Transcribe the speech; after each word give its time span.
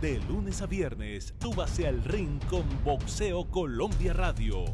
De 0.00 0.20
lunes 0.28 0.62
a 0.62 0.66
viernes, 0.66 1.34
súbase 1.38 1.86
al 1.86 2.02
ring 2.02 2.42
con 2.46 2.64
Boxeo 2.82 3.50
Colombia 3.50 4.14
Radio. 4.14 4.64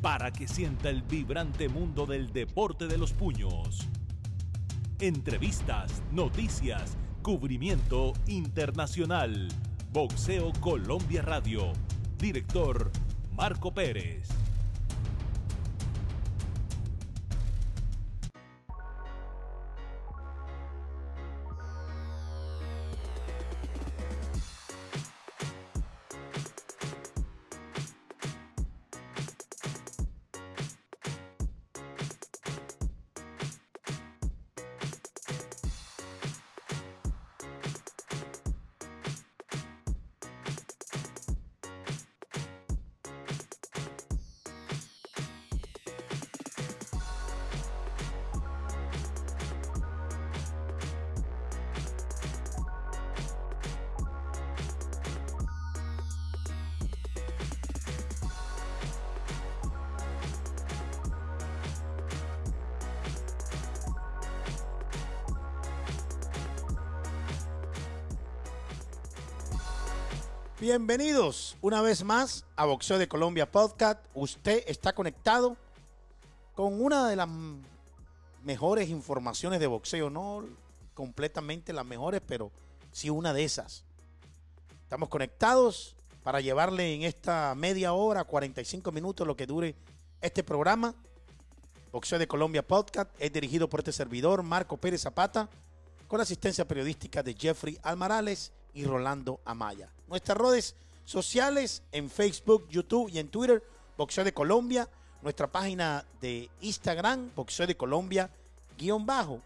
Para 0.00 0.32
que 0.32 0.48
sienta 0.48 0.90
el 0.90 1.02
vibrante 1.02 1.68
mundo 1.68 2.06
del 2.06 2.32
deporte 2.32 2.88
de 2.88 2.98
los 2.98 3.12
puños. 3.12 3.88
Entrevistas, 4.98 6.02
noticias, 6.10 6.96
cubrimiento 7.22 8.14
internacional. 8.26 9.48
Boxeo 9.92 10.52
Colombia 10.58 11.20
Radio. 11.20 11.70
Director 12.16 12.90
Marco 13.36 13.74
Pérez. 13.74 14.41
Bienvenidos 70.62 71.56
una 71.60 71.82
vez 71.82 72.04
más 72.04 72.46
a 72.54 72.66
Boxeo 72.66 72.96
de 72.96 73.08
Colombia 73.08 73.50
Podcast. 73.50 73.98
Usted 74.14 74.62
está 74.68 74.92
conectado 74.92 75.56
con 76.54 76.80
una 76.80 77.08
de 77.08 77.16
las 77.16 77.28
mejores 78.44 78.88
informaciones 78.88 79.58
de 79.58 79.66
boxeo, 79.66 80.08
no 80.08 80.44
completamente 80.94 81.72
las 81.72 81.84
mejores, 81.84 82.20
pero 82.24 82.52
sí 82.92 83.10
una 83.10 83.34
de 83.34 83.42
esas. 83.42 83.82
Estamos 84.84 85.08
conectados 85.08 85.96
para 86.22 86.40
llevarle 86.40 86.94
en 86.94 87.02
esta 87.02 87.56
media 87.56 87.92
hora, 87.92 88.22
45 88.22 88.92
minutos, 88.92 89.26
lo 89.26 89.36
que 89.36 89.48
dure 89.48 89.74
este 90.20 90.44
programa. 90.44 90.94
Boxeo 91.90 92.20
de 92.20 92.28
Colombia 92.28 92.64
Podcast 92.64 93.10
es 93.18 93.32
dirigido 93.32 93.68
por 93.68 93.80
este 93.80 93.90
servidor, 93.90 94.44
Marco 94.44 94.76
Pérez 94.76 95.00
Zapata, 95.00 95.48
con 96.12 96.20
asistencia 96.20 96.68
periodística 96.68 97.22
de 97.22 97.32
Jeffrey 97.34 97.78
Almarales 97.82 98.52
y 98.74 98.84
Rolando 98.84 99.40
Amaya. 99.46 99.88
Nuestras 100.08 100.36
redes 100.36 100.74
sociales 101.06 101.82
en 101.90 102.10
Facebook, 102.10 102.68
YouTube 102.68 103.08
y 103.10 103.18
en 103.18 103.28
Twitter, 103.28 103.62
Boxeo 103.96 104.22
de 104.22 104.34
Colombia. 104.34 104.86
Nuestra 105.22 105.46
página 105.46 106.04
de 106.20 106.50
Instagram, 106.60 107.30
Boxeo 107.34 107.66
de 107.66 107.78
Colombia, 107.78 108.28
guion 108.76 109.06
bajo. 109.06 109.40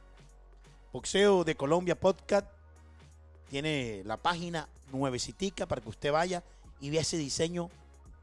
Boxeo 0.93 1.45
de 1.45 1.55
Colombia 1.55 1.95
Podcast 1.95 2.49
tiene 3.49 4.03
la 4.05 4.17
página 4.17 4.69
nuevecitica 4.91 5.67
para 5.67 5.81
que 5.81 5.91
usted 5.91 6.11
vaya 6.11 6.43
y 6.81 6.91
vea 6.91 7.03
ese 7.03 7.17
diseño 7.17 7.71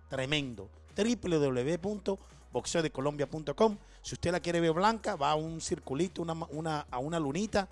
tremendo. 0.09 0.67
www.boxeodecolombia.com 0.97 3.77
Si 4.01 4.15
usted 4.15 4.33
la 4.33 4.41
quiere 4.41 4.59
ver 4.59 4.73
blanca, 4.73 5.15
va 5.15 5.31
a 5.31 5.35
un 5.35 5.61
circulito, 5.61 6.21
una, 6.21 6.33
una- 6.49 6.85
a 6.91 6.97
una 6.99 7.21
lunita, 7.21 7.69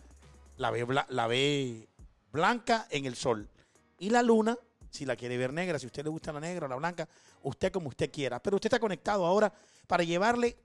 la 0.61 0.69
ve, 0.69 0.85
la 1.09 1.27
ve 1.27 1.89
blanca 2.31 2.87
en 2.91 3.05
el 3.05 3.15
sol. 3.15 3.49
Y 3.97 4.11
la 4.11 4.21
luna, 4.21 4.57
si 4.91 5.05
la 5.05 5.15
quiere 5.15 5.35
ver 5.37 5.51
negra, 5.51 5.79
si 5.79 5.85
a 5.85 5.87
usted 5.87 6.03
le 6.03 6.09
gusta 6.09 6.31
la 6.31 6.39
negra 6.39 6.67
o 6.67 6.69
la 6.69 6.75
blanca, 6.75 7.09
usted 7.41 7.71
como 7.71 7.89
usted 7.89 8.11
quiera. 8.11 8.41
Pero 8.41 8.57
usted 8.57 8.67
está 8.67 8.79
conectado 8.79 9.25
ahora 9.25 9.51
para 9.87 10.03
llevarle 10.03 10.55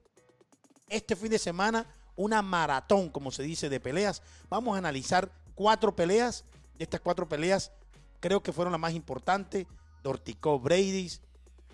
este 0.87 1.15
fin 1.15 1.31
de 1.31 1.39
semana 1.39 1.85
una 2.15 2.41
maratón, 2.43 3.09
como 3.09 3.31
se 3.31 3.41
dice, 3.41 3.69
de 3.69 3.79
peleas. 3.79 4.21
Vamos 4.49 4.75
a 4.75 4.77
analizar 4.77 5.31
cuatro 5.55 5.95
peleas. 5.95 6.45
De 6.77 6.83
estas 6.83 7.01
cuatro 7.01 7.27
peleas, 7.27 7.71
creo 8.19 8.43
que 8.43 8.53
fueron 8.53 8.71
las 8.71 8.79
más 8.79 8.93
importantes. 8.93 9.65
Dorticó 10.03 10.59
Brady, 10.59 11.11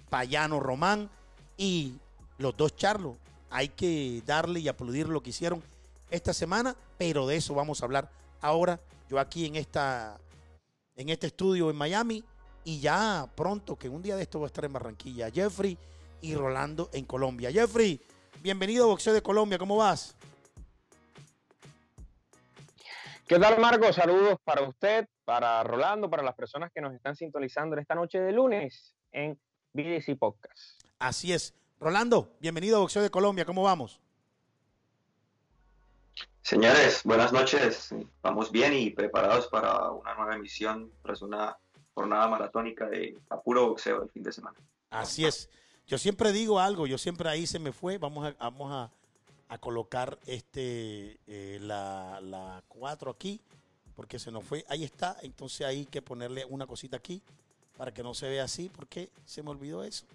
Payano 0.09 0.61
Román 0.61 1.09
y 1.57 1.95
los 2.37 2.55
dos 2.55 2.73
Charlos. 2.77 3.17
Hay 3.49 3.67
que 3.67 4.23
darle 4.25 4.61
y 4.61 4.69
aplaudir 4.69 5.09
lo 5.09 5.21
que 5.21 5.31
hicieron 5.31 5.61
esta 6.13 6.31
semana, 6.31 6.75
pero 6.97 7.25
de 7.25 7.35
eso 7.35 7.55
vamos 7.55 7.81
a 7.81 7.85
hablar 7.85 8.09
ahora. 8.39 8.79
Yo 9.09 9.19
aquí 9.19 9.47
en 9.47 9.55
esta 9.55 10.19
en 10.95 11.09
este 11.09 11.27
estudio 11.27 11.71
en 11.71 11.75
Miami 11.75 12.23
y 12.63 12.79
ya 12.79 13.27
pronto, 13.35 13.75
que 13.75 13.89
un 13.89 14.03
día 14.03 14.15
de 14.15 14.21
esto 14.21 14.39
va 14.39 14.45
a 14.45 14.47
estar 14.47 14.63
en 14.63 14.73
Barranquilla. 14.73 15.31
Jeffrey 15.31 15.75
y 16.21 16.35
Rolando 16.35 16.89
en 16.93 17.05
Colombia. 17.05 17.51
Jeffrey, 17.51 17.99
bienvenido 18.41 18.85
a 18.85 18.87
Boxeo 18.87 19.11
de 19.11 19.23
Colombia, 19.23 19.57
¿cómo 19.57 19.75
vas? 19.75 20.15
¿Qué 23.27 23.39
tal, 23.39 23.59
Marco? 23.59 23.91
Saludos 23.91 24.37
para 24.43 24.61
usted, 24.61 25.07
para 25.25 25.63
Rolando, 25.63 26.11
para 26.11 26.21
las 26.21 26.35
personas 26.35 26.71
que 26.71 26.81
nos 26.81 26.93
están 26.93 27.15
sintonizando 27.15 27.75
en 27.75 27.81
esta 27.81 27.95
noche 27.95 28.19
de 28.19 28.31
lunes 28.31 28.95
en 29.11 29.39
BDC 29.73 30.15
Podcast. 30.19 30.79
Así 30.99 31.33
es. 31.33 31.55
Rolando, 31.79 32.35
bienvenido 32.39 32.77
a 32.77 32.79
Boxeo 32.81 33.01
de 33.01 33.09
Colombia, 33.09 33.45
¿cómo 33.45 33.63
vamos? 33.63 34.02
Señores, 36.41 37.01
buenas 37.03 37.31
noches. 37.31 37.95
Vamos 38.21 38.51
bien 38.51 38.73
y 38.73 38.89
preparados 38.89 39.47
para 39.47 39.91
una 39.91 40.13
nueva 40.15 40.35
emisión 40.35 40.91
tras 41.01 41.21
una 41.21 41.57
jornada 41.93 42.27
maratónica 42.27 42.87
de 42.87 43.17
a 43.29 43.39
puro 43.39 43.69
boxeo 43.69 44.03
el 44.03 44.09
fin 44.09 44.23
de 44.23 44.31
semana. 44.31 44.57
Así 44.89 45.25
es. 45.25 45.49
Yo 45.87 45.97
siempre 45.97 46.31
digo 46.31 46.59
algo, 46.59 46.87
yo 46.87 46.97
siempre 46.97 47.29
ahí 47.29 47.47
se 47.47 47.59
me 47.59 47.71
fue. 47.71 47.97
Vamos 47.97 48.25
a, 48.25 48.35
vamos 48.39 48.71
a, 48.71 48.91
colocar 49.59 50.17
este 50.25 51.19
eh, 51.27 51.59
la, 51.61 52.19
la 52.21 52.63
4 52.67 53.11
aquí, 53.11 53.39
porque 53.95 54.17
se 54.17 54.31
nos 54.31 54.43
fue. 54.43 54.65
Ahí 54.67 54.83
está, 54.83 55.17
entonces 55.21 55.65
hay 55.67 55.85
que 55.85 56.01
ponerle 56.01 56.43
una 56.45 56.65
cosita 56.65 56.97
aquí 56.97 57.21
para 57.77 57.93
que 57.93 58.03
no 58.03 58.13
se 58.13 58.27
vea 58.27 58.43
así, 58.45 58.69
porque 58.69 59.11
se 59.25 59.43
me 59.43 59.51
olvidó 59.51 59.83
eso. 59.83 60.05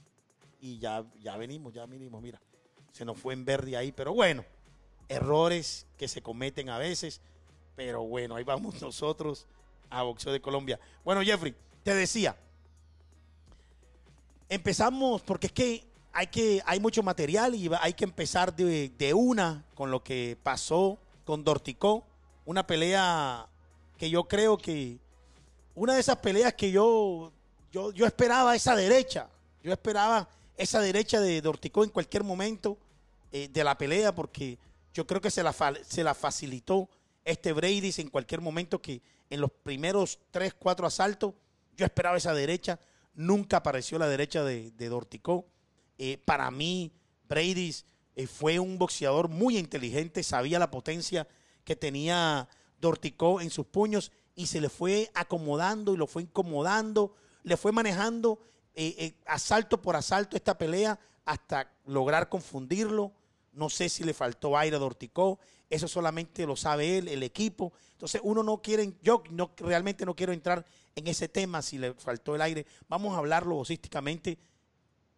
Y 0.60 0.78
ya, 0.78 1.04
ya 1.20 1.36
venimos, 1.36 1.72
ya 1.72 1.86
venimos, 1.86 2.20
mira. 2.20 2.40
Se 2.92 3.04
nos 3.04 3.16
fue 3.16 3.32
en 3.34 3.44
verde 3.44 3.76
ahí, 3.76 3.92
pero 3.92 4.12
bueno, 4.12 4.44
errores 5.08 5.86
que 5.96 6.08
se 6.08 6.22
cometen 6.22 6.68
a 6.68 6.78
veces. 6.78 7.20
Pero 7.76 8.02
bueno, 8.02 8.36
ahí 8.36 8.44
vamos 8.44 8.80
nosotros 8.82 9.46
a 9.90 10.02
Boxeo 10.02 10.32
de 10.32 10.40
Colombia. 10.40 10.78
Bueno, 11.04 11.22
Jeffrey, 11.22 11.54
te 11.82 11.94
decía, 11.94 12.36
empezamos 14.48 15.22
porque 15.22 15.48
es 15.48 15.52
que 15.52 15.84
hay 16.12 16.26
que 16.26 16.62
hay 16.66 16.80
mucho 16.80 17.02
material 17.02 17.54
y 17.54 17.70
hay 17.80 17.92
que 17.92 18.04
empezar 18.04 18.54
de, 18.54 18.90
de 18.90 19.14
una 19.14 19.64
con 19.74 19.90
lo 19.90 20.02
que 20.02 20.36
pasó 20.42 20.98
con 21.24 21.44
Dorticó, 21.44 22.04
una 22.44 22.66
pelea 22.66 23.46
que 23.96 24.10
yo 24.10 24.24
creo 24.24 24.56
que 24.56 24.98
una 25.74 25.94
de 25.94 26.00
esas 26.00 26.16
peleas 26.16 26.54
que 26.54 26.70
yo 26.70 27.32
yo, 27.70 27.92
yo 27.92 28.06
esperaba 28.06 28.56
esa 28.56 28.74
derecha, 28.74 29.28
yo 29.62 29.72
esperaba 29.72 30.28
esa 30.56 30.80
derecha 30.80 31.20
de 31.20 31.40
Dorticó 31.40 31.84
en 31.84 31.90
cualquier 31.90 32.24
momento 32.24 32.78
eh, 33.30 33.48
de 33.52 33.64
la 33.64 33.76
pelea 33.76 34.14
porque 34.14 34.58
yo 34.92 35.06
creo 35.06 35.20
que 35.20 35.30
se 35.30 35.42
la, 35.42 35.54
se 35.86 36.04
la 36.04 36.14
facilitó 36.14 36.88
este 37.24 37.52
Brady 37.52 37.92
en 37.98 38.08
cualquier 38.08 38.40
momento 38.40 38.80
que 38.80 39.02
en 39.30 39.40
los 39.40 39.50
primeros 39.50 40.18
3, 40.30 40.54
4 40.54 40.86
asaltos 40.86 41.34
yo 41.76 41.84
esperaba 41.84 42.16
esa 42.16 42.34
derecha, 42.34 42.80
nunca 43.14 43.58
apareció 43.58 43.98
la 43.98 44.08
derecha 44.08 44.42
de, 44.42 44.70
de 44.72 44.88
Dorticó. 44.88 45.46
Eh, 45.98 46.18
para 46.24 46.50
mí, 46.50 46.92
Brady 47.28 47.74
eh, 48.16 48.26
fue 48.26 48.58
un 48.58 48.78
boxeador 48.78 49.28
muy 49.28 49.58
inteligente, 49.58 50.22
sabía 50.22 50.58
la 50.58 50.70
potencia 50.70 51.28
que 51.64 51.76
tenía 51.76 52.48
Dorticó 52.80 53.40
en 53.40 53.50
sus 53.50 53.66
puños 53.66 54.12
y 54.34 54.46
se 54.46 54.60
le 54.60 54.68
fue 54.68 55.10
acomodando 55.14 55.94
y 55.94 55.96
lo 55.96 56.06
fue 56.06 56.22
incomodando, 56.22 57.14
le 57.42 57.56
fue 57.56 57.72
manejando 57.72 58.40
eh, 58.74 59.14
asalto 59.26 59.82
por 59.82 59.96
asalto 59.96 60.36
esta 60.36 60.56
pelea 60.56 60.98
hasta 61.24 61.70
lograr 61.84 62.28
confundirlo. 62.28 63.12
No 63.58 63.68
sé 63.68 63.88
si 63.88 64.04
le 64.04 64.14
faltó 64.14 64.56
aire 64.56 64.76
a 64.76 64.78
Dorticó. 64.78 65.38
Eso 65.68 65.88
solamente 65.88 66.46
lo 66.46 66.56
sabe 66.56 66.98
él, 66.98 67.08
el 67.08 67.22
equipo. 67.22 67.72
Entonces 67.92 68.20
uno 68.24 68.42
no 68.42 68.62
quiere, 68.62 68.94
yo 69.02 69.22
no, 69.30 69.50
realmente 69.56 70.06
no 70.06 70.14
quiero 70.14 70.32
entrar 70.32 70.64
en 70.94 71.08
ese 71.08 71.28
tema 71.28 71.60
si 71.60 71.76
le 71.76 71.92
faltó 71.94 72.34
el 72.34 72.42
aire. 72.42 72.66
Vamos 72.88 73.14
a 73.14 73.18
hablarlo 73.18 73.56
vocísticamente. 73.56 74.38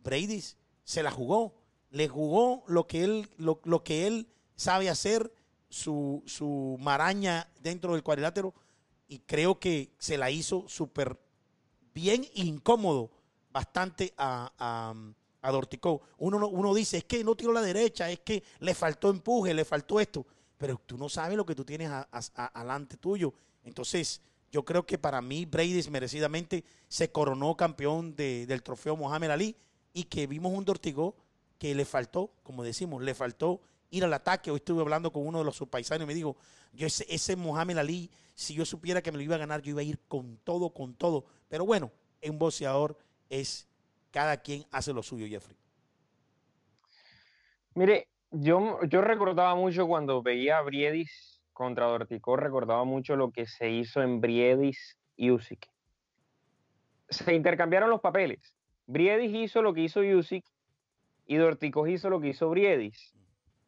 Brady 0.03 0.43
se 0.83 1.03
la 1.03 1.11
jugó. 1.11 1.55
Le 1.91 2.09
jugó 2.09 2.65
lo 2.67 2.87
que 2.87 3.05
él, 3.05 3.31
lo, 3.37 3.61
lo 3.65 3.85
que 3.85 4.07
él 4.07 4.27
sabe 4.57 4.89
hacer, 4.89 5.33
su, 5.69 6.23
su 6.27 6.77
maraña 6.81 7.49
dentro 7.61 7.93
del 7.93 8.03
cuadrilátero. 8.03 8.55
Y 9.07 9.21
creo 9.21 9.59
que 9.59 9.93
se 9.99 10.17
la 10.17 10.31
hizo 10.31 10.65
súper 10.69 11.19
bien 11.93 12.27
incómodo 12.35 13.11
bastante 13.53 14.15
a, 14.17 14.95
a, 15.43 15.51
Dorticó. 15.51 16.03
Uno, 16.19 16.47
uno 16.49 16.75
dice, 16.75 16.99
es 16.99 17.05
que 17.05 17.23
no 17.25 17.35
tiró 17.35 17.53
la 17.53 17.63
derecha, 17.63 18.11
es 18.11 18.21
que 18.21 18.43
le 18.59 18.75
faltó 18.75 19.11
empuje, 19.11 19.55
le 19.55 19.65
faltó 19.65 20.01
esto. 20.01 20.27
Pero 20.59 20.81
tú 20.85 20.99
no 20.99 21.09
sabes 21.09 21.37
lo 21.37 21.47
que 21.47 21.55
tú 21.55 21.65
tienes 21.65 21.91
adelante 21.91 22.97
tuyo. 22.97 23.33
Entonces, 23.65 24.21
yo 24.51 24.65
creo 24.65 24.85
que 24.85 24.99
para 24.99 25.23
mí 25.23 25.47
Brady 25.47 25.83
merecidamente 25.91 26.65
se 26.89 27.11
coronó 27.11 27.57
campeón 27.57 28.15
del 28.17 28.63
trofeo 28.63 28.97
Mohamed 28.97 29.31
Ali 29.31 29.57
y 29.93 30.05
que 30.05 30.27
vimos 30.27 30.53
un 30.53 30.65
Dortigó 30.65 31.15
que 31.59 31.75
le 31.75 31.85
faltó, 31.85 32.33
como 32.43 32.65
decimos, 32.65 33.03
le 33.03 33.15
faltó 33.15 33.61
ir 33.91 34.05
al 34.05 34.13
ataque. 34.13 34.51
Hoy 34.51 34.57
estuve 34.57 34.81
hablando 34.81 35.13
con 35.13 35.27
uno 35.27 35.39
de 35.39 35.45
los 35.45 35.57
subpaisanos 35.57 36.05
y 36.05 36.07
me 36.07 36.15
dijo, 36.15 36.37
yo 36.73 36.87
ese, 36.87 37.07
ese 37.09 37.37
Mohamed 37.37 37.79
Ali, 37.79 38.11
si 38.35 38.55
yo 38.55 38.65
supiera 38.65 39.03
que 39.03 39.13
me 39.13 39.19
lo 39.19 39.25
iba 39.25 39.37
a 39.37 39.39
ganar, 39.39 39.63
yo 39.63 39.71
iba 39.71 39.81
a 39.81 39.85
ir 39.85 39.99
con 40.09 40.39
todo, 40.39 40.71
con 40.71 40.95
todo. 40.95 41.25
Pero 41.49 41.65
bueno, 41.65 41.93
un 42.23 42.39
boxeador 42.39 42.97
es 43.29 43.67
cada 44.11 44.37
quien 44.39 44.65
hace 44.71 44.93
lo 44.93 45.03
suyo, 45.03 45.27
Jeffrey. 45.27 45.57
Mire, 47.75 48.09
yo, 48.31 48.81
yo 48.85 49.01
recordaba 49.01 49.55
mucho 49.55 49.87
cuando 49.87 50.23
veía 50.23 50.59
a 50.59 50.62
Briedis 50.62 51.41
contra 51.53 51.87
Dorticó, 51.87 52.37
recordaba 52.37 52.85
mucho 52.85 53.17
lo 53.17 53.31
que 53.31 53.47
se 53.47 53.71
hizo 53.71 54.03
en 54.03 54.21
Briedis 54.21 54.97
y 55.17 55.31
Usyk. 55.31 55.69
Se 57.09 57.35
intercambiaron 57.35 57.91
los 57.91 58.01
papeles. 58.01 58.55
Briedis 58.87 59.35
hizo 59.35 59.62
lo 59.62 59.75
que 59.75 59.83
hizo 59.83 60.01
Usyk 60.01 60.45
y 61.27 61.37
Dorticó 61.37 61.87
hizo 61.87 62.11
lo 62.11 62.21
que 62.21 62.29
hizo 62.29 62.51
Briedis. 62.51 63.15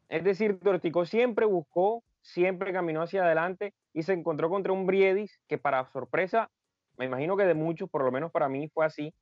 Es 0.09 0.25
decir, 0.25 0.59
Dorticó 0.61 1.06
siempre 1.06 1.47
buscó, 1.47 2.03
siempre 2.21 2.73
caminó 2.73 3.03
hacia 3.03 3.25
adelante 3.25 3.75
y 3.93 4.03
se 4.03 4.12
encontró 4.12 4.50
contra 4.50 4.73
un 4.73 4.87
Briedis 4.87 5.41
que 5.47 5.59
para 5.59 5.91
sorpresa, 5.93 6.50
me 6.97 7.05
imagino 7.05 7.37
que 7.37 7.45
de 7.45 7.55
muchos, 7.55 7.88
por 7.88 8.05
lo 8.05 8.11
menos 8.11 8.31
para 8.31 8.49
mí 8.49 8.69
fue 8.69 8.85
así, 8.85 9.15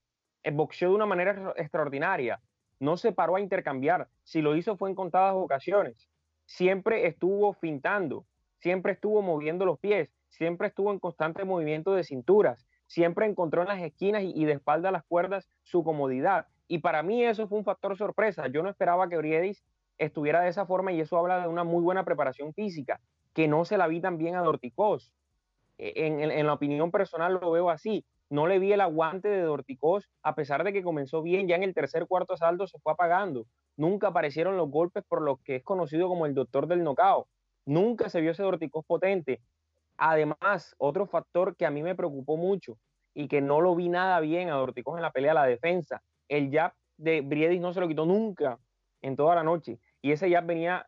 boxeó 0.52 0.90
de 0.90 0.94
una 0.94 1.06
manera 1.06 1.52
extraordinaria. 1.56 2.40
No 2.78 2.96
se 2.96 3.12
paró 3.12 3.36
a 3.36 3.40
intercambiar. 3.40 4.08
Si 4.24 4.40
lo 4.40 4.56
hizo 4.56 4.76
fue 4.76 4.88
en 4.88 4.94
contadas 4.94 5.34
ocasiones. 5.34 6.08
Siempre 6.46 7.06
estuvo 7.06 7.52
fintando, 7.52 8.24
siempre 8.58 8.92
estuvo 8.92 9.22
moviendo 9.22 9.64
los 9.64 9.78
pies, 9.78 10.10
siempre 10.28 10.68
estuvo 10.68 10.90
en 10.90 10.98
constante 10.98 11.44
movimiento 11.44 11.94
de 11.94 12.04
cinturas, 12.04 12.66
siempre 12.86 13.26
encontró 13.26 13.62
en 13.62 13.68
las 13.68 13.82
esquinas 13.82 14.22
y, 14.24 14.44
de 14.44 14.54
espalda 14.54 14.90
las 14.90 15.04
cuerdas 15.04 15.48
su 15.62 15.84
comodidad. 15.84 16.46
Y 16.66 16.78
para 16.78 17.02
mí 17.02 17.24
eso 17.24 17.46
fue 17.46 17.58
un 17.58 17.64
factor 17.64 17.96
sorpresa. 17.96 18.48
Yo 18.48 18.62
no 18.62 18.70
esperaba 18.70 19.08
que 19.08 19.16
Briedis 19.16 19.62
estuviera 19.98 20.40
de 20.40 20.48
esa 20.48 20.66
forma 20.66 20.92
y 20.92 21.00
eso 21.00 21.18
habla 21.18 21.42
de 21.42 21.48
una 21.48 21.64
muy 21.64 21.82
buena 21.82 22.04
preparación 22.04 22.54
física, 22.54 23.00
que 23.34 23.46
no 23.46 23.64
se 23.64 23.76
la 23.76 23.86
vi 23.86 24.00
tan 24.00 24.16
bien 24.16 24.34
a 24.34 24.42
Dorticós. 24.42 25.12
E, 25.78 26.06
en 26.06 26.46
la 26.46 26.52
opinión 26.52 26.90
personal 26.90 27.38
lo 27.40 27.50
veo 27.50 27.70
así 27.70 28.04
no 28.30 28.46
le 28.46 28.60
vi 28.60 28.72
el 28.72 28.80
aguante 28.80 29.28
de 29.28 29.42
Dorticós, 29.42 30.08
a 30.22 30.36
pesar 30.36 30.62
de 30.62 30.72
que 30.72 30.84
comenzó 30.84 31.20
bien, 31.20 31.48
ya 31.48 31.56
en 31.56 31.64
el 31.64 31.74
tercer 31.74 32.06
cuarto 32.06 32.34
asalto 32.34 32.68
se 32.68 32.78
fue 32.78 32.92
apagando. 32.92 33.46
Nunca 33.76 34.08
aparecieron 34.08 34.56
los 34.56 34.70
golpes 34.70 35.02
por 35.06 35.20
lo 35.20 35.38
que 35.38 35.56
es 35.56 35.64
conocido 35.64 36.08
como 36.08 36.26
el 36.26 36.34
doctor 36.34 36.68
del 36.68 36.84
nocao. 36.84 37.26
Nunca 37.66 38.08
se 38.08 38.20
vio 38.20 38.30
ese 38.30 38.44
Dorticós 38.44 38.84
potente. 38.86 39.40
Además, 39.96 40.76
otro 40.78 41.06
factor 41.06 41.56
que 41.56 41.66
a 41.66 41.70
mí 41.70 41.82
me 41.82 41.96
preocupó 41.96 42.36
mucho 42.36 42.78
y 43.14 43.26
que 43.26 43.40
no 43.40 43.60
lo 43.60 43.74
vi 43.74 43.88
nada 43.88 44.20
bien 44.20 44.48
a 44.48 44.54
Dorticós 44.54 44.96
en 44.96 45.02
la 45.02 45.10
pelea, 45.10 45.34
la 45.34 45.46
defensa. 45.46 46.00
El 46.28 46.52
jab 46.52 46.72
de 46.96 47.22
Briedis 47.22 47.60
no 47.60 47.72
se 47.72 47.80
lo 47.80 47.88
quitó 47.88 48.06
nunca 48.06 48.60
en 49.02 49.16
toda 49.16 49.34
la 49.34 49.42
noche. 49.42 49.80
Y 50.02 50.12
ese 50.12 50.30
jab 50.30 50.46
venía 50.46 50.86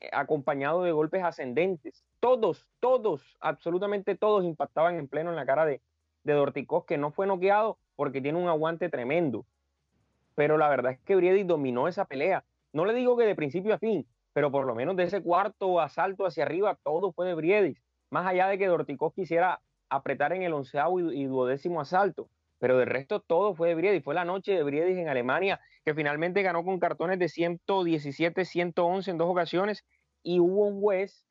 eh, 0.00 0.08
acompañado 0.12 0.84
de 0.84 0.92
golpes 0.92 1.22
ascendentes. 1.22 2.02
Todos, 2.18 2.66
todos, 2.80 3.36
absolutamente 3.40 4.16
todos 4.16 4.44
impactaban 4.44 4.96
en 4.96 5.06
pleno 5.06 5.28
en 5.30 5.36
la 5.36 5.44
cara 5.44 5.66
de, 5.66 5.82
de 6.28 6.34
Dorticós, 6.34 6.84
que 6.84 6.98
no 6.98 7.10
fue 7.10 7.26
noqueado 7.26 7.78
porque 7.96 8.20
tiene 8.20 8.38
un 8.38 8.48
aguante 8.48 8.88
tremendo. 8.88 9.44
Pero 10.34 10.56
la 10.56 10.68
verdad 10.68 10.92
es 10.92 11.00
que 11.00 11.16
Briedis 11.16 11.46
dominó 11.46 11.88
esa 11.88 12.04
pelea. 12.04 12.44
No 12.72 12.84
le 12.84 12.94
digo 12.94 13.16
que 13.16 13.24
de 13.24 13.34
principio 13.34 13.74
a 13.74 13.78
fin, 13.78 14.06
pero 14.32 14.52
por 14.52 14.66
lo 14.66 14.74
menos 14.74 14.94
de 14.96 15.04
ese 15.04 15.22
cuarto 15.22 15.80
asalto 15.80 16.26
hacia 16.26 16.44
arriba, 16.44 16.78
todo 16.84 17.12
fue 17.12 17.26
de 17.26 17.34
Briedis. 17.34 17.82
Más 18.10 18.26
allá 18.26 18.46
de 18.46 18.58
que 18.58 18.68
Dorticós 18.68 19.12
quisiera 19.14 19.60
apretar 19.88 20.32
en 20.32 20.42
el 20.42 20.52
onceavo 20.52 21.00
y, 21.00 21.24
duodécimo 21.24 21.80
asalto. 21.80 22.28
Pero 22.58 22.78
de 22.78 22.84
resto 22.84 23.20
todo 23.20 23.54
fue 23.54 23.70
de 23.70 23.74
Briedis. 23.74 24.04
Fue 24.04 24.14
la 24.14 24.24
noche 24.24 24.52
de 24.52 24.62
Briedis 24.62 24.98
en 24.98 25.08
Alemania, 25.08 25.60
que 25.84 25.94
finalmente 25.94 26.42
ganó 26.42 26.64
con 26.64 26.78
cartones 26.78 27.18
de 27.18 27.28
117, 27.28 28.44
111 28.44 29.10
en 29.10 29.18
dos 29.18 29.28
ocasiones. 29.28 29.84
Y 30.22 30.40
hubo 30.40 30.66
un 30.66 30.80
juez 30.80 31.26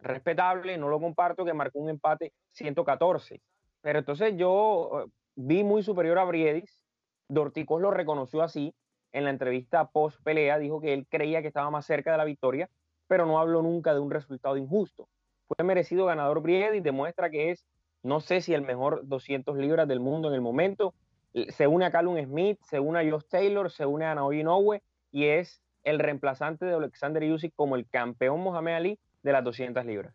respetable, 0.00 0.78
no 0.78 0.88
lo 0.88 1.00
comparto, 1.00 1.44
que 1.44 1.52
marcó 1.52 1.80
un 1.80 1.90
empate 1.90 2.32
114. 2.52 3.40
Pero 3.82 3.98
entonces 3.98 4.34
yo 4.36 5.04
eh, 5.04 5.10
vi 5.36 5.64
muy 5.64 5.82
superior 5.82 6.18
a 6.18 6.24
Briedis. 6.24 6.80
Dorticos 7.28 7.80
lo 7.80 7.90
reconoció 7.90 8.42
así. 8.42 8.74
En 9.12 9.24
la 9.24 9.30
entrevista 9.30 9.90
post 9.90 10.22
pelea 10.22 10.58
dijo 10.58 10.80
que 10.80 10.92
él 10.92 11.06
creía 11.08 11.42
que 11.42 11.48
estaba 11.48 11.70
más 11.70 11.86
cerca 11.86 12.12
de 12.12 12.18
la 12.18 12.24
victoria, 12.24 12.70
pero 13.08 13.26
no 13.26 13.40
habló 13.40 13.62
nunca 13.62 13.92
de 13.92 14.00
un 14.00 14.10
resultado 14.10 14.56
injusto. 14.56 15.08
Fue 15.48 15.64
merecido 15.64 16.06
ganador 16.06 16.42
Briedis, 16.42 16.82
demuestra 16.82 17.28
que 17.28 17.50
es, 17.50 17.64
no 18.02 18.20
sé 18.20 18.40
si 18.40 18.54
el 18.54 18.62
mejor 18.62 19.00
200 19.04 19.56
libras 19.56 19.88
del 19.88 19.98
mundo 19.98 20.28
en 20.28 20.34
el 20.34 20.40
momento. 20.40 20.94
Se 21.48 21.66
une 21.66 21.84
a 21.84 21.90
Callum 21.90 22.22
Smith, 22.24 22.58
se 22.68 22.78
une 22.78 22.98
a 22.98 23.10
Josh 23.10 23.26
Taylor, 23.28 23.70
se 23.70 23.84
une 23.84 24.04
a 24.04 24.14
Naomi 24.14 24.40
Inoue 24.40 24.80
y 25.10 25.24
es 25.26 25.60
el 25.82 25.98
reemplazante 25.98 26.64
de 26.66 26.74
Alexander 26.74 27.22
Usyk 27.32 27.54
como 27.56 27.76
el 27.76 27.88
campeón 27.88 28.40
Mohamed 28.40 28.74
Ali 28.74 28.98
de 29.22 29.32
las 29.32 29.42
200 29.44 29.84
libras. 29.86 30.14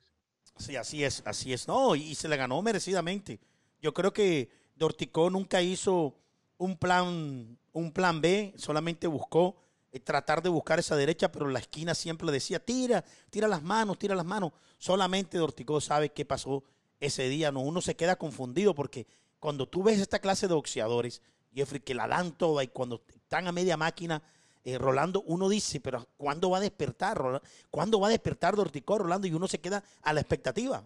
Sí, 0.57 0.75
así 0.75 1.03
es, 1.03 1.21
así 1.25 1.53
es. 1.53 1.67
No, 1.67 1.95
y 1.95 2.15
se 2.15 2.27
le 2.27 2.37
ganó 2.37 2.61
merecidamente. 2.61 3.39
Yo 3.85 3.93
creo 3.93 4.11
que 4.11 4.49
Dorticó 4.75 5.29
nunca 5.29 5.61
hizo 5.61 6.15
un 6.57 6.75
plan, 6.75 7.55
un 7.71 7.91
plan 7.91 8.19
B, 8.19 8.55
solamente 8.57 9.05
buscó 9.05 9.57
eh, 9.91 9.99
tratar 9.99 10.41
de 10.41 10.49
buscar 10.49 10.79
esa 10.79 10.95
derecha, 10.95 11.31
pero 11.31 11.47
la 11.49 11.59
esquina 11.59 11.93
siempre 11.93 12.31
decía, 12.31 12.57
tira, 12.57 13.05
tira 13.29 13.47
las 13.47 13.61
manos, 13.61 13.99
tira 13.99 14.15
las 14.15 14.25
manos. 14.25 14.53
Solamente 14.79 15.37
Dorticó 15.37 15.79
sabe 15.81 16.09
qué 16.09 16.25
pasó 16.25 16.63
ese 16.99 17.29
día. 17.29 17.51
No, 17.51 17.59
uno 17.59 17.79
se 17.79 17.95
queda 17.95 18.15
confundido 18.15 18.73
porque 18.73 19.05
cuando 19.39 19.67
tú 19.67 19.83
ves 19.83 19.99
esta 19.99 20.17
clase 20.17 20.47
de 20.47 20.55
boxeadores, 20.55 21.21
Jeffrey, 21.53 21.79
que 21.79 21.93
la 21.93 22.07
dan 22.07 22.31
toda 22.31 22.63
y 22.63 22.69
cuando 22.69 23.03
están 23.15 23.47
a 23.47 23.51
media 23.51 23.77
máquina, 23.77 24.23
eh, 24.63 24.79
Rolando, 24.79 25.21
uno 25.27 25.47
dice, 25.47 25.79
pero 25.79 26.07
¿cuándo 26.17 26.49
va 26.49 26.57
a 26.57 26.61
despertar? 26.61 27.21
¿Cuándo 27.69 27.99
va 27.99 28.07
a 28.07 28.09
despertar 28.09 28.55
Dorticó, 28.55 28.97
Rolando? 28.97 29.27
Y 29.27 29.33
uno 29.35 29.47
se 29.47 29.61
queda 29.61 29.83
a 30.01 30.11
la 30.11 30.21
expectativa. 30.21 30.83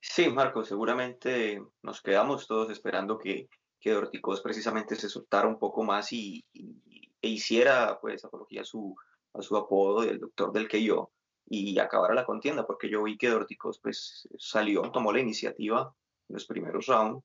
Sí, 0.00 0.30
Marco, 0.30 0.64
seguramente 0.64 1.62
nos 1.82 2.00
quedamos 2.00 2.46
todos 2.46 2.70
esperando 2.70 3.18
que, 3.18 3.48
que 3.80 3.92
Dorticós 3.92 4.40
precisamente 4.40 4.96
se 4.96 5.08
soltara 5.08 5.46
un 5.46 5.58
poco 5.58 5.82
más 5.82 6.12
y, 6.12 6.44
e 6.54 7.28
hiciera 7.28 7.98
pues 8.00 8.24
apología 8.24 8.62
a 8.62 8.64
su, 8.64 8.94
a 9.34 9.42
su 9.42 9.56
apodo 9.56 10.02
del 10.02 10.18
doctor 10.18 10.52
del 10.52 10.68
que 10.68 10.82
yo 10.82 11.10
y 11.48 11.78
acabara 11.78 12.14
la 12.14 12.24
contienda, 12.24 12.66
porque 12.66 12.88
yo 12.88 13.04
vi 13.04 13.16
que 13.16 13.28
Dorticós 13.28 13.78
pues 13.80 14.28
salió, 14.38 14.82
tomó 14.90 15.12
la 15.12 15.20
iniciativa 15.20 15.94
en 16.28 16.34
los 16.34 16.46
primeros 16.46 16.86
rounds, 16.86 17.24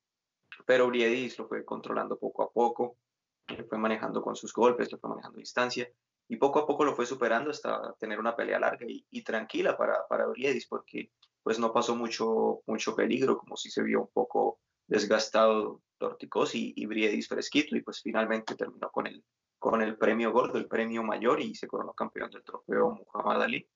pero 0.65 0.87
Briedis 0.87 1.39
lo 1.39 1.47
fue 1.47 1.65
controlando 1.65 2.19
poco 2.19 2.43
a 2.43 2.51
poco, 2.51 2.97
lo 3.47 3.65
fue 3.65 3.77
manejando 3.77 4.21
con 4.21 4.35
sus 4.35 4.53
golpes, 4.53 4.91
lo 4.91 4.99
fue 4.99 5.09
manejando 5.09 5.39
distancia 5.39 5.91
y 6.27 6.37
poco 6.37 6.59
a 6.59 6.67
poco 6.67 6.85
lo 6.85 6.95
fue 6.95 7.05
superando 7.05 7.49
hasta 7.49 7.93
tener 7.99 8.19
una 8.19 8.35
pelea 8.35 8.59
larga 8.59 8.85
y, 8.87 9.05
y 9.09 9.23
tranquila 9.23 9.75
para, 9.75 10.07
para 10.07 10.27
Briedis, 10.27 10.67
porque 10.67 11.11
pues 11.43 11.59
no 11.59 11.71
pasó 11.73 11.95
mucho, 11.95 12.61
mucho 12.67 12.95
peligro, 12.95 13.37
como 13.37 13.57
si 13.57 13.69
se 13.69 13.83
vio 13.83 14.01
un 14.01 14.09
poco 14.13 14.59
desgastado 14.87 15.81
Torticos 15.97 16.55
y, 16.55 16.73
y 16.75 16.85
Briedis 16.85 17.27
fresquito, 17.27 17.75
y 17.75 17.81
pues 17.81 18.01
finalmente 18.01 18.55
terminó 18.55 18.89
con 18.91 19.07
el, 19.07 19.23
con 19.59 19.81
el 19.81 19.97
premio 19.97 20.31
gordo, 20.31 20.57
el 20.57 20.67
premio 20.67 21.03
mayor, 21.03 21.41
y 21.41 21.55
se 21.55 21.67
coronó 21.67 21.93
campeón 21.93 22.31
del 22.31 22.43
trofeo 22.43 23.03
Muhammad 23.13 23.43
Ali. 23.43 23.67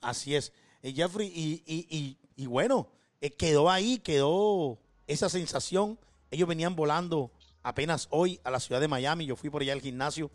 Así 0.00 0.34
es. 0.34 0.52
Eh, 0.82 0.92
Jeffrey, 0.92 1.32
y, 1.34 1.62
y, 1.66 2.18
y 2.36 2.46
bueno, 2.46 2.88
eh, 3.20 3.30
quedó 3.30 3.70
ahí, 3.70 3.98
quedó 3.98 4.78
esa 5.06 5.28
sensación. 5.28 5.98
Ellos 6.30 6.48
venían 6.48 6.76
volando 6.76 7.30
apenas 7.62 8.08
hoy 8.10 8.40
a 8.44 8.50
la 8.50 8.60
ciudad 8.60 8.80
de 8.80 8.88
Miami. 8.88 9.26
Yo 9.26 9.36
fui 9.36 9.50
por 9.50 9.62
allá 9.62 9.72
al 9.72 9.80
gimnasio 9.80 10.30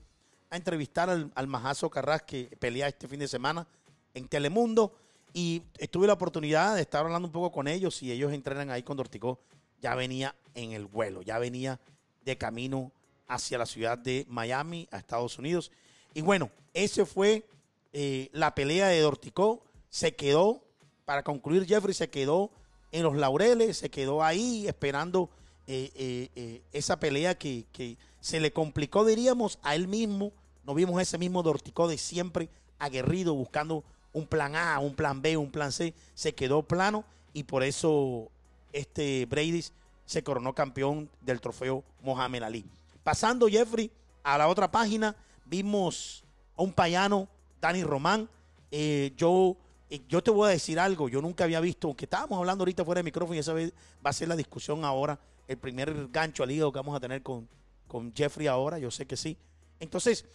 a 0.49 0.57
entrevistar 0.57 1.09
al, 1.09 1.31
al 1.35 1.47
Majazo 1.47 1.89
Carras 1.89 2.23
que 2.23 2.45
pelea 2.59 2.87
este 2.87 3.07
fin 3.07 3.19
de 3.19 3.27
semana 3.27 3.67
en 4.13 4.27
Telemundo. 4.27 4.93
Y 5.33 5.61
tuve 5.89 6.07
la 6.07 6.13
oportunidad 6.13 6.75
de 6.75 6.81
estar 6.81 7.05
hablando 7.05 7.27
un 7.27 7.31
poco 7.31 7.51
con 7.51 7.67
ellos 7.67 8.01
y 8.03 8.11
ellos 8.11 8.33
entrenan 8.33 8.69
ahí 8.69 8.83
con 8.83 8.97
Dorticó. 8.97 9.39
Ya 9.81 9.95
venía 9.95 10.35
en 10.53 10.73
el 10.73 10.85
vuelo, 10.85 11.21
ya 11.21 11.39
venía 11.39 11.79
de 12.23 12.37
camino 12.37 12.91
hacia 13.27 13.57
la 13.57 13.65
ciudad 13.65 13.97
de 13.97 14.25
Miami, 14.27 14.87
a 14.91 14.97
Estados 14.97 15.39
Unidos. 15.39 15.71
Y 16.13 16.21
bueno, 16.21 16.51
ese 16.73 17.05
fue 17.05 17.47
eh, 17.93 18.29
la 18.33 18.53
pelea 18.53 18.87
de 18.87 18.99
Dorticó. 18.99 19.63
Se 19.89 20.15
quedó, 20.15 20.63
para 21.05 21.23
concluir, 21.23 21.65
Jeffrey 21.65 21.93
se 21.93 22.09
quedó 22.09 22.51
en 22.91 23.03
los 23.03 23.15
laureles, 23.15 23.77
se 23.77 23.89
quedó 23.89 24.23
ahí 24.23 24.67
esperando 24.67 25.29
eh, 25.67 26.29
eh, 26.35 26.61
esa 26.73 26.99
pelea 26.99 27.37
que, 27.37 27.97
se 28.19 28.39
le 28.39 28.51
complicó, 28.53 29.05
diríamos, 29.05 29.59
a 29.63 29.75
él 29.75 29.87
mismo. 29.87 30.33
No 30.63 30.73
vimos 30.75 31.01
ese 31.01 31.17
mismo 31.17 31.41
Dorticó 31.41 31.87
de 31.87 31.97
siempre 31.97 32.49
aguerrido, 32.77 33.33
buscando 33.33 33.83
un 34.13 34.27
plan 34.27 34.55
A, 34.55 34.79
un 34.79 34.95
plan 34.95 35.21
B, 35.21 35.37
un 35.37 35.51
plan 35.51 35.71
C. 35.71 35.93
Se 36.13 36.33
quedó 36.33 36.63
plano 36.63 37.05
y 37.33 37.43
por 37.43 37.63
eso 37.63 38.29
este 38.73 39.25
Brady 39.25 39.63
se 40.05 40.23
coronó 40.23 40.53
campeón 40.53 41.09
del 41.21 41.39
trofeo 41.39 41.83
Mohamed 42.01 42.43
Ali. 42.43 42.65
Pasando, 43.03 43.47
Jeffrey, 43.47 43.89
a 44.23 44.37
la 44.37 44.47
otra 44.47 44.69
página, 44.69 45.15
vimos 45.45 46.23
a 46.55 46.63
un 46.63 46.73
payano, 46.73 47.27
Dani 47.59 47.83
Román. 47.83 48.29
Eh, 48.71 49.13
yo, 49.17 49.55
eh, 49.89 50.01
yo 50.07 50.21
te 50.21 50.31
voy 50.31 50.47
a 50.47 50.51
decir 50.51 50.79
algo, 50.79 51.09
yo 51.09 51.21
nunca 51.21 51.43
había 51.43 51.59
visto, 51.59 51.87
aunque 51.87 52.05
estábamos 52.05 52.37
hablando 52.37 52.61
ahorita 52.61 52.85
fuera 52.85 52.99
de 52.99 53.03
micrófono 53.03 53.35
y 53.35 53.39
esa 53.39 53.53
vez 53.53 53.73
va 54.05 54.09
a 54.09 54.13
ser 54.13 54.27
la 54.27 54.35
discusión 54.35 54.85
ahora, 54.85 55.19
el 55.47 55.57
primer 55.57 56.07
gancho 56.09 56.43
al 56.43 56.51
hígado 56.51 56.71
que 56.71 56.79
vamos 56.79 56.95
a 56.95 56.99
tener 56.99 57.21
con, 57.21 57.47
con 57.87 58.13
Jeffrey 58.15 58.47
ahora, 58.47 58.79
yo 58.79 58.91
sé 58.91 59.05
que 59.05 59.17
sí. 59.17 59.37
Entonces, 59.79 60.25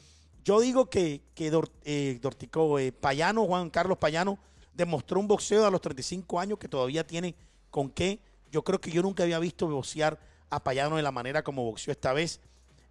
yo 0.46 0.60
digo 0.60 0.88
que, 0.88 1.20
que 1.34 1.52
eh, 1.84 2.18
Dortico, 2.22 2.78
Payano, 3.00 3.44
Juan 3.44 3.68
Carlos 3.68 3.98
Payano, 3.98 4.38
demostró 4.72 5.20
un 5.20 5.26
boxeo 5.26 5.66
a 5.66 5.70
los 5.70 5.80
35 5.80 6.38
años 6.40 6.58
que 6.58 6.68
todavía 6.68 7.06
tiene 7.06 7.34
con 7.70 7.90
qué 7.90 8.20
yo 8.56 8.62
creo 8.62 8.80
que 8.80 8.90
yo 8.90 9.02
nunca 9.02 9.22
había 9.22 9.38
visto 9.38 9.68
boxear 9.68 10.18
a 10.50 10.62
Payano 10.62 10.96
de 10.96 11.02
la 11.02 11.12
manera 11.12 11.42
como 11.42 11.64
boxeó 11.64 11.92
esta 11.92 12.12
vez. 12.12 12.40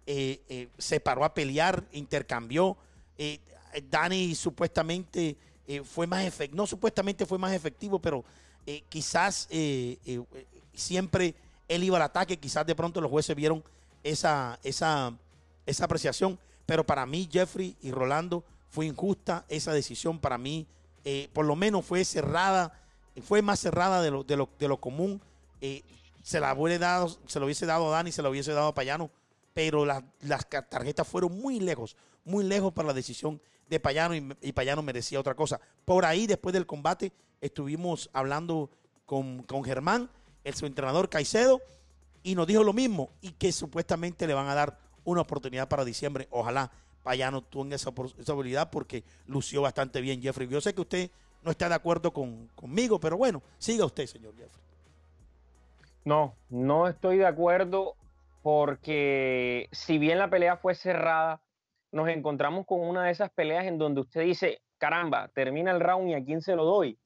Eh, 0.06 0.40
eh, 0.48 0.68
se 0.78 1.00
paró 1.00 1.24
a 1.24 1.34
pelear, 1.34 1.84
intercambió. 1.92 2.76
Eh, 3.18 3.40
Dani 3.90 4.34
supuestamente 4.34 5.36
fue 5.84 6.06
más 6.06 6.24
efectivo, 6.24 6.56
no 6.56 6.66
supuestamente 6.68 7.26
fue 7.26 7.38
más 7.38 7.52
efectivo, 7.52 7.98
pero 7.98 8.24
quizás 8.88 9.48
siempre 10.72 11.34
él 11.66 11.82
iba 11.82 11.96
al 11.96 12.04
ataque, 12.04 12.38
quizás 12.38 12.64
de 12.64 12.76
pronto 12.76 13.00
los 13.00 13.10
jueces 13.10 13.34
vieron 13.34 13.64
esa, 14.04 14.60
esa, 14.62 15.12
esa 15.66 15.84
apreciación, 15.84 16.38
pero 16.66 16.84
para 16.84 17.06
mí 17.06 17.28
Jeffrey 17.30 17.76
y 17.80 17.90
Rolando 17.90 18.44
fue 18.68 18.86
injusta 18.86 19.44
esa 19.48 19.72
decisión, 19.72 20.18
para 20.18 20.38
mí 20.38 20.66
por 21.32 21.46
lo 21.46 21.54
menos 21.54 21.86
fue 21.86 22.04
cerrada, 22.04 22.72
fue 23.22 23.40
más 23.40 23.60
cerrada 23.60 24.02
de 24.02 24.10
lo, 24.10 24.24
de 24.24 24.36
lo, 24.36 24.48
de 24.58 24.68
lo 24.68 24.78
común 24.78 25.20
se 26.26 26.40
la 26.40 26.54
hubiese 26.54 26.80
dado, 26.80 27.08
se 27.28 27.38
lo 27.38 27.46
hubiese 27.46 27.66
dado 27.66 27.86
a 27.86 27.98
Dani, 27.98 28.10
se 28.10 28.20
lo 28.20 28.30
hubiese 28.30 28.52
dado 28.52 28.66
a 28.66 28.74
Payano, 28.74 29.12
pero 29.54 29.86
las 29.86 30.48
tarjetas 30.68 31.06
fueron 31.06 31.38
muy 31.38 31.60
lejos, 31.60 31.96
muy 32.24 32.42
lejos 32.42 32.72
para 32.72 32.88
la 32.88 32.94
decisión 32.94 33.40
de 33.70 33.78
Payano 33.78 34.12
y, 34.16 34.52
Payano 34.52 34.82
merecía 34.82 35.20
otra 35.20 35.36
cosa. 35.36 35.60
Por 35.84 36.04
ahí, 36.04 36.26
después 36.26 36.52
del 36.52 36.66
combate, 36.66 37.12
estuvimos 37.40 38.10
hablando 38.12 38.70
con, 39.04 39.46
Germán, 39.64 40.10
el 40.42 40.54
su 40.54 40.66
entrenador 40.66 41.08
Caicedo, 41.08 41.60
y 42.24 42.34
nos 42.34 42.48
dijo 42.48 42.64
lo 42.64 42.72
mismo, 42.72 43.10
y 43.20 43.30
que 43.30 43.52
supuestamente 43.52 44.26
le 44.26 44.34
van 44.34 44.48
a 44.48 44.54
dar 44.56 44.80
una 45.06 45.22
oportunidad 45.22 45.68
para 45.68 45.84
diciembre. 45.84 46.28
Ojalá 46.30 46.70
Payano 47.02 47.42
tenga 47.42 47.76
esa, 47.76 47.92
esa 48.18 48.32
habilidad 48.32 48.68
porque 48.70 49.04
lució 49.26 49.62
bastante 49.62 50.02
bien 50.02 50.20
Jeffrey. 50.20 50.46
Yo 50.48 50.60
sé 50.60 50.74
que 50.74 50.82
usted 50.82 51.10
no 51.42 51.50
está 51.50 51.68
de 51.68 51.76
acuerdo 51.76 52.12
conmigo, 52.12 53.00
pero 53.00 53.16
bueno, 53.16 53.42
siga 53.56 53.86
usted, 53.86 54.06
señor 54.06 54.36
Jeffrey. 54.36 54.64
No, 56.04 56.34
no 56.50 56.88
estoy 56.88 57.18
de 57.18 57.26
acuerdo 57.26 57.94
porque 58.42 59.68
si 59.72 59.98
bien 59.98 60.18
la 60.18 60.30
pelea 60.30 60.56
fue 60.56 60.74
cerrada, 60.74 61.40
nos 61.92 62.08
encontramos 62.08 62.66
con 62.66 62.80
una 62.80 63.04
de 63.04 63.12
esas 63.12 63.30
peleas 63.30 63.64
en 63.64 63.78
donde 63.78 64.02
usted 64.02 64.22
dice, 64.22 64.60
caramba, 64.78 65.28
termina 65.28 65.70
el 65.70 65.80
round 65.80 66.10
y 66.10 66.14
a 66.14 66.24
quién 66.24 66.42
se 66.42 66.54
lo 66.54 66.64
doy. 66.64 66.98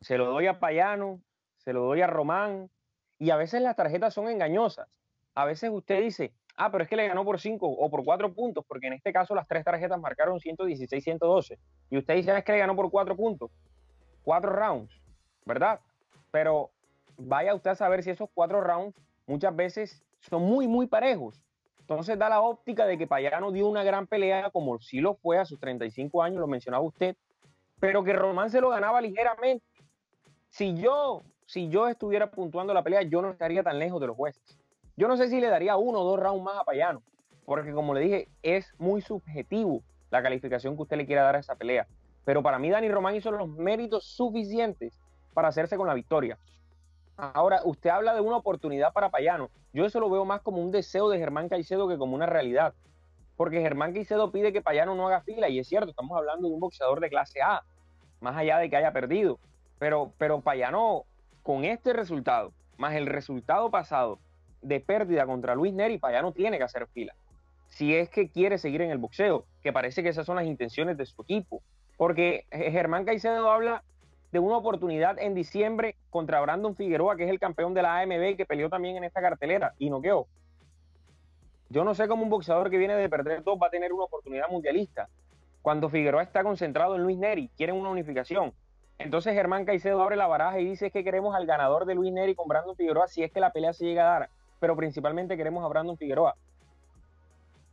Se 0.00 0.18
lo 0.18 0.26
doy 0.26 0.46
a 0.46 0.60
Payano, 0.60 1.20
se 1.58 1.72
lo 1.72 1.82
doy 1.82 2.02
a 2.02 2.06
Román, 2.06 2.70
y 3.18 3.30
a 3.30 3.36
veces 3.36 3.62
las 3.62 3.76
tarjetas 3.76 4.12
son 4.12 4.28
engañosas. 4.28 4.88
A 5.34 5.44
veces 5.44 5.70
usted 5.72 6.00
dice, 6.02 6.32
ah, 6.56 6.70
pero 6.70 6.84
es 6.84 6.90
que 6.90 6.96
le 6.96 7.08
ganó 7.08 7.24
por 7.24 7.40
cinco 7.40 7.68
o 7.68 7.90
por 7.90 8.04
cuatro 8.04 8.32
puntos, 8.32 8.64
porque 8.66 8.86
en 8.86 8.94
este 8.94 9.12
caso 9.12 9.34
las 9.34 9.46
tres 9.46 9.64
tarjetas 9.64 10.00
marcaron 10.00 10.40
116, 10.40 11.02
112. 11.02 11.58
Y 11.90 11.98
usted 11.98 12.14
dice, 12.14 12.30
ah, 12.32 12.38
es 12.38 12.44
que 12.44 12.52
le 12.52 12.58
ganó 12.58 12.76
por 12.76 12.90
cuatro 12.90 13.16
puntos. 13.16 13.50
Cuatro 14.22 14.50
rounds, 14.50 14.92
¿verdad? 15.44 15.80
Pero 16.30 16.70
vaya 17.16 17.54
usted 17.54 17.70
a 17.70 17.74
saber 17.74 18.02
si 18.02 18.10
esos 18.10 18.28
cuatro 18.32 18.60
rounds 18.60 18.96
muchas 19.26 19.54
veces 19.54 20.02
son 20.20 20.42
muy, 20.42 20.66
muy 20.66 20.86
parejos. 20.86 21.40
Entonces 21.80 22.18
da 22.18 22.30
la 22.30 22.40
óptica 22.40 22.86
de 22.86 22.96
que 22.96 23.06
Payano 23.06 23.52
dio 23.52 23.68
una 23.68 23.84
gran 23.84 24.06
pelea, 24.06 24.50
como 24.50 24.78
sí 24.78 25.00
lo 25.00 25.16
fue 25.16 25.38
a 25.38 25.44
sus 25.44 25.60
35 25.60 26.22
años, 26.22 26.40
lo 26.40 26.46
mencionaba 26.46 26.82
usted, 26.82 27.14
pero 27.78 28.02
que 28.02 28.14
Román 28.14 28.50
se 28.50 28.60
lo 28.60 28.70
ganaba 28.70 29.02
ligeramente. 29.02 29.64
Si 30.48 30.74
yo, 30.74 31.22
si 31.44 31.68
yo 31.68 31.88
estuviera 31.88 32.30
puntuando 32.30 32.72
la 32.72 32.82
pelea, 32.82 33.02
yo 33.02 33.20
no 33.20 33.30
estaría 33.30 33.62
tan 33.62 33.78
lejos 33.78 34.00
de 34.00 34.06
los 34.06 34.16
jueces. 34.16 34.58
Yo 34.96 35.08
no 35.08 35.16
sé 35.16 35.28
si 35.28 35.40
le 35.40 35.48
daría 35.48 35.76
uno 35.76 36.00
o 36.00 36.04
dos 36.04 36.20
rounds 36.20 36.44
más 36.44 36.56
a 36.56 36.64
Payano, 36.64 37.02
porque 37.44 37.72
como 37.72 37.94
le 37.94 38.00
dije, 38.00 38.28
es 38.42 38.72
muy 38.78 39.00
subjetivo 39.00 39.82
la 40.10 40.22
calificación 40.22 40.76
que 40.76 40.82
usted 40.82 40.96
le 40.96 41.06
quiera 41.06 41.24
dar 41.24 41.34
a 41.34 41.40
esa 41.40 41.56
pelea. 41.56 41.88
Pero 42.24 42.44
para 42.44 42.60
mí, 42.60 42.70
Dani 42.70 42.88
Román 42.88 43.16
hizo 43.16 43.32
los 43.32 43.48
méritos 43.48 44.04
suficientes 44.04 44.96
para 45.34 45.48
hacerse 45.48 45.76
con 45.76 45.88
la 45.88 45.94
victoria. 45.94 46.38
Ahora, 47.16 47.60
usted 47.64 47.90
habla 47.90 48.14
de 48.14 48.20
una 48.20 48.36
oportunidad 48.36 48.92
para 48.92 49.10
Payano. 49.10 49.50
Yo 49.72 49.84
eso 49.84 49.98
lo 49.98 50.08
veo 50.08 50.24
más 50.24 50.42
como 50.42 50.58
un 50.58 50.70
deseo 50.70 51.08
de 51.08 51.18
Germán 51.18 51.48
Caicedo 51.48 51.88
que 51.88 51.98
como 51.98 52.14
una 52.14 52.26
realidad. 52.26 52.72
Porque 53.36 53.60
Germán 53.60 53.92
Caicedo 53.92 54.30
pide 54.30 54.52
que 54.52 54.62
Payano 54.62 54.94
no 54.94 55.08
haga 55.08 55.22
fila, 55.22 55.48
y 55.48 55.58
es 55.58 55.66
cierto, 55.66 55.90
estamos 55.90 56.16
hablando 56.16 56.46
de 56.46 56.54
un 56.54 56.60
boxeador 56.60 57.00
de 57.00 57.10
clase 57.10 57.42
A, 57.42 57.64
más 58.20 58.36
allá 58.36 58.58
de 58.58 58.70
que 58.70 58.76
haya 58.76 58.92
perdido. 58.92 59.40
Pero, 59.80 60.12
pero 60.18 60.40
Payano, 60.40 61.02
con 61.42 61.64
este 61.64 61.92
resultado, 61.92 62.52
más 62.78 62.94
el 62.94 63.06
resultado 63.06 63.72
pasado 63.72 64.20
de 64.64 64.80
pérdida 64.80 65.26
contra 65.26 65.54
Luis 65.54 65.72
Neri, 65.72 65.98
Payano 65.98 66.32
tiene 66.32 66.58
que 66.58 66.64
hacer 66.64 66.86
fila. 66.88 67.14
Si 67.68 67.94
es 67.94 68.08
que 68.08 68.28
quiere 68.28 68.58
seguir 68.58 68.82
en 68.82 68.90
el 68.90 68.98
boxeo, 68.98 69.44
que 69.62 69.72
parece 69.72 70.02
que 70.02 70.08
esas 70.08 70.26
son 70.26 70.36
las 70.36 70.46
intenciones 70.46 70.96
de 70.96 71.06
su 71.06 71.22
equipo. 71.22 71.62
Porque 71.96 72.46
Germán 72.50 73.04
Caicedo 73.04 73.50
habla 73.50 73.84
de 74.32 74.40
una 74.40 74.56
oportunidad 74.56 75.18
en 75.18 75.34
diciembre 75.34 75.96
contra 76.10 76.40
Brandon 76.40 76.74
Figueroa, 76.74 77.16
que 77.16 77.24
es 77.24 77.30
el 77.30 77.38
campeón 77.38 77.72
de 77.74 77.82
la 77.82 78.00
AMB 78.00 78.30
y 78.30 78.36
que 78.36 78.46
peleó 78.46 78.68
también 78.68 78.96
en 78.96 79.04
esta 79.04 79.20
cartelera 79.20 79.74
y 79.78 79.90
noqueó. 79.90 80.26
Yo 81.68 81.84
no 81.84 81.94
sé 81.94 82.08
cómo 82.08 82.24
un 82.24 82.30
boxeador 82.30 82.70
que 82.70 82.78
viene 82.78 82.94
de 82.94 83.08
perder 83.08 83.42
dos 83.42 83.58
va 83.62 83.68
a 83.68 83.70
tener 83.70 83.92
una 83.92 84.04
oportunidad 84.04 84.48
mundialista. 84.48 85.08
Cuando 85.62 85.88
Figueroa 85.88 86.22
está 86.22 86.42
concentrado 86.42 86.96
en 86.96 87.02
Luis 87.02 87.16
Neri, 87.16 87.48
quieren 87.56 87.76
una 87.76 87.90
unificación. 87.90 88.52
Entonces 88.98 89.34
Germán 89.34 89.64
Caicedo 89.64 90.02
abre 90.02 90.16
la 90.16 90.26
baraja 90.26 90.60
y 90.60 90.64
dice 90.64 90.90
que 90.90 91.02
queremos 91.02 91.34
al 91.34 91.46
ganador 91.46 91.84
de 91.84 91.94
Luis 91.94 92.12
Neri 92.12 92.34
con 92.34 92.48
Brandon 92.48 92.76
Figueroa 92.76 93.08
si 93.08 93.22
es 93.22 93.32
que 93.32 93.40
la 93.40 93.50
pelea 93.50 93.72
se 93.72 93.84
llega 93.84 94.02
a 94.02 94.18
dar. 94.18 94.30
Pero 94.64 94.76
principalmente 94.76 95.36
queremos 95.36 95.62
a 95.62 95.68
Brandon 95.68 95.98
Figueroa. 95.98 96.34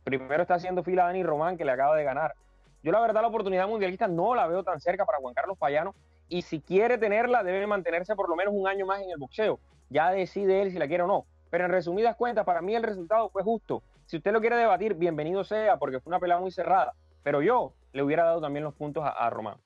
Primero 0.04 0.42
está 0.42 0.56
haciendo 0.56 0.82
fila 0.82 1.04
a 1.04 1.06
Dani 1.06 1.22
Román, 1.22 1.56
que 1.56 1.64
le 1.64 1.70
acaba 1.72 1.96
de 1.96 2.04
ganar. 2.04 2.34
Yo 2.82 2.92
la 2.92 3.00
verdad 3.00 3.22
la 3.22 3.28
oportunidad 3.28 3.66
mundialista 3.66 4.08
no 4.08 4.34
la 4.34 4.46
veo 4.46 4.62
tan 4.62 4.78
cerca 4.78 5.06
para 5.06 5.16
Juan 5.16 5.32
Carlos 5.32 5.56
Payano, 5.56 5.94
y 6.28 6.42
si 6.42 6.60
quiere 6.60 6.98
tenerla, 6.98 7.42
debe 7.42 7.66
mantenerse 7.66 8.14
por 8.14 8.28
lo 8.28 8.36
menos 8.36 8.52
un 8.54 8.68
año 8.68 8.84
más 8.84 9.00
en 9.00 9.08
el 9.08 9.16
boxeo. 9.16 9.58
Ya 9.88 10.10
decide 10.10 10.60
él 10.60 10.70
si 10.70 10.78
la 10.78 10.86
quiere 10.86 11.04
o 11.04 11.06
no. 11.06 11.24
Pero 11.48 11.64
en 11.64 11.70
resumidas 11.70 12.14
cuentas, 12.14 12.44
para 12.44 12.60
mí 12.60 12.74
el 12.74 12.82
resultado 12.82 13.30
fue 13.30 13.42
justo. 13.42 13.82
Si 14.04 14.18
usted 14.18 14.30
lo 14.30 14.42
quiere 14.42 14.56
debatir, 14.56 14.92
bienvenido 14.92 15.44
sea, 15.44 15.78
porque 15.78 15.98
fue 15.98 16.10
una 16.10 16.20
pelea 16.20 16.40
muy 16.40 16.50
cerrada. 16.50 16.92
Pero 17.22 17.40
yo 17.40 17.72
le 17.94 18.02
hubiera 18.02 18.24
dado 18.24 18.42
también 18.42 18.64
los 18.64 18.74
puntos 18.74 19.02
a, 19.02 19.30
Román. 19.30 19.56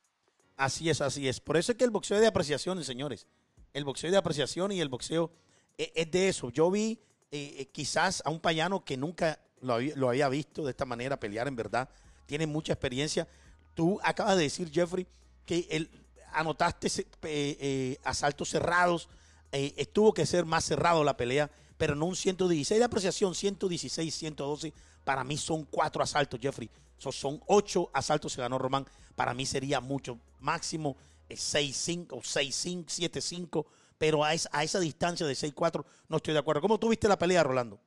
Así 0.57 0.89
es, 0.89 1.01
así 1.01 1.29
es. 1.29 1.41
Por 1.41 1.57
eso 1.57 1.73
es 1.73 1.79
que 1.79 1.85
el 1.85 1.91
boxeo 1.91 2.19
es 2.19 2.21
de 2.21 2.29
apreciación, 2.29 2.85
señores. 2.85 3.27
El 3.73 3.85
boxeo 3.85 4.07
es 4.07 4.13
de 4.13 4.19
apreciación 4.19 4.71
y 4.71 4.81
el 4.81 4.89
boxeo 4.89 5.33
e, 5.79 5.93
es, 5.95 6.11
de 6.11 6.29
eso. 6.29 6.51
Yo 6.51 6.71
vi 6.71 7.01
eh, 7.31 7.57
eh, 7.59 7.67
quizás 7.73 8.23
a 8.25 8.31
un 8.31 8.41
payano 8.41 8.85
que 8.85 8.97
nunca 8.97 9.39
lo 9.61 9.75
había, 9.75 9.97
lo 9.97 10.09
había 10.09 10.29
visto 10.29 10.65
de 10.65 10.71
esta 10.71 10.85
manera 10.85 11.19
pelear, 11.19 11.49
en 11.49 11.57
verdad. 11.57 11.89
Tiene 12.27 12.47
mucha 12.47 12.73
experiencia. 12.73 13.27
Tú 13.75 13.99
acabas 14.03 14.37
de 14.37 14.45
decir, 14.45 14.71
Jeffrey, 14.73 15.07
que 15.45 15.67
el, 15.71 15.91
anotaste 16.33 16.89
eh, 17.23 17.99
asaltos 18.05 18.51
cerrados. 18.51 19.09
Estuvo 19.53 20.13
que 20.13 20.27
ser 20.27 20.45
más 20.45 20.65
cerrado 20.65 21.03
la 21.03 21.17
pelea, 21.17 21.51
pero 21.79 21.95
no 21.95 22.05
un 22.05 22.17
116 22.17 22.79
de 22.79 22.85
apreciación, 22.85 23.35
116, 23.35 24.15
112. 24.15 24.73
Para 25.03 25.25
mí 25.25 25.39
son 25.39 25.65
cuatro 25.65 26.03
asaltos, 26.03 26.39
Jeffrey. 26.41 26.69
son 26.99 27.41
ocho 27.47 27.91
asaltos 27.95 28.35
se 28.35 28.43
ganó 28.43 28.59
Román. 28.59 28.87
Para 29.15 29.33
mí 29.33 29.47
sería 29.47 29.81
mucho. 29.81 30.19
Máximo 30.41 30.97
6-5, 31.31 32.09
6-5, 32.09 32.85
7-5. 32.87 33.67
Pero 33.99 34.25
a 34.25 34.35
esa, 34.35 34.49
a 34.53 34.63
esa 34.63 34.79
distancia 34.81 35.27
de 35.27 35.35
6-4 35.35 35.85
no 36.09 36.17
estoy 36.17 36.35
de 36.35 36.41
acuerdo. 36.41 36.61
¿Cómo 36.61 36.79
tuviste 36.79 37.09
la 37.09 37.19
pelea, 37.19 37.43
Rolando? 37.43 37.81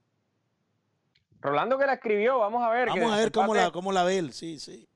Rolando 1.42 1.78
que 1.78 1.86
la 1.86 1.94
escribió, 1.94 2.40
vamos 2.40 2.64
a 2.64 2.70
ver. 2.70 2.90
Vamos 2.90 3.14
a 3.14 3.18
ver 3.18 3.32
cómo 3.32 3.56
la, 3.56 3.72
cómo 3.72 3.92
la 3.92 4.04
ve 4.04 4.18
él, 4.18 4.34
sí, 4.34 4.60
sí. 4.60 4.88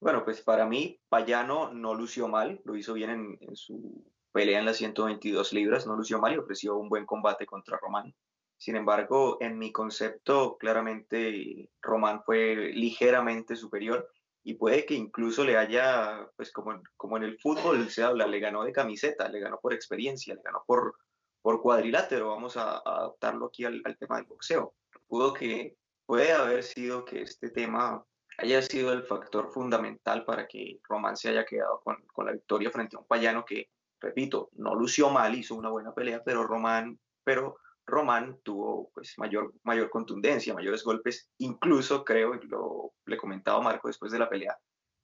Bueno, 0.00 0.24
pues 0.24 0.40
para 0.40 0.66
mí, 0.66 1.00
Payano 1.08 1.72
no 1.72 1.94
lució 1.94 2.26
mal, 2.26 2.60
lo 2.64 2.74
hizo 2.74 2.94
bien 2.94 3.38
en, 3.40 3.56
su 3.56 4.04
pelea 4.32 4.58
en 4.58 4.64
las 4.64 4.78
122 4.78 5.52
libras, 5.52 5.86
no 5.86 5.94
lució 5.94 6.18
mal 6.18 6.34
y 6.34 6.38
ofreció 6.38 6.76
un 6.76 6.88
buen 6.88 7.06
combate 7.06 7.46
contra 7.46 7.78
Román. 7.78 8.12
Sin 8.56 8.74
embargo, 8.74 9.38
en 9.40 9.58
mi 9.58 9.70
concepto, 9.70 10.56
claramente 10.56 11.70
Román 11.80 12.22
fue 12.24 12.72
ligeramente 12.74 13.54
superior 13.54 14.08
y 14.44 14.54
puede 14.54 14.84
que 14.84 14.94
incluso 14.94 15.44
le 15.44 15.56
haya, 15.56 16.28
pues 16.36 16.52
como, 16.52 16.80
como 16.96 17.16
en 17.16 17.22
el 17.22 17.38
fútbol 17.38 17.88
se 17.90 18.02
habla, 18.02 18.26
le 18.26 18.40
ganó 18.40 18.64
de 18.64 18.72
camiseta, 18.72 19.28
le 19.28 19.40
ganó 19.40 19.58
por 19.60 19.72
experiencia, 19.72 20.34
le 20.34 20.42
ganó 20.42 20.64
por, 20.66 20.96
por 21.40 21.62
cuadrilátero, 21.62 22.30
vamos 22.30 22.56
a, 22.56 22.78
adaptarlo 22.78 23.46
aquí 23.46 23.64
al, 23.64 23.80
al, 23.84 23.96
tema 23.96 24.16
del 24.16 24.26
boxeo. 24.26 24.74
Pudo 25.06 25.32
que, 25.32 25.76
puede 26.06 26.32
haber 26.32 26.64
sido 26.64 27.04
que 27.04 27.22
este 27.22 27.50
tema 27.50 28.04
haya 28.38 28.62
sido 28.62 28.92
el 28.92 29.04
factor 29.04 29.52
fundamental 29.52 30.24
para 30.24 30.48
que 30.48 30.80
Román 30.88 31.16
se 31.16 31.28
haya 31.28 31.44
quedado 31.44 31.80
con, 31.80 32.02
con 32.12 32.26
la 32.26 32.32
victoria 32.32 32.70
frente 32.70 32.96
a 32.96 33.00
un 33.00 33.06
payano 33.06 33.44
que, 33.44 33.70
repito, 34.00 34.50
no 34.54 34.74
lució 34.74 35.10
mal, 35.10 35.34
hizo 35.34 35.54
una 35.54 35.70
buena 35.70 35.94
pelea, 35.94 36.22
pero 36.24 36.44
Román, 36.44 36.98
pero 37.22 37.58
Román 37.92 38.38
tuvo 38.42 38.90
pues, 38.94 39.12
mayor, 39.18 39.52
mayor 39.64 39.90
contundencia, 39.90 40.54
mayores 40.54 40.82
golpes, 40.82 41.28
incluso 41.36 42.02
creo, 42.04 42.34
lo 42.48 42.94
le 43.04 43.18
comentaba 43.18 43.60
Marco 43.60 43.88
después 43.88 44.10
de 44.10 44.18
la 44.18 44.30
pelea, 44.30 44.56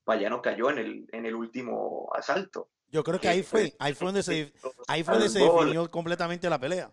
Payano 0.04 0.40
cayó 0.40 0.70
en 0.70 0.78
el, 0.78 1.06
en 1.12 1.26
el 1.26 1.34
último 1.34 2.08
asalto. 2.14 2.70
Yo 2.86 3.04
creo 3.04 3.20
que 3.20 3.28
ahí 3.28 3.42
fue, 3.42 3.74
ahí 3.78 3.92
fue 3.92 4.06
donde 4.06 4.22
se, 4.22 4.54
ahí 4.86 5.04
fue 5.04 5.14
donde 5.14 5.28
se 5.28 5.40
definió 5.40 5.90
completamente 5.90 6.48
la 6.48 6.58
pelea. 6.58 6.90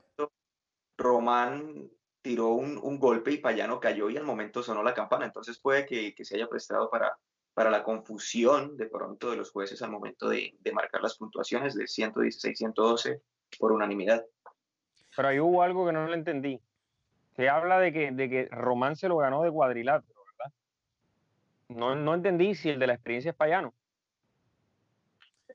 Román 0.97 1.89
tiró 2.21 2.49
un, 2.49 2.77
un, 2.77 2.99
golpe 2.99 3.31
y 3.31 3.37
Payano 3.37 3.79
cayó 3.79 4.09
y 4.09 4.17
al 4.17 4.25
momento 4.25 4.63
sonó 4.63 4.83
la 4.83 4.93
campana, 4.93 5.25
entonces 5.25 5.59
puede 5.59 5.85
que, 5.85 6.13
que 6.13 6.25
se 6.25 6.35
haya 6.35 6.49
prestado 6.49 6.89
para, 6.89 7.17
para 7.53 7.71
la 7.71 7.83
confusión 7.83 8.75
de 8.75 8.87
pronto 8.87 9.31
de 9.31 9.37
los 9.37 9.51
jueces 9.51 9.81
al 9.81 9.91
momento 9.91 10.27
de, 10.27 10.57
de 10.59 10.73
marcar 10.73 11.01
las 11.01 11.17
puntuaciones 11.17 11.73
de 11.73 11.85
116-112 11.85 13.21
por 13.57 13.71
unanimidad. 13.71 14.25
Pero 15.15 15.27
ahí 15.27 15.39
hubo 15.39 15.63
algo 15.63 15.85
que 15.85 15.93
no 15.93 16.07
lo 16.07 16.13
entendí. 16.13 16.59
Se 17.35 17.49
habla 17.49 17.79
de 17.79 17.91
que, 17.91 18.11
de 18.11 18.29
que 18.29 18.47
Román 18.51 18.95
se 18.95 19.07
lo 19.07 19.17
ganó 19.17 19.43
de 19.43 19.51
cuadrilátero, 19.51 20.19
¿verdad? 20.37 20.53
No, 21.69 21.95
no 21.95 22.13
entendí 22.13 22.55
si 22.55 22.69
el 22.69 22.79
de 22.79 22.87
la 22.87 22.93
experiencia 22.93 23.31
es 23.31 23.35
payano. 23.35 23.73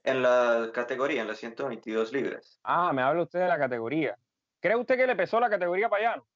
En 0.02 0.22
la 0.22 0.70
categoría, 0.72 1.22
en 1.22 1.28
las 1.28 1.38
122 1.38 2.12
libras. 2.12 2.58
Ah, 2.64 2.92
me 2.92 3.02
habla 3.02 3.22
usted 3.22 3.40
de 3.40 3.48
la 3.48 3.58
categoría. 3.58 4.16
¿Cree 4.60 4.76
usted 4.76 4.96
que 4.96 5.06
le 5.06 5.16
pesó 5.16 5.40
la 5.40 5.50
categoría 5.50 5.88
payano? 5.88 6.26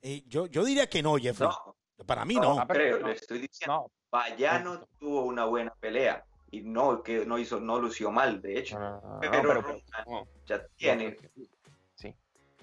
Eh, 0.00 0.22
yo, 0.26 0.46
yo 0.46 0.64
diría 0.64 0.86
que 0.88 1.02
no, 1.02 1.16
Jeffrey. 1.16 1.48
No. 1.48 1.76
Para 2.06 2.24
mí 2.24 2.34
no. 2.34 2.56
no 2.56 2.66
creo, 2.66 3.06
le 3.06 3.12
estoy 3.12 3.38
diciendo. 3.38 3.74
No. 3.74 3.92
Payano 4.10 4.88
tuvo 4.98 5.24
una 5.24 5.44
buena 5.44 5.72
pelea 5.78 6.24
y 6.50 6.60
no 6.62 7.02
que 7.02 7.24
no 7.24 7.38
hizo 7.38 7.60
no 7.60 7.78
lució 7.80 8.10
mal 8.10 8.42
de 8.42 8.58
hecho 8.58 8.76
Ah, 8.78 9.18
pero, 9.20 9.62
no. 9.62 10.28
ya 10.44 10.66
tiene 10.76 11.16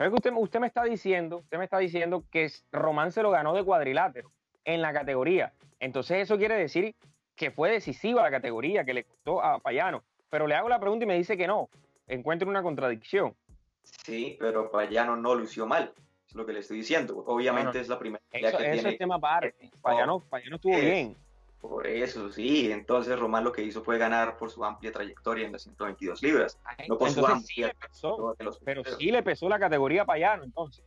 Es 0.06 0.10
que 0.10 0.16
usted, 0.16 0.32
usted 0.36 0.60
me 0.60 0.68
está 0.68 0.84
diciendo, 0.84 1.38
usted 1.38 1.58
me 1.58 1.66
está 1.66 1.78
diciendo 1.78 2.24
que 2.32 2.50
Román 2.72 3.12
se 3.12 3.22
lo 3.22 3.32
ganó 3.32 3.54
de 3.54 3.64
cuadrilátero 3.64 4.32
en 4.64 4.82
la 4.82 4.94
categoría. 4.94 5.54
Entonces 5.80 6.20
eso 6.20 6.38
quiere 6.38 6.56
decir 6.56 6.96
que 7.36 7.52
fue 7.52 7.70
decisiva 7.72 8.22
la 8.24 8.32
categoría, 8.32 8.84
que 8.86 8.94
le 8.94 9.04
costó 9.04 9.42
a 9.44 9.60
Payano. 9.60 10.04
Pero 10.30 10.48
le 10.48 10.56
hago 10.56 10.70
la 10.70 10.80
pregunta 10.80 11.04
y 11.06 11.08
me 11.08 11.16
dice 11.16 11.36
que 11.38 11.48
no. 11.48 11.70
Encuentro 12.08 12.50
una 12.50 12.64
contradicción. 12.64 13.36
sí 13.84 14.38
pero 14.40 14.72
Payano 14.72 15.16
no 15.16 15.36
lució 15.36 15.66
mal 15.68 15.94
es 16.28 16.36
lo 16.36 16.46
que 16.46 16.54
le 16.54 16.60
estoy 16.60 16.78
diciendo 16.78 17.24
obviamente 17.26 17.66
No, 17.70 17.74
no. 17.74 17.80
es 17.80 17.88
la 17.90 17.98
primera 17.98 18.24
Eso, 18.32 18.58
que 18.58 18.64
eso 18.64 18.74
tiene 18.74 18.90
es 18.92 18.98
tema 19.00 19.16
aparte. 19.16 19.56
Payano, 19.82 20.20
Payano 20.22 20.56
estuvo 20.58 20.74
es- 20.76 20.82
bien. 20.86 21.18
Por 21.62 21.86
eso 21.88 22.32
sí 22.32 22.72
entonces 22.72 23.20
Román 23.20 23.44
lo 23.44 23.52
que 23.52 23.62
hizo 23.64 23.84
fue 23.84 23.98
ganar 23.98 24.38
por 24.38 24.50
su 24.50 24.64
amplia 24.64 24.92
trayectoria 24.92 25.46
en 25.46 25.52
las 25.52 25.64
122 25.64 26.22
libras 26.24 26.58
no 26.88 26.98
por 26.98 27.10
su 27.12 27.20
Entonces 27.20 27.48
sí 27.48 27.64
amplia 27.64 27.68
le 27.68 27.88
pesó, 27.90 28.36
de 28.38 28.46
los 28.46 28.60
pero 28.60 28.84
sí 28.98 29.12
le 29.12 29.24
pesó 29.24 29.50
la 29.50 29.60
categoría 29.60 30.04
a 30.04 30.06
Payano, 30.06 30.44
entonces. 30.44 30.84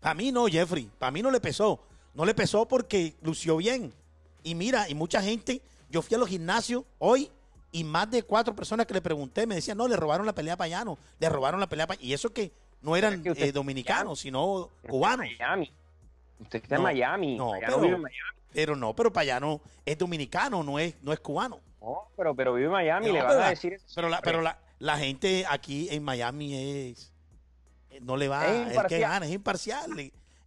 Para 0.00 0.14
mí 0.14 0.30
no, 0.32 0.46
Jeffrey. 0.46 0.90
Para 0.98 1.10
mí 1.10 1.22
no 1.22 1.30
le 1.30 1.40
pesó. 1.40 1.80
No 2.14 2.24
le 2.26 2.34
pesó 2.34 2.66
porque 2.68 3.14
lució 3.22 3.56
bien. 3.56 3.92
Y 4.42 4.54
mira, 4.54 4.86
y 4.88 4.94
mucha 4.94 5.22
gente, 5.22 5.62
yo 5.88 6.02
fui 6.02 6.14
a 6.14 6.18
los 6.18 6.28
gimnasios 6.28 6.84
hoy 6.98 7.30
y 7.72 7.84
más 7.84 8.10
de 8.10 8.22
cuatro 8.22 8.54
personas 8.54 8.86
que 8.86 8.92
le 8.94 9.00
pregunté 9.00 9.46
me 9.46 9.54
decían, 9.54 9.78
no, 9.78 9.88
le 9.88 9.96
robaron 9.96 10.26
la 10.26 10.34
pelea 10.34 10.54
a 10.54 10.56
Payano, 10.58 10.98
le 11.18 11.28
robaron 11.30 11.58
la 11.58 11.68
pelea 11.68 11.84
a 11.84 11.88
Payano. 11.88 12.06
Y 12.06 12.12
eso 12.12 12.30
que 12.32 12.52
no 12.82 12.96
eran 12.96 13.14
Es 13.14 13.20
que 13.22 13.30
usted- 13.30 13.44
eh, 13.46 13.52
dominicanos, 13.52 14.20
sino 14.20 14.70
cubanos. 14.88 15.26
Miami. 15.38 15.72
Usted 16.38 16.62
está 16.62 16.74
en 16.76 16.80
No, 16.82 16.88
Miami. 16.88 17.36
no, 17.38 17.50
Payano 17.52 17.66
pero- 17.76 17.80
vive 17.82 17.96
en 17.96 18.02
Miami. 18.02 18.33
Pero 18.54 18.76
no, 18.76 18.94
pero 18.96 19.12
Payano 19.12 19.60
es 19.84 19.98
dominicano, 19.98 20.62
no 20.62 20.78
es, 20.78 20.94
no 21.02 21.12
es 21.12 21.20
cubano. 21.20 21.60
No, 21.82 22.08
pero, 22.16 22.34
pero 22.34 22.54
vive 22.54 22.66
en 22.66 22.72
Miami. 22.72 23.06
No, 23.08 23.12
le 23.12 23.22
van 23.22 23.42
a 23.42 23.50
decir 23.50 23.74
eso 23.74 23.84
Pero 23.94 24.08
la, 24.08 24.20
pero 24.22 24.40
la, 24.40 24.58
la 24.78 24.96
gente 24.96 25.44
aquí 25.48 25.88
en 25.90 26.02
Miami 26.02 26.54
es. 26.54 27.12
eh, 27.90 27.98
No 28.00 28.16
le 28.16 28.28
va. 28.28 28.46
Es 28.46 28.76
El 28.76 28.86
que 28.86 28.98
gana 29.00 29.26
es 29.26 29.32
imparcial. 29.32 29.90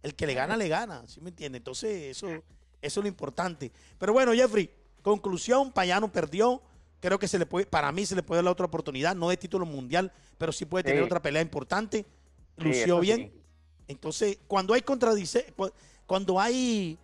El 0.02 0.14
que 0.14 0.26
le 0.26 0.34
gana, 0.34 0.56
le 0.56 0.68
gana. 0.68 1.04
¿Sí 1.06 1.20
me 1.20 1.30
entiende? 1.30 1.58
Entonces, 1.58 2.16
eso, 2.16 2.28
eso 2.28 2.42
es 2.80 2.96
lo 2.96 3.06
importante. 3.06 3.70
Pero 3.98 4.12
bueno, 4.12 4.32
Jeffrey, 4.32 4.70
conclusión: 5.02 5.70
Payano 5.70 6.10
perdió. 6.10 6.62
Creo 7.00 7.18
que 7.20 7.28
se 7.28 7.38
le 7.38 7.46
puede, 7.46 7.64
para 7.66 7.92
mí 7.92 8.04
se 8.06 8.16
le 8.16 8.24
puede 8.24 8.38
dar 8.38 8.44
la 8.46 8.50
otra 8.50 8.66
oportunidad, 8.66 9.14
no 9.14 9.28
de 9.28 9.36
título 9.36 9.64
mundial, 9.64 10.10
pero 10.36 10.50
sí 10.50 10.64
puede 10.64 10.82
tener 10.82 10.98
Sí. 11.00 11.06
otra 11.06 11.22
pelea 11.22 11.40
importante. 11.42 12.04
Lució 12.56 12.98
bien. 12.98 13.30
sí. 13.32 13.42
Entonces, 13.86 14.38
cuando 14.48 14.74
hay 14.74 14.82
contradice, 14.82 15.52
cu- 15.56 15.70
cuando 16.06 16.40
hay 16.40 16.98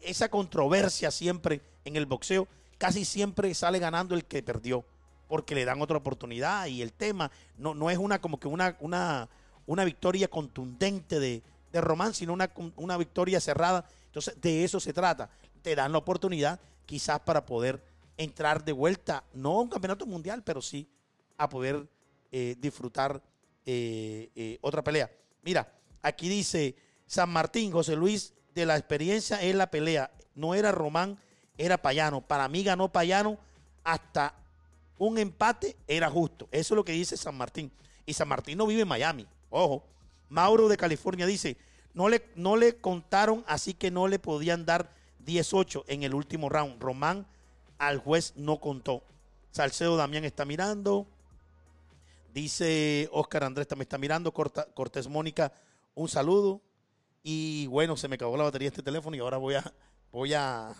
esa 0.00 0.28
controversia 0.28 1.10
siempre 1.10 1.60
en 1.84 1.96
el 1.96 2.06
boxeo, 2.06 2.48
casi 2.78 3.04
siempre 3.04 3.52
sale 3.54 3.78
ganando 3.78 4.14
el 4.14 4.24
que 4.24 4.42
perdió, 4.42 4.84
porque 5.28 5.54
le 5.54 5.64
dan 5.64 5.80
otra 5.80 5.96
oportunidad 5.96 6.66
y 6.66 6.82
el 6.82 6.92
tema 6.92 7.30
no, 7.56 7.74
no 7.74 7.90
es 7.90 7.98
una 7.98 8.20
como 8.20 8.38
que 8.38 8.48
una, 8.48 8.76
una, 8.80 9.28
una 9.66 9.84
victoria 9.84 10.28
contundente 10.28 11.18
de, 11.18 11.42
de 11.72 11.80
Román, 11.80 12.14
sino 12.14 12.32
una, 12.32 12.50
una 12.76 12.96
victoria 12.96 13.40
cerrada. 13.40 13.88
Entonces, 14.06 14.40
de 14.40 14.64
eso 14.64 14.78
se 14.80 14.92
trata. 14.92 15.28
Te 15.62 15.74
dan 15.74 15.92
la 15.92 15.98
oportunidad 15.98 16.60
quizás 16.86 17.20
para 17.20 17.44
poder 17.44 17.82
entrar 18.16 18.64
de 18.64 18.72
vuelta, 18.72 19.24
no 19.32 19.58
a 19.58 19.60
un 19.62 19.68
campeonato 19.68 20.06
mundial, 20.06 20.42
pero 20.44 20.62
sí 20.62 20.88
a 21.36 21.48
poder 21.48 21.88
eh, 22.30 22.54
disfrutar 22.58 23.20
eh, 23.66 24.30
eh, 24.36 24.58
otra 24.60 24.84
pelea. 24.84 25.10
Mira, 25.42 25.72
aquí 26.02 26.28
dice 26.28 26.76
San 27.06 27.30
Martín, 27.30 27.72
José 27.72 27.96
Luis, 27.96 28.34
de 28.54 28.66
la 28.66 28.76
experiencia 28.76 29.40
es 29.42 29.54
la 29.54 29.70
pelea. 29.70 30.10
No 30.34 30.54
era 30.54 30.72
Román, 30.72 31.18
era 31.58 31.78
Payano. 31.80 32.20
Para 32.20 32.48
mí 32.48 32.62
ganó 32.62 32.90
Payano 32.90 33.38
hasta 33.82 34.34
un 34.98 35.18
empate 35.18 35.76
era 35.88 36.08
justo. 36.10 36.48
Eso 36.50 36.74
es 36.74 36.76
lo 36.76 36.84
que 36.84 36.92
dice 36.92 37.16
San 37.16 37.36
Martín. 37.36 37.70
Y 38.06 38.12
San 38.14 38.28
Martín 38.28 38.58
no 38.58 38.66
vive 38.66 38.82
en 38.82 38.88
Miami. 38.88 39.26
Ojo. 39.50 39.84
Mauro 40.28 40.68
de 40.68 40.76
California 40.76 41.26
dice, 41.26 41.56
no 41.92 42.08
le, 42.08 42.24
no 42.34 42.56
le 42.56 42.76
contaron, 42.76 43.44
así 43.46 43.74
que 43.74 43.90
no 43.90 44.08
le 44.08 44.18
podían 44.18 44.64
dar 44.64 44.90
18 45.20 45.84
en 45.86 46.02
el 46.02 46.14
último 46.14 46.48
round. 46.48 46.80
Román 46.82 47.26
al 47.78 47.98
juez 47.98 48.32
no 48.36 48.58
contó. 48.60 49.02
Salcedo 49.50 49.96
Damián 49.96 50.24
está 50.24 50.44
mirando. 50.44 51.06
Dice 52.32 53.08
Oscar 53.12 53.44
Andrés 53.44 53.68
también 53.68 53.84
está 53.84 53.98
mirando. 53.98 54.32
Corta- 54.32 54.66
Cortés 54.74 55.08
Mónica, 55.08 55.52
un 55.94 56.08
saludo. 56.08 56.60
Y 57.26 57.66
bueno, 57.68 57.96
se 57.96 58.06
me 58.06 58.16
acabó 58.16 58.36
la 58.36 58.44
batería 58.44 58.66
de 58.66 58.74
este 58.74 58.82
teléfono 58.82 59.16
y 59.16 59.20
ahora 59.20 59.38
voy 59.38 59.54
a, 59.54 59.72
voy 60.12 60.34
a, 60.34 60.74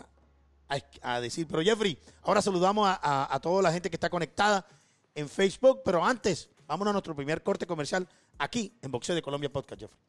a, 1.02 1.20
decir. 1.20 1.46
Pero 1.48 1.62
Jeffrey, 1.62 1.98
ahora 2.22 2.42
saludamos 2.42 2.86
a, 2.86 3.00
a- 3.02 3.34
a 3.34 3.40
toda 3.40 3.62
la 3.62 3.72
gente 3.72 3.88
que 3.88 3.96
está 3.96 4.10
conectada 4.10 4.66
en 5.14 5.26
Facebook. 5.28 5.80
Pero 5.84 6.04
antes, 6.04 6.50
vámonos 6.66 6.90
a 6.90 6.92
nuestro 6.92 7.16
primer 7.16 7.42
corte 7.42 7.66
comercial 7.66 8.06
aquí 8.36 8.76
en 8.82 8.90
Boxeo 8.92 9.14
de 9.14 9.22
Colombia 9.22 9.50
Podcast, 9.50 9.80
Jeffrey. 9.80 10.00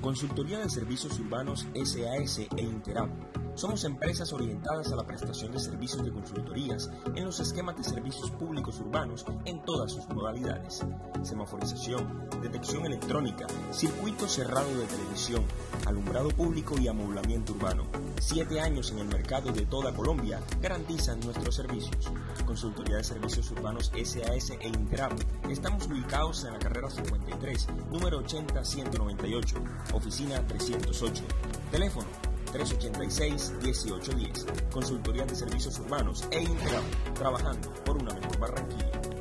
Consultoría 0.00 0.58
de 0.58 0.70
Servicios 0.70 1.18
Urbanos 1.18 1.66
SAS 1.74 2.38
e 2.38 2.62
Interap. 2.62 3.10
Somos 3.54 3.84
empresas 3.84 4.32
orientadas 4.34 4.92
a 4.92 4.96
la 4.96 5.06
prestación 5.06 5.50
de 5.50 5.58
servicios 5.58 6.04
de 6.04 6.12
consultorías 6.12 6.90
en 7.14 7.24
los 7.24 7.40
esquemas 7.40 7.76
de 7.78 7.84
servicios 7.84 8.30
públicos 8.32 8.78
urbanos 8.80 9.24
en 9.46 9.64
todas 9.64 9.92
sus 9.92 10.06
modalidades. 10.08 10.84
Semaforización, 11.22 12.28
detección 12.42 12.84
electrónica, 12.84 13.46
circuito 13.70 14.28
cerrado 14.28 14.68
de 14.76 14.84
televisión, 14.84 15.42
alumbrado 15.86 16.28
público 16.28 16.78
y 16.78 16.88
amoblamiento 16.88 17.54
urbano. 17.54 17.84
Siete 18.20 18.60
años 18.60 18.90
en 18.90 18.98
el 18.98 19.08
mercado 19.08 19.50
de 19.52 19.64
toda 19.64 19.94
Colombia 19.94 20.40
garantizan 20.60 21.20
nuestros 21.20 21.54
servicios. 21.54 22.10
Consultoría 22.44 22.96
de 22.96 23.04
Servicios 23.04 23.50
Urbanos 23.52 23.90
SAS 24.04 24.50
e 24.50 24.68
Interap. 24.68 25.12
Estamos 25.48 25.86
ubicados 25.86 26.44
en 26.44 26.52
la 26.52 26.58
carrera 26.58 26.90
53, 26.90 27.68
número 27.90 28.22
80-198, 28.22 29.54
oficina 29.92 30.40
308. 30.46 31.22
Teléfono 31.70 32.06
386-1810. 32.52 34.70
Consultoría 34.70 35.26
de 35.26 35.34
Servicios 35.34 35.78
Urbanos 35.78 36.24
e 36.30 36.42
Interap. 36.42 36.84
Trabajando 37.14 37.72
por 37.84 37.96
una 37.96 38.14
mejor 38.14 38.38
Barranquilla. 38.38 39.15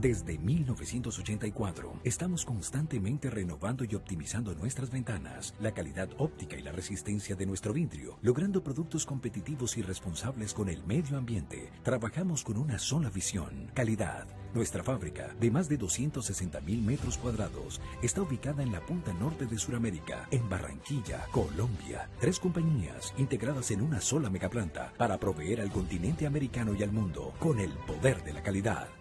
Desde 0.00 0.38
1984, 0.38 2.02
estamos 2.04 2.44
constantemente 2.44 3.30
renovando 3.30 3.82
y 3.82 3.96
optimizando 3.96 4.54
nuestras 4.54 4.92
ventanas, 4.92 5.54
la 5.58 5.72
calidad 5.72 6.08
óptica 6.18 6.56
y 6.56 6.62
la 6.62 6.70
resistencia 6.70 7.34
de 7.34 7.46
nuestro 7.46 7.72
vidrio, 7.72 8.16
logrando 8.22 8.62
productos 8.62 9.04
competitivos 9.04 9.76
y 9.76 9.82
responsables 9.82 10.54
con 10.54 10.68
el 10.68 10.84
medio 10.84 11.18
ambiente. 11.18 11.72
Trabajamos 11.82 12.44
con 12.44 12.58
una 12.58 12.78
sola 12.78 13.10
visión, 13.10 13.72
calidad. 13.74 14.28
Nuestra 14.54 14.84
fábrica, 14.84 15.34
de 15.40 15.50
más 15.50 15.68
de 15.68 15.78
260 15.78 16.60
mil 16.60 16.80
metros 16.80 17.18
cuadrados, 17.18 17.80
está 18.00 18.22
ubicada 18.22 18.62
en 18.62 18.70
la 18.70 18.86
punta 18.86 19.12
norte 19.14 19.46
de 19.46 19.58
Sudamérica, 19.58 20.28
en 20.30 20.48
Barranquilla, 20.48 21.26
Colombia. 21.32 22.08
Tres 22.20 22.38
compañías 22.38 23.12
integradas 23.18 23.72
en 23.72 23.82
una 23.82 24.00
sola 24.00 24.30
megaplanta 24.30 24.92
para 24.96 25.18
proveer 25.18 25.60
al 25.60 25.72
continente 25.72 26.24
americano 26.24 26.72
y 26.72 26.84
al 26.84 26.92
mundo 26.92 27.34
con 27.40 27.58
el 27.58 27.72
poder 27.72 28.22
de 28.22 28.32
la 28.32 28.44
calidad. 28.44 28.97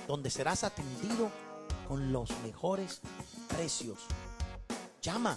donde 0.07 0.31
serás 0.31 0.62
atendido 0.62 1.33
con 1.88 2.12
los 2.12 2.31
mejores 2.44 3.00
precios. 3.48 3.98
Llama 5.03 5.37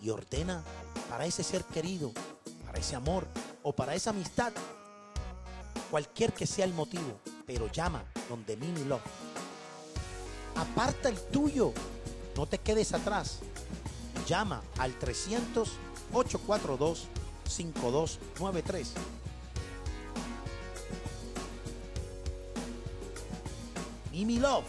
y 0.00 0.08
ordena 0.08 0.64
para 1.10 1.26
ese 1.26 1.42
ser 1.42 1.62
querido, 1.64 2.10
para 2.64 2.78
ese 2.78 2.96
amor 2.96 3.26
o 3.62 3.74
para 3.74 3.94
esa 3.94 4.10
amistad. 4.10 4.50
Cualquier 5.90 6.32
que 6.32 6.46
sea 6.46 6.64
el 6.64 6.72
motivo, 6.72 7.20
pero 7.46 7.70
llama 7.70 8.02
donde 8.30 8.56
Mimi 8.56 8.84
Love. 8.84 9.02
Aparta 10.56 11.10
el 11.10 11.20
tuyo. 11.26 11.74
No 12.34 12.46
te 12.46 12.56
quedes 12.56 12.94
atrás. 12.94 13.40
Llama 14.26 14.62
al 14.78 14.98
300 14.98 15.68
842 16.14 17.08
5293. 17.46 18.94
Mimi 24.20 24.38
Love. 24.38 24.66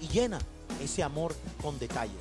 Y 0.00 0.08
llena 0.08 0.40
ese 0.82 1.04
amor 1.04 1.36
con 1.62 1.78
detalles. 1.78 2.16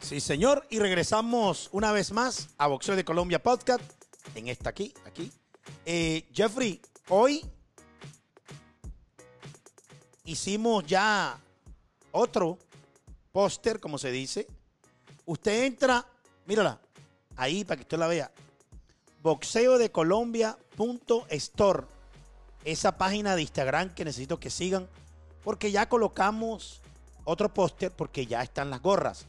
Sí, 0.00 0.18
señor. 0.20 0.66
Y 0.70 0.78
regresamos 0.78 1.68
una 1.72 1.92
vez 1.92 2.10
más 2.12 2.48
a 2.56 2.68
Boxeo 2.68 2.96
de 2.96 3.04
Colombia 3.04 3.42
Podcast. 3.42 3.84
En 4.34 4.48
esta 4.48 4.70
aquí, 4.70 4.94
aquí. 5.04 5.30
Eh, 5.84 6.26
Jeffrey, 6.32 6.80
hoy 7.10 7.44
hicimos 10.24 10.86
ya 10.86 11.38
otro 12.12 12.58
póster, 13.30 13.78
como 13.78 13.98
se 13.98 14.10
dice. 14.10 14.46
Usted 15.24 15.64
entra, 15.64 16.06
mírala, 16.46 16.80
ahí 17.36 17.64
para 17.64 17.76
que 17.76 17.82
usted 17.82 17.98
la 17.98 18.06
vea. 18.08 18.30
Boxeo 19.22 19.78
de 19.78 19.90
Colombia.store. 19.90 21.86
Esa 22.64 22.96
página 22.98 23.36
de 23.36 23.42
Instagram 23.42 23.94
que 23.94 24.04
necesito 24.04 24.40
que 24.40 24.50
sigan. 24.50 24.88
Porque 25.44 25.72
ya 25.72 25.88
colocamos 25.88 26.80
otro 27.24 27.52
póster 27.52 27.90
porque 27.90 28.26
ya 28.26 28.42
están 28.42 28.70
las 28.70 28.82
gorras. 28.82 29.26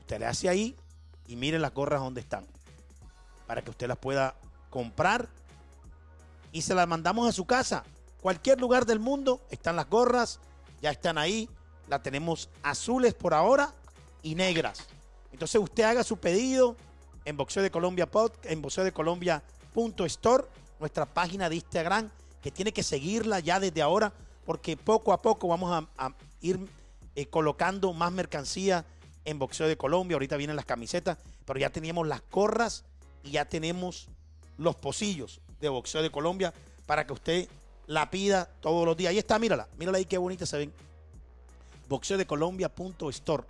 Usted 0.00 0.18
le 0.18 0.26
hace 0.26 0.48
ahí 0.48 0.76
y 1.26 1.36
mire 1.36 1.58
las 1.58 1.72
gorras 1.72 2.00
donde 2.00 2.20
están. 2.20 2.46
Para 3.46 3.62
que 3.62 3.70
usted 3.70 3.88
las 3.88 3.98
pueda 3.98 4.34
comprar 4.68 5.28
y 6.52 6.62
se 6.62 6.74
las 6.74 6.88
mandamos 6.88 7.28
a 7.28 7.32
su 7.32 7.46
casa. 7.46 7.84
Cualquier 8.20 8.60
lugar 8.60 8.86
del 8.86 9.00
mundo 9.00 9.40
están 9.50 9.76
las 9.76 9.88
gorras, 9.88 10.40
ya 10.82 10.90
están 10.90 11.16
ahí. 11.18 11.48
La 11.88 12.02
tenemos 12.02 12.48
azules 12.62 13.14
por 13.14 13.34
ahora 13.34 13.72
y 14.22 14.34
negras. 14.34 14.86
Entonces 15.40 15.58
usted 15.58 15.84
haga 15.84 16.04
su 16.04 16.18
pedido 16.18 16.76
en 17.24 17.38
Boxeo 17.38 17.62
de 17.62 17.70
Colombia 17.70 18.04
Pod, 18.04 18.30
en 18.44 18.60
Boxeo 18.60 18.84
de 18.84 18.92
Colombia.store, 18.92 20.44
nuestra 20.78 21.06
página 21.06 21.48
de 21.48 21.54
Instagram, 21.54 22.10
que 22.42 22.50
tiene 22.50 22.74
que 22.74 22.82
seguirla 22.82 23.40
ya 23.40 23.58
desde 23.58 23.80
ahora, 23.80 24.12
porque 24.44 24.76
poco 24.76 25.14
a 25.14 25.22
poco 25.22 25.48
vamos 25.48 25.88
a, 25.96 26.14
ir 26.42 26.60
eh, 27.14 27.24
colocando 27.24 27.94
más 27.94 28.12
mercancía 28.12 28.84
en 29.24 29.38
Boxeo 29.38 29.66
de 29.66 29.78
Colombia. 29.78 30.16
Ahorita 30.16 30.36
vienen 30.36 30.56
las 30.56 30.66
camisetas, 30.66 31.16
pero 31.46 31.58
ya 31.58 31.70
teníamos 31.70 32.06
las 32.06 32.20
gorras 32.30 32.84
y 33.24 33.30
ya 33.30 33.46
tenemos 33.46 34.08
los 34.58 34.76
pocillos 34.76 35.40
de 35.58 35.70
Boxeo 35.70 36.02
de 36.02 36.10
Colombia 36.10 36.52
para 36.84 37.06
que 37.06 37.14
usted 37.14 37.48
la 37.86 38.10
pida 38.10 38.44
todos 38.60 38.84
los 38.84 38.94
días. 38.94 39.08
Ahí 39.08 39.18
está, 39.18 39.38
mírala, 39.38 39.68
mírala 39.78 39.96
ahí 39.96 40.04
qué 40.04 40.18
bonita 40.18 40.44
se 40.44 40.58
ven. 40.58 40.72
Boxeo 41.88 42.18
de 42.18 42.26
Colombia.store. 42.26 43.44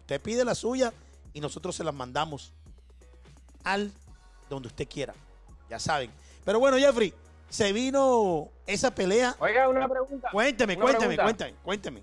Usted 0.00 0.22
pide 0.22 0.42
la 0.42 0.54
suya 0.54 0.90
y 1.32 1.40
nosotros 1.40 1.74
se 1.76 1.84
las 1.84 1.94
mandamos 1.94 2.52
al 3.64 3.92
donde 4.48 4.68
usted 4.68 4.88
quiera. 4.88 5.14
Ya 5.68 5.78
saben. 5.78 6.10
Pero 6.44 6.58
bueno, 6.58 6.78
Jeffrey, 6.78 7.12
se 7.48 7.72
vino 7.72 8.48
esa 8.66 8.94
pelea. 8.94 9.34
Oiga, 9.38 9.68
una 9.68 9.88
pregunta. 9.88 10.28
Cuénteme, 10.32 10.74
Una 10.74 10.82
cuénteme, 10.82 11.14
pregunta. 11.16 11.44
cuénteme, 11.44 11.54
cuénteme. 11.62 12.02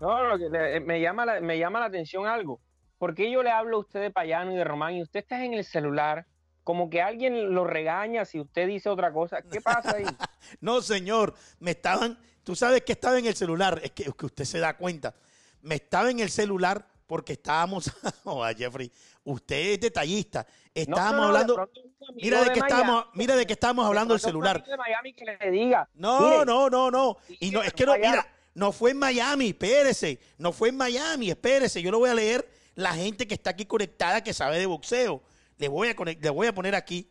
No, 0.00 0.22
lo 0.24 0.38
que 0.38 0.48
le- 0.48 0.80
me, 0.80 1.00
llama 1.00 1.24
la, 1.24 1.40
me 1.40 1.58
llama 1.58 1.80
la 1.80 1.86
atención 1.86 2.26
algo. 2.26 2.60
¿Por 2.98 3.14
qué 3.14 3.30
yo 3.30 3.42
le 3.42 3.50
hablo 3.50 3.76
a 3.76 3.80
usted 3.80 4.00
de 4.00 4.10
Payano 4.10 4.52
y 4.52 4.56
de 4.56 4.64
Román 4.64 4.94
y 4.94 5.02
usted 5.02 5.20
está 5.20 5.44
en 5.44 5.54
el 5.54 5.64
celular? 5.64 6.26
Como 6.64 6.88
que 6.88 7.02
alguien 7.02 7.54
lo 7.54 7.64
regaña 7.64 8.24
si 8.24 8.40
usted 8.40 8.66
dice 8.66 8.88
otra 8.88 9.12
cosa. 9.12 9.42
¿Qué 9.42 9.60
pasa 9.60 9.96
ahí? 9.96 10.04
No, 10.60 10.82
señor, 10.82 11.34
me 11.58 11.70
estaban, 11.72 12.18
tú 12.44 12.54
sabes 12.54 12.82
que 12.82 12.92
estaba 12.92 13.18
en 13.18 13.24
el 13.26 13.34
celular, 13.34 13.80
es 13.82 13.92
que, 13.92 14.04
que 14.12 14.26
usted 14.26 14.44
se 14.44 14.58
da 14.58 14.76
cuenta. 14.76 15.14
Me 15.62 15.76
estaba 15.76 16.10
en 16.10 16.20
el 16.20 16.30
celular 16.30 16.86
porque 17.06 17.34
estábamos, 17.34 17.90
oh, 18.24 18.44
Jeffrey, 18.56 18.90
usted 19.24 19.72
es 19.72 19.80
detallista. 19.80 20.46
Estábamos 20.74 21.12
No, 21.12 21.20
no, 21.20 21.26
no, 21.26 21.32
de 21.32 21.38
hablando, 21.40 21.70
mira 22.16 22.38
de 22.44 22.52
qué 22.52 22.60
Miami- 22.60 22.68
estábamos, 22.68 23.06
mira 23.14 23.36
de 23.36 23.46
qué 23.46 23.52
estábamos 23.52 23.84
de 23.84 23.88
hablando 23.88 24.14
del 24.14 24.20
celular. 24.20 24.64
de 24.64 24.76
Miami 24.76 25.12
que 25.12 25.24
le 25.24 25.50
diga. 25.50 25.88
No, 25.94 26.20
mire, 26.20 26.44
no, 26.46 26.70
no, 26.70 26.90
no. 26.90 27.16
Y 27.40 27.50
no, 27.50 27.62
es 27.62 27.72
que 27.72 27.86
no, 27.86 27.94
mira, 27.94 28.26
no 28.54 28.72
fue 28.72 28.92
en 28.92 28.98
Miami, 28.98 29.48
espérese. 29.48 30.18
No 30.38 30.52
fue 30.52 30.70
en 30.70 30.76
Miami, 30.76 31.30
espérese. 31.30 31.80
Yo 31.82 31.90
lo 31.90 31.98
voy 31.98 32.10
a 32.10 32.14
leer 32.14 32.48
la 32.74 32.92
gente 32.94 33.26
que 33.28 33.34
está 33.34 33.50
aquí 33.50 33.66
conectada 33.66 34.22
que 34.22 34.32
sabe 34.32 34.58
de 34.58 34.66
boxeo. 34.66 35.22
Le 35.58 35.68
voy 35.68 35.88
a, 35.88 35.94
le 36.04 36.30
voy 36.30 36.46
a 36.48 36.54
poner 36.54 36.74
aquí. 36.74 37.08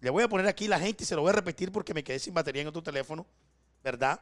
Le 0.00 0.10
voy 0.10 0.22
a 0.22 0.28
poner 0.28 0.46
aquí 0.46 0.66
la 0.66 0.78
gente 0.80 1.04
y 1.04 1.06
se 1.06 1.14
lo 1.14 1.22
voy 1.22 1.30
a 1.30 1.34
repetir 1.34 1.70
porque 1.70 1.92
me 1.94 2.02
quedé 2.02 2.18
sin 2.18 2.32
batería 2.34 2.62
en 2.62 2.68
otro 2.68 2.82
teléfono, 2.82 3.26
¿verdad? 3.84 4.20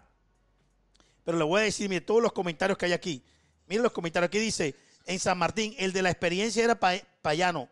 Pero 1.25 1.39
le 1.39 1.45
voy 1.45 1.61
a 1.61 1.65
decir, 1.65 1.89
mire, 1.89 2.01
todos 2.01 2.23
los 2.23 2.33
comentarios 2.33 2.77
que 2.79 2.87
hay 2.87 2.93
aquí. 2.93 3.23
Miren 3.69 3.83
los 3.83 3.93
comentarios. 3.93 4.29
Aquí 4.29 4.39
dice, 4.39 4.75
en 5.07 5.19
San 5.19 5.39
Martín, 5.39 5.75
el 5.79 5.93
de 5.93 6.03
la 6.03 6.11
experiencia 6.11 6.65
era 6.65 6.79
Pa- 6.79 7.01
Payano. 7.23 7.69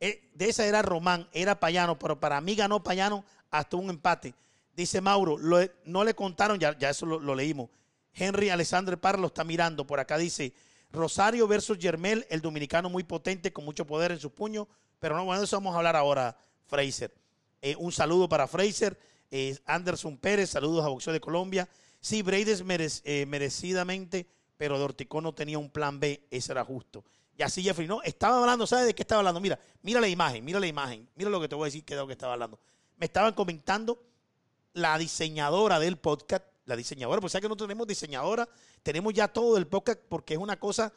Eh, 0.00 0.28
de 0.34 0.48
esa 0.48 0.66
era 0.66 0.82
Román, 0.82 1.28
era 1.32 1.58
Payano, 1.58 1.98
pero 1.98 2.20
para 2.20 2.40
mí 2.40 2.54
ganó 2.54 2.82
Payano 2.82 3.24
hasta 3.50 3.76
un 3.76 3.88
empate. 3.90 4.34
Dice 4.74 5.00
Mauro, 5.00 5.38
no 5.84 6.04
le 6.04 6.14
contaron, 6.14 6.58
ya, 6.58 6.76
ya 6.78 6.90
eso 6.90 7.06
lo, 7.06 7.34
leímos. 7.34 7.70
Henry 8.12 8.50
Alexander 8.50 8.98
Parra 8.98 9.18
lo 9.18 9.28
está 9.28 9.42
mirando. 9.42 9.86
Por 9.86 10.00
acá 10.00 10.18
dice, 10.18 10.52
Rosario 10.92 11.48
versus 11.48 11.78
Yermel, 11.78 12.26
el 12.28 12.42
dominicano 12.42 12.90
muy 12.90 13.04
potente, 13.04 13.52
con 13.52 13.64
mucho 13.64 13.86
poder 13.86 14.12
en 14.12 14.20
sus 14.20 14.32
puños. 14.32 14.66
Pero 14.98 15.16
no, 15.16 15.24
bueno, 15.24 15.42
eso 15.42 15.56
vamos 15.56 15.74
a 15.74 15.78
hablar 15.78 15.96
ahora, 15.96 16.36
Fraser. 16.66 17.14
Eh, 17.62 17.74
un 17.78 17.92
saludo 17.92 18.28
para 18.28 18.46
Fraser. 18.46 18.98
Eh, 19.30 19.56
Anderson 19.64 20.18
Pérez, 20.18 20.50
saludos 20.50 20.84
a 20.84 20.88
Boxeo 20.88 21.12
de 21.12 21.20
Colombia. 21.20 21.68
Sí, 22.00 22.22
eh, 22.22 23.26
merecidamente, 23.26 24.26
pero 24.56 24.78
Dorticó 24.78 25.20
no 25.20 25.34
tenía 25.34 25.58
un 25.58 25.70
plan 25.70 25.98
B, 26.00 26.26
eso 26.30 26.52
era 26.52 26.64
justo. 26.64 27.04
Y 27.38 27.42
así 27.42 27.62
Jeffrey, 27.62 27.86
no, 27.86 28.02
estaba 28.02 28.38
hablando, 28.40 28.66
¿sabes 28.66 28.86
de 28.86 28.94
qué 28.94 29.02
estaba 29.02 29.18
hablando? 29.20 29.40
Mira, 29.40 29.58
mira 29.82 30.00
la 30.00 30.08
imagen, 30.08 30.44
mira 30.44 30.58
la 30.58 30.66
imagen, 30.66 31.08
mira 31.14 31.28
lo 31.30 31.40
que 31.40 31.48
te 31.48 31.54
voy 31.54 31.64
a 31.64 31.66
decir 31.66 31.84
que 31.84 31.94
de 31.94 32.00
lo 32.00 32.06
que 32.06 32.14
estaba 32.14 32.32
hablando. 32.32 32.58
Me 32.96 33.06
estaban 33.06 33.34
comentando 33.34 34.02
la 34.72 34.96
diseñadora 34.98 35.78
del 35.78 35.98
podcast, 35.98 36.44
la 36.64 36.76
diseñadora, 36.76 37.20
pues 37.20 37.32
sabes 37.32 37.42
que 37.42 37.48
no 37.48 37.56
tenemos 37.56 37.86
diseñadora, 37.86 38.48
tenemos 38.82 39.12
ya 39.12 39.28
todo 39.28 39.56
el 39.58 39.66
podcast 39.66 40.00
porque 40.08 40.34
es 40.34 40.40
una 40.40 40.58
cosa, 40.58 40.92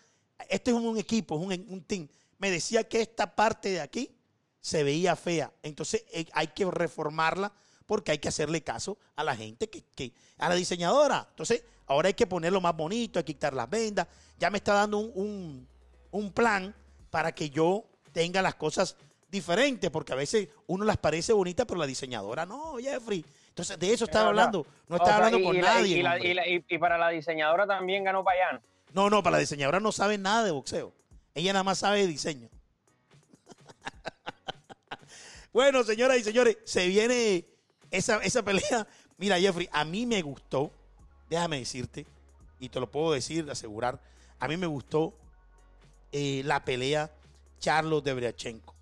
este 0.49 0.71
es 0.71 0.77
un, 0.77 0.97
equipo, 0.97 1.35
es 1.39 1.59
un, 1.59 1.73
un 1.73 1.83
team. 1.83 2.07
Me 2.37 2.49
decía 2.51 2.87
que 2.87 3.01
esta 3.01 3.35
parte 3.35 3.69
de 3.69 3.81
aquí 3.81 4.15
se 4.61 4.83
veía 4.83 5.15
fea, 5.15 5.53
entonces 5.63 6.05
eh, 6.11 6.25
hay 6.33 6.47
que 6.47 6.65
reformarla 6.65 7.51
porque 7.85 8.11
hay 8.11 8.19
que 8.19 8.27
hacerle 8.29 8.61
caso 8.63 8.97
a 9.15 9.23
la 9.23 9.35
gente, 9.35 9.69
que, 9.69 9.83
que- 9.95 10.13
a 10.37 10.47
la 10.47 10.55
diseñadora. 10.55 11.25
Entonces, 11.31 11.63
ahora 11.89 12.07
hay 12.07 12.13
que 12.13 12.27
ponerlo 12.27 12.61
más 12.61 12.75
bonito, 12.75 13.19
hay 13.19 13.25
que 13.25 13.33
quitar 13.33 13.53
las 13.53 13.69
vendas. 13.69 14.07
Ya 14.37 14.49
me 14.49 14.57
está 14.59 14.73
dando 14.73 14.99
un, 14.99 15.11
un- 15.15 15.67
un 16.11 16.31
plan 16.31 16.73
para 17.09 17.33
que 17.33 17.49
yo 17.49 17.83
tenga 18.13 18.41
las 18.41 18.55
cosas 18.55 18.95
diferentes, 19.29 19.89
porque 19.91 20.13
a 20.13 20.15
veces 20.15 20.47
uno 20.67 20.85
las 20.85 20.97
parece 20.97 21.33
bonitas, 21.33 21.65
pero 21.67 21.79
la 21.79 21.85
diseñadora 21.85 22.45
no, 22.45 22.77
Jeffrey. 22.77 23.23
Entonces, 23.49 23.77
de 23.77 23.93
eso 23.93 24.05
estaba 24.05 24.29
hablando. 24.29 24.65
No 24.87 24.95
O 24.95 24.97
estaba 24.97 25.09
sea, 25.09 25.15
hablando 25.17 25.39
y- 25.39 25.43
con 25.43 25.55
y 25.55 25.59
nadie. 25.59 25.97
y 25.97 26.01
la- 26.01 26.19
y 26.19 26.33
la- 26.33 26.47
y- 26.47 26.65
y 26.67 26.77
para 26.77 26.97
la 26.97 27.09
diseñadora 27.09 27.67
también 27.67 28.03
ganó 28.03 28.23
Payano. 28.23 28.61
No, 28.93 29.09
no, 29.09 29.21
para 29.21 29.35
la 29.35 29.39
diseñadora 29.41 29.79
no 29.79 29.91
sabe 29.91 30.17
nada 30.17 30.43
de 30.43 30.51
boxeo. 30.51 30.93
Ella 31.35 31.53
nada 31.53 31.63
más 31.63 31.77
sabe 31.79 31.99
de 31.99 32.07
diseño. 32.07 32.49
bueno, 35.53 35.83
señoras 35.83 36.17
y 36.17 36.23
señores, 36.23 36.57
se 36.63 36.87
viene 36.87 37.45
esa, 37.91 38.17
esa 38.17 38.43
pelea. 38.43 38.87
Mira, 39.17 39.39
Jeffrey, 39.39 39.67
a 39.71 39.83
mí 39.85 40.05
me 40.05 40.21
gustó, 40.21 40.71
déjame 41.29 41.59
decirte, 41.59 42.05
y 42.59 42.69
te 42.69 42.79
lo 42.79 42.89
puedo 42.91 43.11
decir, 43.11 43.49
asegurar, 43.49 43.99
a 44.39 44.47
mí 44.47 44.57
me 44.57 44.67
gustó 44.67 45.13
eh, 46.11 46.41
la 46.45 46.65
pelea 46.65 47.11
Charlo 47.59 48.01
de 48.01 48.13
Briachenko. 48.13 48.73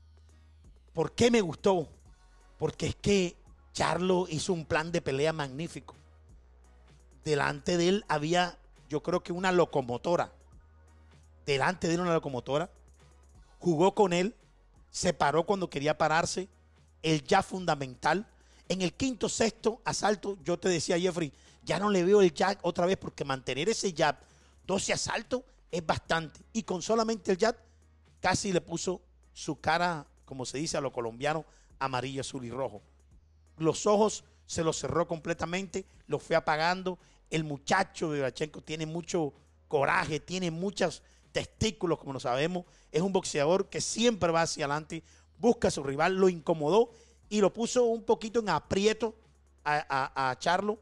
¿Por 0.93 1.11
qué 1.11 1.29
me 1.29 1.41
gustó? 1.41 1.87
Porque 2.57 2.87
es 2.87 2.95
que 2.95 3.35
Charlo 3.73 4.27
hizo 4.29 4.53
un 4.53 4.65
plan 4.65 4.91
de 4.91 5.01
pelea 5.01 5.33
magnífico. 5.33 5.95
Delante 7.23 7.77
de 7.77 7.89
él 7.89 8.05
había, 8.07 8.57
yo 8.89 9.03
creo 9.03 9.21
que 9.21 9.31
una 9.31 9.51
locomotora. 9.51 10.31
Delante 11.45 11.87
de 11.87 11.95
él 11.95 11.99
una 12.01 12.13
locomotora. 12.13 12.69
Jugó 13.59 13.93
con 13.93 14.13
él, 14.13 14.35
se 14.89 15.13
paró 15.13 15.43
cuando 15.45 15.69
quería 15.69 15.97
pararse. 15.97 16.47
El 17.03 17.23
ya 17.23 17.43
fundamental. 17.43 18.25
En 18.69 18.81
el 18.81 18.93
quinto, 18.93 19.29
sexto 19.29 19.81
asalto, 19.85 20.37
yo 20.43 20.57
te 20.57 20.69
decía, 20.69 20.99
Jeffrey, 20.99 21.31
ya 21.67 21.79
no 21.79 21.89
le 21.89 22.03
veo 22.03 22.21
el 22.21 22.33
jab 22.33 22.57
otra 22.61 22.85
vez 22.85 22.95
porque 22.97 23.25
mantener 23.25 23.67
ese 23.69 23.93
jab, 23.95 24.15
12 24.65 24.93
asaltos, 24.93 25.43
es 25.69 25.85
bastante. 25.85 26.39
Y 26.53 26.63
con 26.63 26.81
solamente 26.81 27.31
el 27.33 27.37
jab, 27.37 27.55
casi 28.21 28.53
le 28.53 28.61
puso 28.61 29.01
su 29.33 29.59
cara, 29.59 30.07
como 30.25 30.45
se 30.45 30.57
dice 30.57 30.77
a 30.77 30.81
lo 30.81 30.93
colombiano, 30.93 31.45
amarillo, 31.77 32.21
azul 32.21 32.45
y 32.45 32.49
rojo. 32.49 32.81
Los 33.57 33.85
ojos 33.85 34.23
se 34.45 34.63
los 34.63 34.79
cerró 34.79 35.07
completamente, 35.07 35.85
los 36.07 36.23
fue 36.23 36.35
apagando. 36.37 36.97
El 37.29 37.43
muchacho 37.43 38.11
de 38.11 38.19
Brachenko 38.21 38.61
tiene 38.61 38.85
mucho 38.85 39.33
coraje, 39.67 40.21
tiene 40.21 40.49
muchos 40.51 41.03
testículos, 41.33 41.99
como 41.99 42.13
lo 42.13 42.19
sabemos. 42.21 42.63
Es 42.93 43.01
un 43.01 43.11
boxeador 43.11 43.67
que 43.69 43.81
siempre 43.81 44.31
va 44.31 44.43
hacia 44.43 44.65
adelante, 44.65 45.03
busca 45.37 45.67
a 45.67 45.71
su 45.71 45.83
rival, 45.83 46.15
lo 46.15 46.29
incomodó 46.29 46.91
y 47.29 47.41
lo 47.41 47.51
puso 47.51 47.83
un 47.83 48.03
poquito 48.03 48.39
en 48.39 48.47
aprieto 48.49 49.13
a, 49.65 49.85
a- 50.15 50.29
a 50.31 50.39
Charlo. 50.39 50.79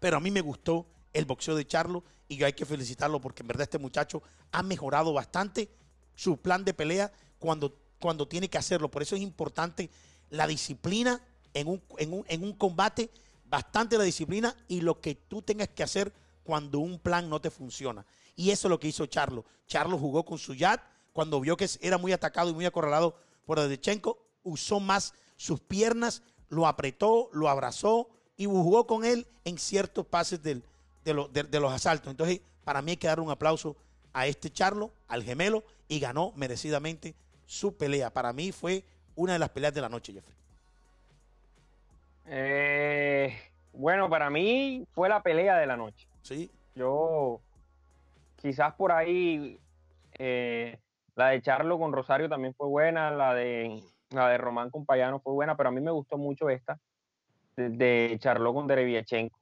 Pero 0.00 0.16
a 0.16 0.20
mí 0.20 0.30
me 0.30 0.40
gustó 0.40 0.86
el 1.12 1.24
boxeo 1.24 1.54
de 1.54 1.66
Charlo 1.66 2.04
y 2.28 2.36
yo 2.36 2.46
hay 2.46 2.52
que 2.52 2.66
felicitarlo 2.66 3.20
porque 3.20 3.42
en 3.42 3.48
verdad 3.48 3.64
este 3.64 3.78
muchacho 3.78 4.22
ha 4.52 4.62
mejorado 4.62 5.12
bastante 5.12 5.70
su 6.14 6.38
plan 6.38 6.64
de 6.64 6.74
pelea 6.74 7.12
cuando, 7.38 7.78
cuando 8.00 8.28
tiene 8.28 8.48
que 8.48 8.58
hacerlo. 8.58 8.90
Por 8.90 9.02
eso 9.02 9.16
es 9.16 9.22
importante 9.22 9.90
la 10.30 10.46
disciplina 10.46 11.20
en 11.54 11.68
un, 11.68 11.82
en 11.98 12.12
un, 12.12 12.24
en 12.28 12.44
un 12.44 12.52
combate, 12.52 13.10
bastante 13.44 13.96
la 13.96 14.04
disciplina 14.04 14.54
y 14.68 14.80
lo 14.80 15.00
que 15.00 15.14
tú 15.14 15.42
tengas 15.42 15.68
que 15.68 15.82
hacer 15.82 16.12
cuando 16.42 16.78
un 16.78 16.98
plan 16.98 17.28
no 17.28 17.40
te 17.40 17.50
funciona. 17.50 18.04
Y 18.34 18.50
eso 18.50 18.68
es 18.68 18.70
lo 18.70 18.78
que 18.78 18.88
hizo 18.88 19.06
Charlo. 19.06 19.44
Charlo 19.66 19.98
jugó 19.98 20.24
con 20.24 20.38
su 20.38 20.54
yad, 20.54 20.80
cuando 21.12 21.40
vio 21.40 21.56
que 21.56 21.68
era 21.80 21.96
muy 21.96 22.12
atacado 22.12 22.50
y 22.50 22.54
muy 22.54 22.66
acorralado 22.66 23.16
por 23.46 23.58
Adechenko, 23.58 24.18
usó 24.42 24.80
más 24.80 25.14
sus 25.36 25.60
piernas, 25.60 26.22
lo 26.48 26.66
apretó, 26.66 27.30
lo 27.32 27.48
abrazó 27.48 28.08
y 28.36 28.46
jugó 28.46 28.86
con 28.86 29.04
él 29.04 29.26
en 29.44 29.58
ciertos 29.58 30.06
pases 30.06 30.42
del- 30.42 30.62
de, 31.04 31.14
lo- 31.14 31.28
de- 31.28 31.44
de 31.44 31.60
los 31.60 31.72
asaltos. 31.72 32.10
Entonces, 32.10 32.40
para 32.64 32.82
mí 32.82 32.92
hay 32.92 32.96
que 32.96 33.06
dar 33.06 33.20
un 33.20 33.30
aplauso 33.30 33.76
a 34.12 34.26
este 34.26 34.50
Charlo, 34.50 34.90
al 35.08 35.22
gemelo, 35.22 35.62
y 35.88 36.00
ganó 36.00 36.32
merecidamente 36.36 37.14
su 37.46 37.74
pelea. 37.76 38.10
Para 38.10 38.32
mí 38.32 38.50
fue 38.52 38.82
una 39.14 39.34
de 39.34 39.38
las 39.38 39.50
peleas 39.50 39.72
de 39.74 39.80
la 39.80 39.88
noche, 39.88 40.12
Jeffrey. 40.12 40.34
Eh, 42.26 43.36
bueno, 43.72 44.08
para 44.10 44.30
mí 44.30 44.86
fue 44.92 45.08
la 45.08 45.22
pelea 45.22 45.56
de 45.58 45.66
la 45.66 45.76
noche. 45.76 46.08
Sí, 46.22 46.50
Yo, 46.74 47.40
quizás 48.36 48.74
por 48.74 48.90
ahí, 48.92 49.58
eh, 50.18 50.78
la 51.14 51.28
de 51.28 51.40
Charlo 51.40 51.78
con 51.78 51.92
Rosario 51.92 52.28
también 52.28 52.54
fue 52.54 52.66
buena, 52.66 53.10
la 53.12 53.32
de, 53.34 53.80
la 54.10 54.28
de 54.28 54.38
Román 54.38 54.70
con 54.70 54.84
Payano 54.84 55.20
fue 55.20 55.32
buena, 55.32 55.56
pero 55.56 55.68
a 55.68 55.72
mí 55.72 55.80
me 55.80 55.90
gustó 55.92 56.18
mucho 56.18 56.50
esta, 56.50 56.78
de, 57.56 58.16
Charlo 58.20 58.54
con 58.54 58.66
Dereviachenko. 58.66 59.38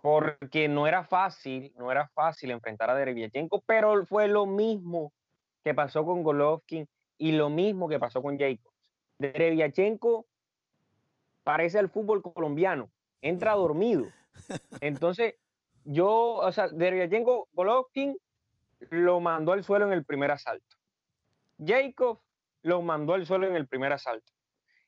Porque 0.00 0.68
no 0.68 0.86
era 0.86 1.04
fácil, 1.04 1.72
no 1.78 1.90
era 1.90 2.08
fácil 2.08 2.50
enfrentar 2.50 2.90
a 2.90 2.94
Dereviachenko, 2.94 3.62
pero 3.66 4.04
fue 4.06 4.28
lo 4.28 4.44
mismo 4.46 5.12
que 5.62 5.74
pasó 5.74 6.04
con 6.04 6.22
Golovkin 6.22 6.86
y 7.16 7.32
lo 7.32 7.48
mismo 7.48 7.88
que 7.88 7.98
pasó 7.98 8.22
con 8.22 8.38
Jacobs. 8.38 8.74
Dereviachenko 9.18 10.26
parece 11.42 11.78
el 11.78 11.88
fútbol 11.88 12.22
colombiano, 12.22 12.90
entra 13.22 13.52
dormido. 13.52 14.06
Entonces, 14.80 15.36
yo, 15.84 16.34
o 16.34 16.52
sea, 16.52 16.68
Dereviachenko, 16.68 17.48
Golovkin 17.52 18.18
lo 18.90 19.20
mandó 19.20 19.52
al 19.52 19.64
suelo 19.64 19.86
en 19.86 19.92
el 19.92 20.04
primer 20.04 20.30
asalto. 20.30 20.76
Jacob 21.64 22.20
lo 22.62 22.82
mandó 22.82 23.14
al 23.14 23.24
suelo 23.26 23.46
en 23.46 23.56
el 23.56 23.66
primer 23.66 23.92
asalto. 23.92 24.32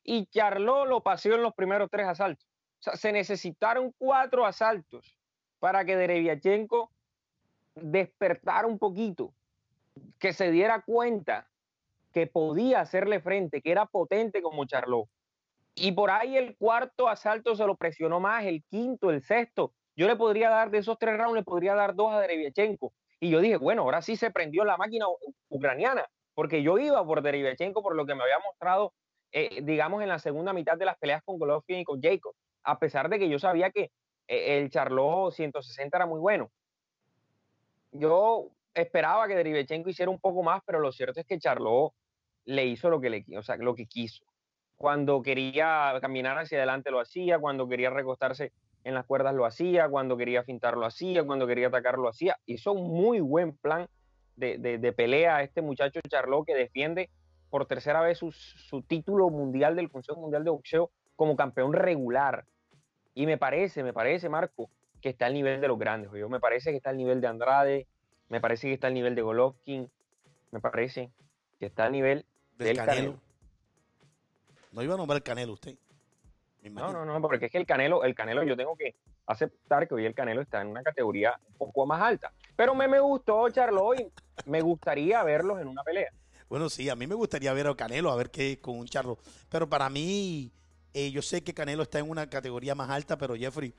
Y 0.09 0.25
Charlot 0.27 0.87
lo 0.87 1.01
paseó 1.01 1.35
en 1.35 1.41
los 1.41 1.53
primeros 1.53 1.89
tres 1.91 2.07
asaltos. 2.07 2.47
O 2.79 2.83
sea, 2.83 2.95
se 2.95 3.11
necesitaron 3.11 3.93
cuatro 3.97 4.45
asaltos 4.45 5.19
para 5.59 5.83
que 5.83 5.97
Dereviachenko 5.97 6.89
despertara 7.75 8.67
un 8.67 8.79
poquito, 8.79 9.33
que 10.17 10.31
se 10.31 10.49
diera 10.49 10.81
cuenta 10.83 11.49
que 12.13 12.25
podía 12.25 12.79
hacerle 12.79 13.19
frente, 13.19 13.61
que 13.61 13.69
era 13.69 13.85
potente 13.85 14.41
como 14.41 14.65
Charlot. 14.65 15.09
Y 15.75 15.91
por 15.91 16.09
ahí 16.09 16.37
el 16.37 16.55
cuarto 16.55 17.09
asalto 17.09 17.53
se 17.57 17.67
lo 17.67 17.75
presionó 17.75 18.21
más, 18.21 18.45
el 18.45 18.63
quinto, 18.63 19.11
el 19.11 19.21
sexto. 19.21 19.73
Yo 19.97 20.07
le 20.07 20.15
podría 20.15 20.49
dar 20.49 20.71
de 20.71 20.77
esos 20.77 20.97
tres 20.97 21.17
rounds, 21.17 21.35
le 21.35 21.43
podría 21.43 21.75
dar 21.75 21.95
dos 21.95 22.13
a 22.13 22.21
Dereviachenko. 22.21 22.93
Y 23.19 23.29
yo 23.29 23.41
dije, 23.41 23.57
bueno, 23.57 23.81
ahora 23.81 24.01
sí 24.01 24.15
se 24.15 24.31
prendió 24.31 24.63
la 24.63 24.77
máquina 24.77 25.05
ucraniana, 25.49 26.07
porque 26.33 26.63
yo 26.63 26.77
iba 26.77 27.05
por 27.05 27.21
Dereviachenko 27.21 27.83
por 27.83 27.93
lo 27.93 28.05
que 28.05 28.15
me 28.15 28.23
había 28.23 28.39
mostrado, 28.39 28.93
eh, 29.31 29.61
digamos, 29.63 30.01
en 30.01 30.09
la 30.09 30.19
segunda 30.19 30.53
mitad 30.53 30.77
de 30.77 30.85
las 30.85 30.97
peleas 30.97 31.21
con 31.23 31.37
Golovkin 31.39 31.79
y 31.79 31.83
con 31.83 32.01
Jacob, 32.01 32.33
a 32.63 32.79
pesar 32.79 33.09
de 33.09 33.19
que 33.19 33.29
yo 33.29 33.39
sabía 33.39 33.71
que 33.71 33.91
eh, 34.27 34.57
el 34.57 34.69
Charlot 34.69 35.33
160 35.33 35.97
era 35.97 36.05
muy 36.05 36.19
bueno. 36.19 36.49
Yo 37.91 38.49
esperaba 38.73 39.27
que 39.27 39.35
Derivachenko 39.35 39.89
hiciera 39.89 40.11
un 40.11 40.19
poco 40.19 40.43
más, 40.43 40.61
pero 40.65 40.79
lo 40.79 40.91
cierto 40.91 41.19
es 41.19 41.25
que 41.25 41.39
Charlot 41.39 41.93
le 42.45 42.65
hizo 42.65 42.89
lo 42.89 42.99
que, 43.01 43.09
le, 43.09 43.25
o 43.37 43.43
sea, 43.43 43.57
lo 43.57 43.75
que 43.75 43.85
quiso. 43.87 44.23
Cuando 44.75 45.21
quería 45.21 45.93
caminar 46.01 46.37
hacia 46.37 46.59
adelante 46.59 46.91
lo 46.91 46.99
hacía, 46.99 47.39
cuando 47.39 47.67
quería 47.67 47.89
recostarse 47.89 48.51
en 48.83 48.93
las 48.93 49.05
cuerdas 49.05 49.33
lo 49.33 49.45
hacía, 49.45 49.89
cuando 49.89 50.15
quería 50.15 50.43
fintar 50.43 50.77
lo 50.77 50.85
hacía, 50.85 51.25
cuando 51.25 51.47
quería 51.47 51.67
atacar 51.67 51.97
lo 51.97 52.07
hacía. 52.07 52.37
Hizo 52.45 52.73
un 52.73 52.91
muy 52.93 53.19
buen 53.19 53.57
plan 53.57 53.87
de, 54.35 54.57
de- 54.59 54.93
pelea 54.93 55.37
a 55.37 55.43
este 55.43 55.61
muchacho 55.63 55.99
Charlot 56.07 56.45
que 56.45 56.53
defiende 56.53 57.09
por 57.49 57.65
tercera 57.65 58.01
vez 58.01 58.17
su, 58.17 58.31
su 58.31 58.81
título 58.81 59.29
mundial 59.29 59.75
del 59.75 59.89
Consejo 59.89 60.19
Mundial 60.19 60.43
de 60.43 60.49
Boxeo 60.49 60.91
como 61.15 61.35
campeón 61.35 61.73
regular. 61.73 62.45
Y 63.13 63.25
me 63.25 63.37
parece, 63.37 63.83
me 63.83 63.93
parece, 63.93 64.29
Marco, 64.29 64.69
que 65.01 65.09
está 65.09 65.25
al 65.25 65.33
nivel 65.33 65.59
de 65.61 65.67
los 65.67 65.79
grandes. 65.79 66.11
Yo 66.13 66.29
me 66.29 66.39
parece 66.39 66.71
que 66.71 66.77
está 66.77 66.91
al 66.91 66.97
nivel 66.97 67.21
de 67.21 67.27
Andrade, 67.27 67.87
me 68.29 68.41
parece 68.41 68.67
que 68.67 68.73
está 68.73 68.87
al 68.87 68.93
nivel 68.93 69.15
de 69.15 69.21
Golovkin, 69.21 69.89
me 70.51 70.59
parece 70.59 71.09
que 71.59 71.65
está 71.65 71.85
al 71.85 71.91
nivel 71.91 72.25
del 72.57 72.67
del 72.67 72.77
Canelo. 72.77 72.95
Canelo. 72.95 73.19
No 74.71 74.83
iba 74.83 74.93
a 74.93 74.97
nombrar 74.97 75.17
el 75.17 75.23
Canelo 75.23 75.53
usted. 75.53 75.75
No, 76.63 76.91
no, 76.91 77.05
no, 77.05 77.21
porque 77.21 77.45
es 77.45 77.51
que 77.51 77.57
el 77.57 77.65
Canelo, 77.65 78.03
el 78.03 78.13
Canelo, 78.13 78.43
yo 78.43 78.57
tengo 78.57 78.75
que 78.75 78.95
aceptar 79.25 79.87
que 79.87 79.95
hoy 79.95 80.05
el 80.05 80.13
Canelo 80.13 80.41
está 80.41 80.61
en 80.61 80.67
una 80.67 80.83
categoría 80.83 81.39
un 81.49 81.55
poco 81.57 81.85
más 81.85 82.01
alta. 82.01 82.31
Pero 82.55 82.75
me, 82.75 82.87
me 82.87 82.99
gustó 82.99 83.49
Charlo 83.49 83.93
y 83.95 84.11
me 84.45 84.61
gustaría 84.61 85.23
verlos 85.23 85.59
en 85.59 85.67
una 85.67 85.83
pelea. 85.83 86.11
Bueno, 86.49 86.69
sí, 86.69 86.89
a 86.89 86.95
mí 86.95 87.07
me 87.07 87.15
gustaría 87.15 87.51
ver 87.53 87.67
a 87.67 87.75
Canelo, 87.75 88.11
a 88.11 88.15
ver 88.15 88.29
qué 88.31 88.59
con 88.59 88.77
un 88.77 88.87
charlo. 88.87 89.17
Pero 89.49 89.67
para 89.69 89.89
mí, 89.89 90.51
Eh, 90.93 91.11
yo 91.11 91.21
sé 91.21 91.43
que 91.43 91.53
Canelo 91.53 91.83
está 91.83 91.99
en 91.99 92.09
una 92.09 92.27
categoría 92.27 92.73
más 92.73 92.89
alta, 92.89 93.17
pero 93.19 93.35
Jeffrey 93.35 93.71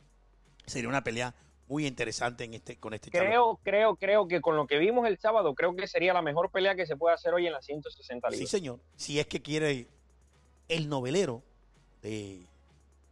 sería 0.66 0.88
una 0.88 1.02
pelea 1.02 1.34
muy 1.66 1.84
interesante 1.86 2.44
en 2.44 2.54
este, 2.54 2.76
con 2.76 2.94
este 2.94 3.10
Charlo. 3.10 3.28
Creo, 3.28 3.56
creo, 3.64 3.96
creo 3.96 4.28
que 4.28 4.40
con 4.40 4.54
lo 4.54 4.66
que 4.68 4.78
vimos 4.78 5.04
el 5.08 5.18
sábado, 5.18 5.52
creo 5.54 5.74
que 5.74 5.88
sería 5.88 6.12
la 6.12 6.22
mejor 6.22 6.50
pelea 6.50 6.76
que 6.76 6.86
se 6.86 6.96
puede 6.96 7.14
hacer 7.14 7.34
hoy 7.34 7.46
en 7.46 7.54
las 7.54 7.64
160 7.64 8.28
Sí, 8.28 8.34
libras. 8.36 8.50
señor. 8.50 8.78
Si 8.94 9.18
es 9.18 9.26
que 9.26 9.42
quiere 9.42 9.88
el 10.68 10.88
novelero 10.88 11.42
de. 12.02 12.46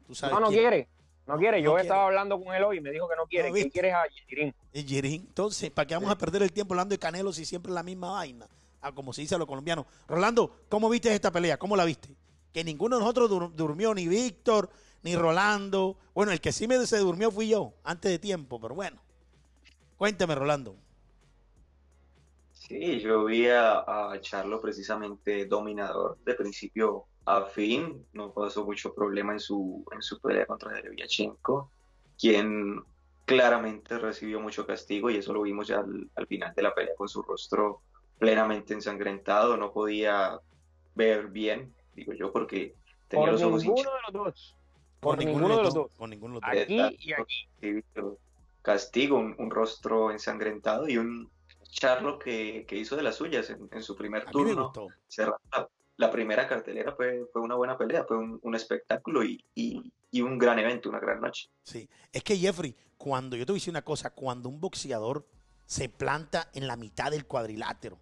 ¿tú 0.06 0.14
sabes 0.14 0.34
no, 0.34 0.40
no 0.40 0.48
quién? 0.50 0.60
quiere. 0.60 0.88
No 1.26 1.36
quiere. 1.38 1.60
Yo 1.62 1.72
no 1.72 1.78
estaba 1.78 2.02
quiere. 2.02 2.06
hablando 2.18 2.40
con 2.44 2.54
él 2.54 2.62
hoy 2.62 2.76
y 2.78 2.80
me 2.80 2.90
dijo 2.92 3.08
que 3.08 3.16
no 3.16 3.26
quiere. 3.26 3.48
No, 3.48 3.54
que 3.54 3.60
él 3.60 3.64
¿viste? 3.64 3.80
quiere 3.80 3.88
es 3.88 3.94
a 3.96 4.06
Yirin. 4.28 4.54
El 4.72 4.86
Yerín. 4.86 5.24
Entonces, 5.26 5.70
¿para 5.72 5.86
qué 5.86 5.94
vamos 5.94 6.10
a 6.10 6.16
perder 6.18 6.42
el 6.42 6.52
tiempo 6.52 6.74
hablando 6.74 6.92
de 6.94 6.98
Canelo 7.00 7.32
si 7.32 7.44
siempre 7.44 7.70
es 7.70 7.74
la 7.74 7.82
misma 7.82 8.12
vaina? 8.12 8.46
Ah, 8.80 8.92
como 8.94 9.12
se 9.12 9.22
dice 9.22 9.34
a 9.34 9.38
los 9.38 9.46
colombianos. 9.48 9.86
Rolando, 10.08 10.64
¿cómo 10.68 10.88
viste 10.88 11.12
esta 11.14 11.32
pelea? 11.32 11.58
¿Cómo 11.58 11.76
la 11.76 11.84
viste? 11.84 12.14
Que 12.52 12.64
ninguno 12.64 12.96
de 12.96 13.00
nosotros 13.00 13.30
dur- 13.30 13.52
durmió, 13.54 13.94
ni 13.94 14.08
Víctor, 14.08 14.70
ni 15.02 15.16
Rolando. 15.16 15.96
Bueno, 16.14 16.32
el 16.32 16.40
que 16.40 16.52
sí 16.52 16.68
me 16.68 16.86
se 16.86 16.98
durmió 16.98 17.30
fui 17.30 17.48
yo, 17.48 17.74
antes 17.84 18.10
de 18.10 18.18
tiempo, 18.18 18.60
pero 18.60 18.74
bueno. 18.74 19.00
Cuénteme, 19.96 20.34
Rolando. 20.34 20.76
Sí, 22.52 22.98
yo 23.00 23.24
vi 23.24 23.46
a, 23.48 24.10
a 24.12 24.20
Charlo 24.20 24.60
precisamente 24.60 25.46
dominador 25.46 26.18
de 26.24 26.34
principio 26.34 27.08
a 27.24 27.44
fin, 27.46 28.06
no 28.12 28.32
pasó 28.32 28.64
mucho 28.64 28.94
problema 28.94 29.32
en 29.32 29.40
su, 29.40 29.84
en 29.92 30.02
su 30.02 30.20
pelea 30.20 30.46
contra 30.46 30.72
Derevyachenko, 30.72 31.72
quien 32.18 32.82
claramente 33.24 33.98
recibió 33.98 34.40
mucho 34.40 34.66
castigo 34.66 35.10
y 35.10 35.16
eso 35.16 35.32
lo 35.32 35.42
vimos 35.42 35.68
ya 35.68 35.80
al 36.14 36.26
final 36.26 36.54
de 36.54 36.62
la 36.62 36.74
pelea 36.74 36.94
con 36.96 37.08
su 37.08 37.22
rostro 37.22 37.82
plenamente 38.18 38.74
ensangrentado, 38.74 39.56
no 39.56 39.72
podía 39.72 40.40
ver 40.94 41.28
bien, 41.28 41.74
digo 41.94 42.12
yo, 42.14 42.32
porque 42.32 42.74
tenía 43.08 43.26
Por 43.26 43.32
los 43.32 43.42
ojos 43.42 43.62
ninguno 43.62 43.80
hinchados. 43.80 44.00
de 44.06 44.12
los 44.12 44.24
dos. 44.24 44.56
Por 45.00 45.18
ninguno 45.18 45.48
de 45.56 45.62
los 45.62 45.74
dos. 45.74 45.90
Con 45.96 46.10
ninguno 46.10 46.40
de 46.40 46.40
los 46.40 46.68
dos. 46.68 46.86
Aquí 46.88 47.08
y 47.08 47.12
aquí. 47.12 47.82
Castigo, 48.62 49.18
un, 49.18 49.34
un 49.38 49.50
rostro 49.50 50.10
ensangrentado 50.10 50.88
y 50.88 50.98
un 50.98 51.30
Charlo 51.68 52.18
que, 52.18 52.64
que 52.66 52.76
hizo 52.76 52.96
de 52.96 53.02
las 53.02 53.16
suyas 53.16 53.50
en, 53.50 53.68
en 53.70 53.82
su 53.82 53.94
primer 53.96 54.24
turno. 54.30 54.72
la, 55.18 55.68
la 55.98 56.10
primera 56.10 56.48
cartelera 56.48 56.92
fue, 56.94 57.26
fue 57.32 57.42
una 57.42 57.54
buena 57.54 57.76
pelea, 57.76 58.04
fue 58.04 58.16
un, 58.16 58.38
un 58.42 58.54
espectáculo 58.54 59.22
y, 59.24 59.44
y- 59.54 59.92
y 60.10 60.22
un 60.22 60.38
gran 60.38 60.58
evento, 60.58 60.88
una 60.88 61.00
gran 61.00 61.20
noche. 61.20 61.50
Sí, 61.62 61.86
es 62.12 62.22
que 62.22 62.36
Jeffrey, 62.36 62.74
cuando 62.96 63.36
yo 63.36 63.44
te 63.44 63.52
voy 63.52 63.58
a 63.58 63.60
decir 63.60 63.72
una 63.72 63.82
cosa, 63.82 64.08
cuando 64.10 64.48
un 64.48 64.58
boxeador 64.58 65.26
se 65.66 65.90
planta 65.90 66.48
en 66.54 66.66
la 66.66 66.76
mitad 66.76 67.10
del 67.10 67.26
cuadrilátero 67.26 67.98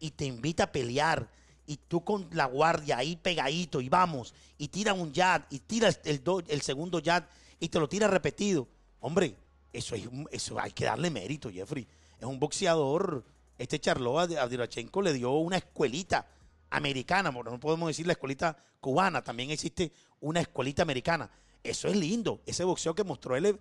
y 0.00 0.10
te 0.12 0.24
invita 0.26 0.64
a 0.64 0.72
pelear 0.72 1.28
y 1.66 1.76
tú 1.88 2.02
con 2.02 2.28
la 2.32 2.46
guardia 2.46 2.98
ahí 2.98 3.16
pegadito 3.16 3.80
y 3.80 3.88
vamos 3.88 4.34
y 4.56 4.68
tira 4.68 4.94
un 4.94 5.12
jab 5.14 5.44
y 5.50 5.58
tira 5.58 5.90
el, 6.04 6.24
do- 6.24 6.42
el 6.48 6.62
segundo 6.62 7.00
jab 7.04 7.26
y 7.60 7.68
te 7.68 7.78
lo 7.78 7.88
tira 7.88 8.08
repetido, 8.08 8.66
hombre, 9.00 9.34
eso, 9.72 9.94
es, 9.94 10.08
eso 10.30 10.58
hay 10.58 10.70
que 10.72 10.84
darle 10.84 11.10
mérito, 11.10 11.50
Jeffrey. 11.50 11.86
Es 12.18 12.24
un 12.24 12.38
boxeador, 12.40 13.24
este 13.58 13.78
Charlo 13.80 14.18
Adirachenko 14.18 15.02
le 15.02 15.12
dio 15.12 15.32
una 15.32 15.56
escuelita 15.58 16.26
americana, 16.70 17.30
bueno, 17.30 17.50
no 17.50 17.60
podemos 17.60 17.88
decir 17.88 18.06
la 18.06 18.12
escuelita 18.12 18.56
cubana, 18.80 19.22
también 19.22 19.50
existe 19.50 19.92
una 20.20 20.40
escuelita 20.40 20.82
americana. 20.82 21.30
Eso 21.62 21.88
es 21.88 21.96
lindo, 21.96 22.40
ese 22.46 22.64
boxeo 22.64 22.94
que 22.94 23.04
mostró 23.04 23.36
él 23.36 23.46
es, 23.46 23.54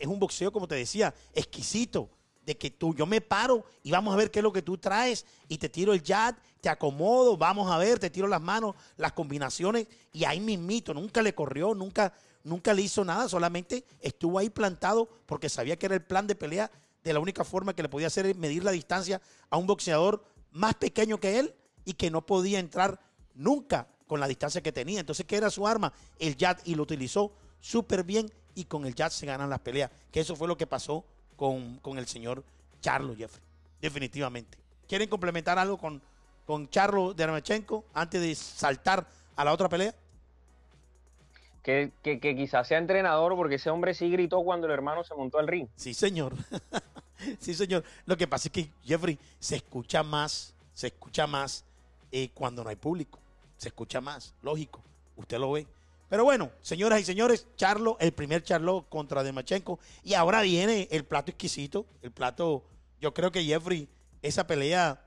es 0.00 0.06
un 0.06 0.18
boxeo, 0.18 0.50
como 0.52 0.66
te 0.68 0.74
decía, 0.74 1.14
exquisito, 1.32 2.10
de 2.44 2.56
que 2.56 2.70
tú, 2.70 2.94
yo 2.94 3.06
me 3.06 3.20
paro 3.20 3.64
y 3.82 3.90
vamos 3.90 4.12
a 4.14 4.16
ver 4.16 4.30
qué 4.30 4.40
es 4.40 4.42
lo 4.42 4.52
que 4.52 4.62
tú 4.62 4.78
traes 4.78 5.24
y 5.48 5.58
te 5.58 5.68
tiro 5.68 5.92
el 5.92 6.02
jab, 6.02 6.36
te 6.60 6.68
acomodo, 6.68 7.36
vamos 7.36 7.70
a 7.70 7.78
ver, 7.78 7.98
te 7.98 8.10
tiro 8.10 8.26
las 8.26 8.40
manos, 8.40 8.74
las 8.96 9.12
combinaciones 9.12 9.86
y 10.12 10.24
ahí 10.24 10.40
mismito, 10.40 10.94
nunca 10.94 11.22
le 11.22 11.34
corrió, 11.34 11.74
nunca, 11.74 12.12
nunca 12.42 12.74
le 12.74 12.82
hizo 12.82 13.04
nada, 13.04 13.28
solamente 13.28 13.84
estuvo 14.00 14.38
ahí 14.38 14.50
plantado 14.50 15.08
porque 15.26 15.48
sabía 15.48 15.76
que 15.76 15.86
era 15.86 15.94
el 15.94 16.02
plan 16.02 16.26
de 16.26 16.34
pelea 16.34 16.70
de 17.02 17.12
la 17.12 17.20
única 17.20 17.44
forma 17.44 17.74
que 17.74 17.82
le 17.82 17.88
podía 17.88 18.06
hacer 18.06 18.34
medir 18.34 18.64
la 18.64 18.70
distancia 18.70 19.20
a 19.50 19.56
un 19.56 19.66
boxeador 19.66 20.24
más 20.50 20.74
pequeño 20.74 21.18
que 21.20 21.38
él 21.38 21.54
y 21.84 21.94
que 21.94 22.10
no 22.10 22.24
podía 22.24 22.58
entrar 22.58 22.98
nunca 23.34 23.88
con 24.06 24.20
la 24.20 24.28
distancia 24.28 24.62
que 24.62 24.72
tenía. 24.72 25.00
Entonces, 25.00 25.26
¿qué 25.26 25.36
era 25.36 25.50
su 25.50 25.66
arma? 25.66 25.92
El 26.18 26.36
jab 26.38 26.58
y 26.64 26.74
lo 26.74 26.82
utilizó 26.82 27.32
súper 27.60 28.04
bien 28.04 28.32
y 28.54 28.64
con 28.64 28.86
el 28.86 28.94
jab 28.94 29.10
se 29.10 29.26
ganan 29.26 29.50
las 29.50 29.60
peleas. 29.60 29.90
Que 30.10 30.20
eso 30.20 30.36
fue 30.36 30.48
lo 30.48 30.56
que 30.56 30.66
pasó 30.66 31.04
con, 31.36 31.78
con 31.78 31.98
el 31.98 32.06
señor 32.06 32.44
Charlo 32.80 33.14
Jeffrey. 33.16 33.42
Definitivamente. 33.80 34.58
¿Quieren 34.88 35.08
complementar 35.08 35.58
algo 35.58 35.78
con, 35.78 36.00
con 36.46 36.68
Charlo 36.68 37.14
Dermachenko 37.14 37.84
antes 37.94 38.20
de 38.20 38.34
saltar 38.34 39.06
a 39.36 39.44
la 39.44 39.52
otra 39.52 39.68
pelea? 39.68 39.94
Que, 41.62 41.92
que, 42.02 42.20
que 42.20 42.36
quizás 42.36 42.68
sea 42.68 42.78
entrenador 42.78 43.34
porque 43.36 43.54
ese 43.54 43.70
hombre 43.70 43.94
sí 43.94 44.10
gritó 44.10 44.42
cuando 44.42 44.66
el 44.66 44.72
hermano 44.72 45.02
se 45.02 45.14
montó 45.14 45.38
al 45.38 45.48
ring. 45.48 45.66
Sí, 45.76 45.94
señor. 45.94 46.34
sí, 47.40 47.54
señor. 47.54 47.84
Lo 48.04 48.16
que 48.16 48.26
pasa 48.26 48.48
es 48.48 48.52
que, 48.52 48.70
Jeffrey, 48.82 49.18
se 49.38 49.56
escucha 49.56 50.02
más, 50.02 50.54
se 50.74 50.88
escucha 50.88 51.26
más 51.26 51.64
eh, 52.12 52.28
cuando 52.34 52.62
no 52.62 52.70
hay 52.70 52.76
público. 52.76 53.18
Se 53.56 53.68
escucha 53.68 54.00
más, 54.00 54.34
lógico. 54.42 54.82
Usted 55.16 55.38
lo 55.38 55.52
ve. 55.52 55.66
Pero 56.08 56.24
bueno, 56.24 56.50
señoras 56.60 57.00
y 57.00 57.04
señores, 57.04 57.46
Charlo, 57.56 57.96
el 58.00 58.12
primer 58.12 58.42
Charlo 58.42 58.86
contra 58.88 59.22
Demachenko. 59.22 59.78
Y 60.02 60.14
ahora 60.14 60.42
viene 60.42 60.88
el 60.90 61.04
plato 61.04 61.30
exquisito. 61.30 61.86
El 62.02 62.12
plato, 62.12 62.64
yo 63.00 63.14
creo 63.14 63.32
que 63.32 63.42
Jeffrey, 63.42 63.88
esa 64.22 64.46
pelea, 64.46 65.02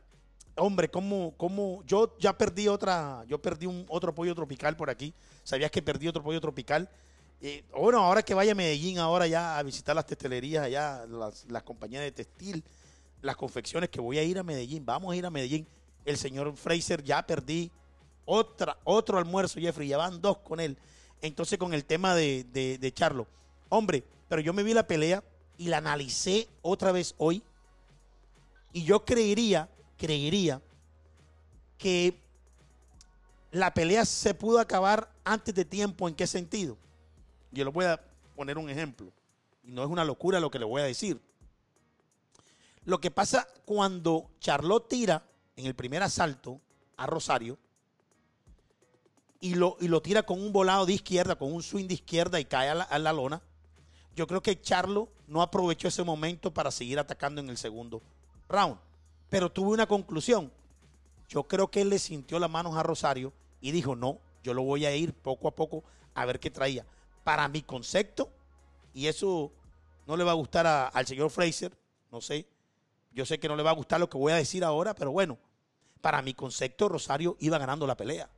hombre, 0.56 0.90
como, 0.90 1.34
como, 1.38 1.84
yo 1.86 2.18
ya 2.20 2.38
perdí 2.38 2.68
otra, 2.68 3.24
yo 3.28 3.42
perdí 3.42 3.68
un 3.68 3.86
otro 3.90 4.14
pollo 4.14 4.34
tropical 4.34 4.76
por 4.76 4.90
aquí. 4.90 5.14
¿Sabías 5.44 5.72
que 5.72 5.82
perdí 5.82 6.08
otro 6.08 6.24
pollo 6.24 6.42
tropical? 6.42 6.90
Eh, 7.40 7.64
bueno, 7.72 8.00
ahora 8.00 8.24
que 8.24 8.34
vaya 8.34 8.54
a 8.54 8.56
Medellín, 8.56 8.98
ahora 8.98 9.28
ya 9.28 9.60
a 9.60 9.64
visitar 9.64 9.96
las 9.96 10.08
textilerías 10.08 10.66
allá, 10.66 11.06
las, 11.06 11.46
las 11.50 11.62
compañías 11.62 12.02
de 12.02 12.12
textil, 12.12 12.64
las 13.22 13.36
confecciones, 13.36 13.90
que 13.90 14.02
voy 14.02 14.18
a 14.18 14.24
ir 14.24 14.40
a 14.40 14.44
Medellín, 14.44 14.84
vamos 14.86 15.14
a 15.14 15.16
ir 15.16 15.26
a 15.26 15.30
Medellín. 15.30 15.68
El 16.04 16.18
señor 16.18 16.56
Fraser 16.56 17.04
ya 17.04 17.26
perdí 17.26 17.72
otra, 18.28 18.78
otro 18.84 19.18
almuerzo, 19.18 19.60
Jeffrey, 19.60 19.88
ya 19.88 19.98
van 19.98 20.22
dos 20.22 20.38
con 20.40 20.60
él. 20.60 20.78
Entonces, 21.22 21.58
con 21.58 21.74
el 21.74 21.86
tema 21.86 22.14
de, 22.14 22.44
de, 22.44 22.94
Charlo. 22.94 23.26
Hombre, 23.70 24.04
pero 24.28 24.42
yo 24.42 24.54
me 24.54 24.64
vi 24.64 24.74
la 24.74 24.86
pelea 24.86 25.24
y 25.58 25.70
la 25.70 25.78
analicé 25.78 26.48
otra 26.62 26.92
vez 26.92 27.16
hoy. 27.18 27.42
Y 28.74 28.84
yo 28.84 29.04
creería, 29.06 29.70
creería 29.98 30.62
que 31.78 32.20
la 33.52 33.74
pelea 33.74 34.06
se 34.06 34.34
pudo 34.34 34.60
acabar 34.60 35.10
antes 35.24 35.56
de 35.56 35.66
tiempo. 35.66 36.08
¿En 36.08 36.14
qué 36.14 36.28
sentido? 36.28 36.78
Yo 37.52 37.64
le 37.64 37.72
voy 37.72 37.86
a 37.86 38.00
poner 38.36 38.58
un 38.58 38.70
ejemplo. 38.70 39.12
Y 39.64 39.72
no 39.72 39.84
es 39.84 39.90
una 39.90 40.04
locura 40.04 40.40
lo 40.40 40.52
que 40.52 40.60
le 40.60 40.66
voy 40.66 40.82
a 40.82 40.86
decir. 40.86 41.20
Lo 42.84 43.00
que 43.00 43.10
pasa 43.10 43.48
cuando 43.66 44.30
Charlotte 44.40 44.90
tira 44.90 45.24
en 45.56 45.66
el 45.66 45.76
primer 45.76 46.04
asalto 46.04 46.60
a 46.98 47.08
Rosario 47.08 47.58
y 49.40 49.56
lo, 49.56 49.78
y 49.80 49.88
lo 49.88 50.02
tira 50.02 50.24
con 50.24 50.42
un 50.42 50.52
volado 50.52 50.86
de 50.86 50.94
izquierda, 50.94 51.36
con 51.36 51.54
un 51.54 51.64
swing 51.64 51.88
de 51.88 51.96
izquierda 51.96 52.40
y 52.40 52.46
cae 52.46 52.70
a 52.70 53.00
la, 53.00 53.14
lona, 53.14 53.42
yo 54.16 54.28
creo 54.28 54.42
que 54.42 54.60
Charlo 54.60 55.10
no 55.28 55.42
aprovechó 55.42 55.88
ese 55.88 56.04
momento 56.04 56.54
para 56.54 56.72
seguir 56.72 57.00
atacando 57.00 57.42
en 57.42 57.50
el 57.50 57.58
segundo 57.58 58.02
round. 58.50 58.78
Pero 59.30 59.52
tuve 59.52 59.70
una 59.72 59.86
conclusión. 59.86 60.52
Yo 61.30 61.44
creo 61.44 61.70
que 61.70 61.82
él 61.82 61.90
le 61.90 62.00
sintió 62.00 62.40
las 62.40 62.50
manos 62.50 62.76
a 62.78 62.84
Rosario 62.84 63.34
y 63.62 63.72
dijo, 63.72 63.96
no, 63.96 64.20
yo 64.44 64.54
lo 64.54 64.64
voy 64.64 64.86
a 64.86 64.96
ir 64.96 65.14
poco 65.14 65.48
a 65.48 65.56
poco 65.56 65.84
a 66.16 66.26
ver 66.26 66.40
qué 66.40 66.50
traía. 66.50 66.86
Para 67.24 67.48
mi 67.48 67.62
concepto, 67.62 68.32
y 68.94 69.08
eso 69.08 69.52
no 70.08 70.16
le 70.16 70.24
va 70.24 70.32
a 70.32 70.36
gustar 70.36 70.66
al 70.66 71.06
señor 71.06 71.30
Fraser, 71.30 71.78
no 72.12 72.22
sé, 72.22 72.48
yo 73.12 73.26
sé 73.26 73.40
que 73.40 73.48
no 73.48 73.56
le 73.56 73.64
va 73.64 73.72
a 73.72 73.74
gustar 73.74 74.00
lo 74.00 74.10
que 74.10 74.18
voy 74.18 74.32
a 74.32 74.38
decir 74.38 74.64
ahora, 74.64 74.96
pero 74.96 75.12
bueno, 75.12 75.38
para 76.02 76.22
mi 76.22 76.34
concepto 76.34 76.88
Rosario 76.88 77.36
iba 77.40 77.58
ganando 77.58 77.86
la 77.86 77.98
pelea. 77.98 78.30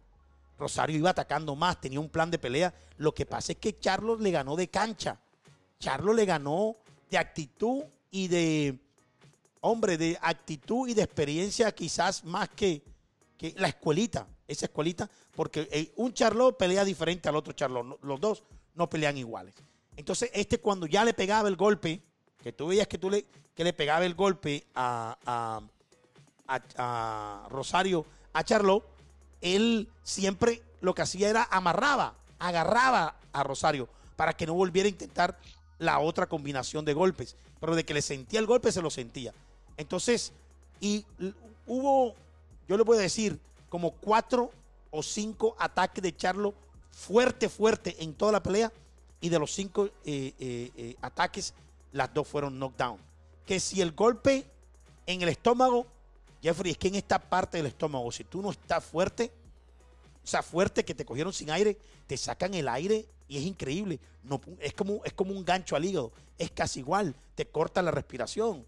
Rosario 0.59 0.97
iba 0.97 1.09
atacando 1.11 1.55
más, 1.55 1.79
tenía 1.81 1.99
un 1.99 2.09
plan 2.09 2.29
de 2.29 2.37
pelea. 2.37 2.73
Lo 2.97 3.13
que 3.13 3.25
pasa 3.25 3.53
es 3.53 3.57
que 3.57 3.79
Charlos 3.79 4.19
le 4.19 4.29
ganó 4.31 4.55
de 4.55 4.67
cancha. 4.67 5.17
Charlo 5.79 6.13
le 6.13 6.25
ganó 6.25 6.75
de 7.09 7.17
actitud 7.17 7.83
y 8.11 8.27
de, 8.27 8.77
hombre, 9.61 9.97
de 9.97 10.17
actitud 10.21 10.87
y 10.89 10.93
de 10.93 11.03
experiencia 11.03 11.71
quizás 11.71 12.23
más 12.25 12.49
que, 12.49 12.83
que 13.37 13.53
la 13.57 13.69
escuelita, 13.69 14.27
esa 14.47 14.65
escuelita, 14.65 15.09
porque 15.35 15.67
eh, 15.71 15.93
un 15.95 16.13
Charlo 16.13 16.57
pelea 16.57 16.83
diferente 16.83 17.29
al 17.29 17.35
otro 17.37 17.53
Charlo, 17.53 17.97
los 18.01 18.19
dos 18.19 18.43
no 18.75 18.89
pelean 18.89 19.17
iguales. 19.17 19.55
Entonces, 19.95 20.29
este 20.33 20.59
cuando 20.59 20.85
ya 20.85 21.03
le 21.05 21.13
pegaba 21.13 21.47
el 21.49 21.55
golpe, 21.55 22.01
que 22.43 22.51
tú 22.53 22.67
veías 22.67 22.87
que, 22.87 22.97
tú 22.97 23.09
le, 23.09 23.25
que 23.55 23.63
le 23.63 23.73
pegaba 23.73 24.05
el 24.05 24.15
golpe 24.15 24.65
a, 24.75 25.17
a- 25.25 25.61
a- 26.47 27.43
a 27.45 27.47
Rosario, 27.49 28.05
a 28.33 28.43
Charlo, 28.43 28.83
él 29.41 29.89
siempre 30.03 30.61
lo 30.81 30.93
que 30.93 31.01
hacía 31.01 31.29
era 31.29 31.47
amarraba, 31.51 32.15
agarraba 32.39 33.15
a 33.33 33.43
Rosario 33.43 33.87
para 34.15 34.33
que 34.33 34.45
no 34.45 34.53
volviera 34.53 34.87
a 34.87 34.89
intentar 34.89 35.37
la 35.77 35.99
otra 35.99 36.27
combinación 36.27 36.85
de 36.85 36.93
golpes. 36.93 37.35
Pero 37.59 37.75
de 37.75 37.85
que 37.85 37.93
le 37.93 38.01
sentía 38.01 38.39
el 38.39 38.45
golpe, 38.45 38.71
se 38.71 38.81
lo 38.81 38.89
sentía. 38.89 39.33
Entonces, 39.77 40.33
y 40.79 41.05
hubo, 41.65 42.15
yo 42.67 42.77
le 42.77 42.83
voy 42.83 42.97
a 42.97 43.01
decir, 43.01 43.39
como 43.69 43.91
cuatro 43.91 44.51
o 44.91 45.03
cinco 45.03 45.55
ataques 45.59 46.03
de 46.03 46.15
Charlo 46.15 46.53
fuerte, 46.91 47.49
fuerte 47.49 47.95
en 48.03 48.13
toda 48.13 48.33
la 48.33 48.43
pelea. 48.43 48.71
Y 49.21 49.29
de 49.29 49.39
los 49.39 49.53
cinco 49.53 49.85
eh, 50.05 50.33
eh, 50.39 50.71
eh, 50.75 50.95
ataques, 51.01 51.53
las 51.91 52.13
dos 52.13 52.27
fueron 52.27 52.57
knockdown. 52.57 52.97
Que 53.45 53.59
si 53.59 53.81
el 53.81 53.91
golpe 53.91 54.45
en 55.05 55.21
el 55.21 55.29
estómago, 55.29 55.87
Jeffrey, 56.41 56.71
es 56.71 56.77
que 56.77 56.87
en 56.87 56.95
esta 56.95 57.19
parte 57.19 57.57
del 57.57 57.67
estómago, 57.67 58.11
si 58.11 58.23
tú 58.23 58.41
no 58.41 58.51
estás 58.51 58.83
fuerte, 58.83 59.31
o 60.23 60.27
sea, 60.27 60.41
fuerte 60.43 60.85
que 60.85 60.93
te 60.93 61.05
cogieron 61.05 61.33
sin 61.33 61.49
aire, 61.49 61.77
te 62.07 62.15
sacan 62.15 62.53
el 62.53 62.67
aire 62.67 63.05
y 63.27 63.37
es 63.37 63.43
increíble. 63.43 63.99
No, 64.23 64.39
es, 64.59 64.73
como, 64.73 65.01
es 65.03 65.13
como 65.13 65.33
un 65.33 65.43
gancho 65.45 65.75
al 65.75 65.85
hígado. 65.85 66.11
Es 66.37 66.51
casi 66.51 66.79
igual. 66.79 67.15
Te 67.35 67.45
corta 67.45 67.81
la 67.81 67.91
respiración. 67.91 68.65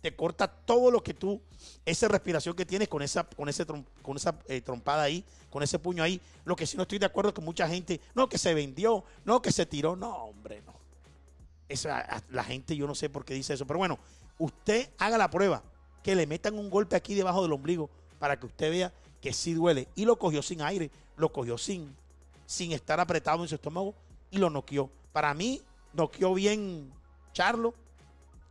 Te 0.00 0.14
corta 0.14 0.46
todo 0.46 0.90
lo 0.90 1.02
que 1.02 1.14
tú, 1.14 1.40
esa 1.84 2.06
respiración 2.06 2.54
que 2.54 2.64
tienes 2.64 2.88
con 2.88 3.02
esa, 3.02 3.24
con 3.24 3.48
ese, 3.48 3.66
con 3.66 4.16
esa 4.16 4.38
eh, 4.46 4.60
trompada 4.60 5.02
ahí, 5.02 5.24
con 5.50 5.62
ese 5.62 5.78
puño 5.78 6.02
ahí. 6.02 6.20
Lo 6.44 6.54
que 6.54 6.66
sí 6.66 6.76
no 6.76 6.82
estoy 6.82 6.98
de 6.98 7.06
acuerdo 7.06 7.30
es 7.30 7.34
que 7.34 7.40
mucha 7.40 7.68
gente, 7.68 8.00
no, 8.14 8.28
que 8.28 8.38
se 8.38 8.54
vendió, 8.54 9.04
no, 9.24 9.42
que 9.42 9.50
se 9.50 9.66
tiró. 9.66 9.96
No, 9.96 10.14
hombre, 10.16 10.62
no. 10.64 10.74
Esa, 11.68 12.22
la 12.30 12.44
gente, 12.44 12.76
yo 12.76 12.86
no 12.86 12.94
sé 12.94 13.08
por 13.08 13.24
qué 13.24 13.34
dice 13.34 13.54
eso. 13.54 13.66
Pero 13.66 13.78
bueno, 13.78 13.98
usted 14.38 14.90
haga 14.98 15.18
la 15.18 15.30
prueba. 15.30 15.62
Que 16.06 16.14
le 16.14 16.28
metan 16.28 16.56
un 16.56 16.70
golpe 16.70 16.94
aquí 16.94 17.14
debajo 17.14 17.42
del 17.42 17.52
ombligo 17.52 17.90
para 18.20 18.38
que 18.38 18.46
usted 18.46 18.70
vea 18.70 18.92
que 19.20 19.32
sí 19.32 19.54
duele. 19.54 19.88
Y 19.96 20.04
lo 20.04 20.20
cogió 20.20 20.40
sin 20.40 20.62
aire, 20.62 20.88
lo 21.16 21.32
cogió 21.32 21.58
sin, 21.58 21.96
sin 22.46 22.70
estar 22.70 23.00
apretado 23.00 23.42
en 23.42 23.48
su 23.48 23.56
estómago 23.56 23.92
y 24.30 24.38
lo 24.38 24.48
noqueó. 24.48 24.88
Para 25.12 25.34
mí, 25.34 25.60
noqueó 25.94 26.32
bien 26.32 26.92
Charlo, 27.32 27.74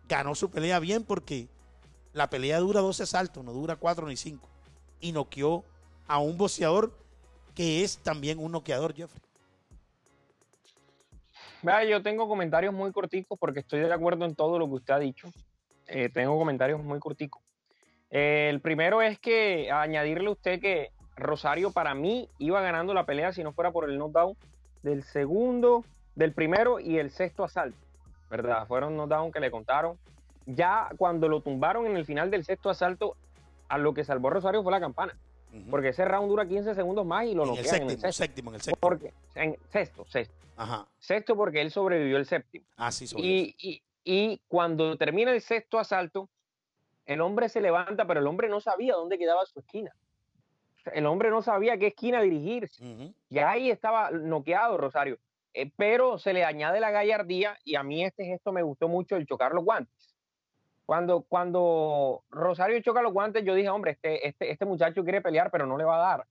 ganó 0.10 0.36
su 0.36 0.50
pelea 0.50 0.80
bien 0.80 1.06
porque 1.06 1.48
la 2.12 2.30
pelea 2.30 2.60
dura 2.60 2.82
12 2.82 3.06
saltos, 3.06 3.42
no 3.42 3.54
dura 3.54 3.78
4 3.78 4.06
ni 4.06 4.18
5. 4.18 4.50
Y 5.00 5.14
noqueó 5.14 5.64
a 6.08 6.20
un 6.20 6.38
boxeador 6.38 6.92
que 7.54 7.86
es 7.86 8.00
también 8.00 8.38
un 8.38 8.52
noqueador, 8.52 8.94
Jeffrey. 8.94 9.22
yo 11.90 12.04
tengo 12.04 12.28
comentarios 12.28 12.74
muy 12.74 12.92
corticos 12.92 13.40
porque 13.40 13.62
estoy 13.62 13.80
de 13.80 13.94
acuerdo 13.94 14.26
en 14.26 14.36
todo 14.36 14.60
lo 14.60 14.68
que 14.68 14.74
usted 14.74 14.94
ha 14.94 15.00
dicho. 15.00 15.30
Eh, 15.88 16.10
tengo 16.10 16.38
comentarios 16.38 16.84
muy 16.84 17.00
corticos. 17.00 17.42
Eh, 18.10 18.48
el 18.50 18.62
primero 18.62 19.02
es 19.02 19.20
que 19.20 19.72
añadirle 19.72 20.28
a 20.28 20.32
usted 20.32 20.60
que 20.60 20.92
Rosario 21.16 21.72
para 21.72 21.94
mí 21.94 22.30
iba 22.40 22.62
ganando 22.62 22.94
la 22.94 23.06
pelea 23.06 23.32
si 23.34 23.44
no 23.44 23.54
fuera 23.54 23.72
por 23.72 23.90
el 23.90 23.98
knockdown 23.98 24.36
del 24.84 25.04
segundo, 25.04 25.84
del 26.16 26.34
primero 26.34 26.80
y 26.80 26.98
el 27.00 27.10
sexto 27.10 27.44
asalto, 27.44 27.78
¿verdad? 28.30 28.68
Fueron 28.68 28.96
knockdown 28.96 29.32
que 29.32 29.40
le 29.40 29.52
contaron. 29.52 29.98
Ya 30.46 30.90
cuando 30.98 31.28
lo 31.28 31.42
tumbaron 31.42 31.88
en 31.88 31.98
el 31.98 32.06
final 32.06 32.30
del 32.30 32.46
sexto 32.46 32.70
asalto, 32.70 33.16
a 33.68 33.78
lo 33.78 33.94
que 33.94 34.04
salvó 34.04 34.30
Rosario 34.30 34.62
fue 34.62 34.72
la 34.72 34.80
campana. 34.80 35.16
Porque 35.70 35.90
ese 35.90 36.04
round 36.04 36.28
dura 36.28 36.46
15 36.46 36.76
segundos 36.76 37.06
más 37.06 37.26
y 37.26 37.34
lo 37.34 37.46
noquean 37.46 37.84
en 37.84 37.90
el 37.90 37.90
séptimo, 37.92 38.12
séptimo, 38.12 38.50
en 38.52 38.56
el 38.56 38.62
sexto. 38.62 38.80
Porque, 38.80 39.14
en 39.36 39.58
sexto, 39.72 40.06
sexto. 40.06 40.36
Ajá. 40.58 40.86
Sexto 41.00 41.36
porque 41.36 41.62
él 41.62 41.72
sobrevivió 41.72 42.18
el 42.18 42.26
séptimo. 42.26 42.66
Ah, 42.76 42.92
sí, 42.92 43.06
y, 43.18 43.56
y, 43.58 43.82
y, 44.06 44.40
cuando 44.48 44.98
termina 44.98 45.32
el 45.32 45.42
sexto 45.42 45.80
asalto, 45.80 46.30
el 47.06 47.22
hombre 47.22 47.50
se 47.50 47.60
levanta, 47.60 48.06
pero 48.06 48.20
el 48.20 48.28
hombre 48.28 48.48
no 48.48 48.62
sabía 48.62 48.94
dónde 48.94 49.18
quedaba 49.18 49.46
su 49.46 49.60
esquina. 49.60 49.94
El 50.94 51.08
hombre 51.08 51.32
no 51.32 51.42
sabía 51.42 51.78
qué 51.78 51.88
esquina 51.88 52.22
dirigirse. 52.22 53.14
Y 53.30 53.40
ahí 53.40 53.72
estaba 53.72 54.12
noqueado 54.12 54.78
Rosario. 54.78 55.18
Eh, 55.54 55.72
pero 55.76 56.20
se 56.20 56.34
le 56.34 56.44
añade 56.46 56.80
la 56.80 56.92
gallardía 56.92 57.58
y 57.64 57.76
a 57.76 57.84
mí 57.84 58.04
este 58.04 58.26
gesto 58.26 58.52
me 58.52 58.62
gustó 58.62 58.88
mucho, 58.88 59.16
el 59.16 59.26
chocar 59.26 59.54
los 59.54 59.64
guantes. 59.64 60.16
Cuando, 60.86 61.24
cuando 61.24 62.24
Rosario 62.30 62.80
choca 62.82 63.02
los 63.02 63.14
guantes, 63.14 63.44
yo 63.44 63.56
dije, 63.56 63.70
hombre, 63.70 63.92
este, 63.92 64.28
este, 64.28 64.52
este 64.52 64.66
muchacho 64.66 65.04
quiere 65.04 65.22
pelear, 65.22 65.50
pero 65.50 65.66
no 65.66 65.78
le 65.78 65.84
va 65.84 65.96
a 65.96 66.10
dar. 66.10 66.28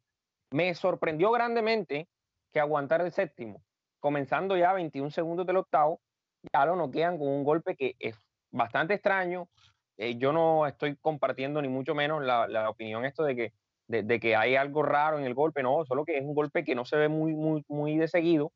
Me 0.50 0.74
sorprendió 0.74 1.32
grandemente 1.32 2.06
que 2.52 2.60
aguantar 2.60 3.00
el 3.00 3.10
séptimo, 3.10 3.62
comenzando 3.98 4.56
ya 4.56 4.72
21 4.72 5.10
segundos 5.10 5.46
del 5.46 5.56
octavo, 5.56 6.00
ya 6.52 6.66
lo 6.66 6.76
noquean 6.76 7.18
con 7.18 7.28
un 7.28 7.44
golpe 7.44 7.76
que 7.76 7.96
es 7.98 8.16
bastante 8.50 8.94
extraño. 8.94 9.48
Eh, 9.96 10.16
yo 10.16 10.32
no 10.32 10.66
estoy 10.66 10.96
compartiendo 10.96 11.62
ni 11.62 11.68
mucho 11.68 11.94
menos 11.94 12.22
la, 12.22 12.48
la 12.48 12.68
opinión 12.68 13.04
esto 13.04 13.22
de 13.22 13.36
que 13.36 13.52
de, 13.86 14.20
que 14.20 14.36
hay 14.36 14.56
algo 14.56 14.82
raro 14.82 15.18
en 15.18 15.24
el 15.24 15.34
golpe, 15.34 15.62
no, 15.62 15.84
solo 15.84 16.04
que 16.04 16.18
es 16.18 16.24
un 16.24 16.34
golpe 16.34 16.64
que 16.64 16.74
no 16.74 16.84
se 16.84 16.96
ve 16.96 17.08
muy, 17.08 17.34
muy, 17.34 17.64
muy 17.68 17.96
de 17.96 18.08
seguido 18.08 18.52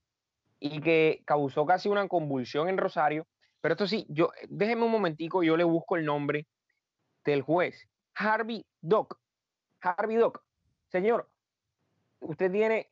y 0.59 0.81
que 0.81 1.23
causó 1.25 1.67
casi 1.67 1.89
una 1.89 2.09
convulsión 2.09 2.69
en 2.69 2.79
Rosario. 2.79 3.27
Pero 3.61 3.75
esto 3.75 3.87
sí, 3.87 4.07
yo, 4.09 4.31
déjeme 4.49 4.85
un 4.85 4.93
momentico, 4.93 5.43
yo 5.43 5.57
le 5.57 5.65
busco 5.65 5.97
el 5.97 6.05
nombre 6.05 6.47
del 7.25 7.43
juez. 7.43 7.89
Harvey 8.15 8.65
Doc. 8.81 9.19
Harvey 9.81 10.17
Doc. 10.17 10.43
Señor, 10.89 11.29
usted 12.21 12.51
tiene 12.51 12.91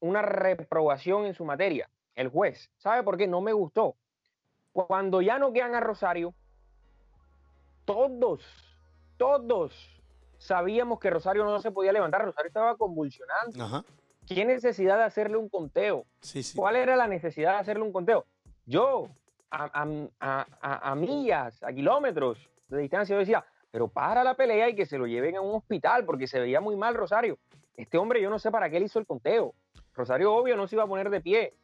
una 0.00 0.22
reprobación 0.22 1.26
en 1.26 1.34
su 1.34 1.44
materia, 1.44 1.90
el 2.14 2.28
juez. 2.28 2.70
¿Sabe 2.76 3.02
por 3.02 3.16
qué? 3.16 3.26
No 3.26 3.40
me 3.40 3.52
gustó. 3.52 3.96
Cuando 4.72 5.20
ya 5.20 5.38
no 5.38 5.52
quedan 5.52 5.74
a 5.74 5.80
Rosario, 5.80 6.34
todos, 7.84 8.42
todos 9.16 10.02
sabíamos 10.38 10.98
que 10.98 11.10
Rosario 11.10 11.44
no 11.44 11.60
se 11.60 11.70
podía 11.70 11.92
levantar, 11.92 12.24
Rosario 12.24 12.48
estaba 12.48 12.76
convulsionando. 12.76 13.84
¿Qué 14.26 14.44
necesidad 14.44 14.98
de 14.98 15.04
hacerle 15.04 15.36
un 15.36 15.48
conteo? 15.48 16.06
¿Cuál 16.56 16.76
era 16.76 16.96
la 16.96 17.06
necesidad 17.06 17.52
de 17.52 17.58
hacerle 17.58 17.84
un 17.84 17.92
conteo? 17.92 18.24
Yo, 18.64 19.08
a, 19.50 20.94
millas, 20.96 21.62
a 21.62 21.72
kilómetros 21.72 22.48
de 22.68 22.78
distancia, 22.78 23.14
yo 23.14 23.20
decía, 23.20 23.44
pero 23.70 23.88
para 23.88 24.24
la 24.24 24.34
pelea 24.34 24.68
y 24.68 24.74
que 24.74 24.86
se 24.86 24.96
lo 24.98 25.06
lleven 25.06 25.36
a 25.36 25.40
un 25.40 25.54
hospital 25.54 26.04
porque 26.04 26.26
se 26.26 26.40
veía 26.40 26.60
muy 26.60 26.76
mal 26.76 26.94
Rosario. 26.94 27.38
Este 27.76 27.98
hombre 27.98 28.22
yo 28.22 28.30
no 28.30 28.38
sé 28.38 28.50
para 28.50 28.70
qué 28.70 28.76
él 28.76 28.84
hizo 28.84 28.98
el 28.98 29.06
conteo. 29.06 29.54
Rosario 29.94 30.32
obvio 30.32 30.56
no 30.56 30.66
se 30.66 30.76
iba 30.76 30.84
a 30.84 30.88
poner 30.88 31.10
de 31.10 31.20
pie. 31.20 31.54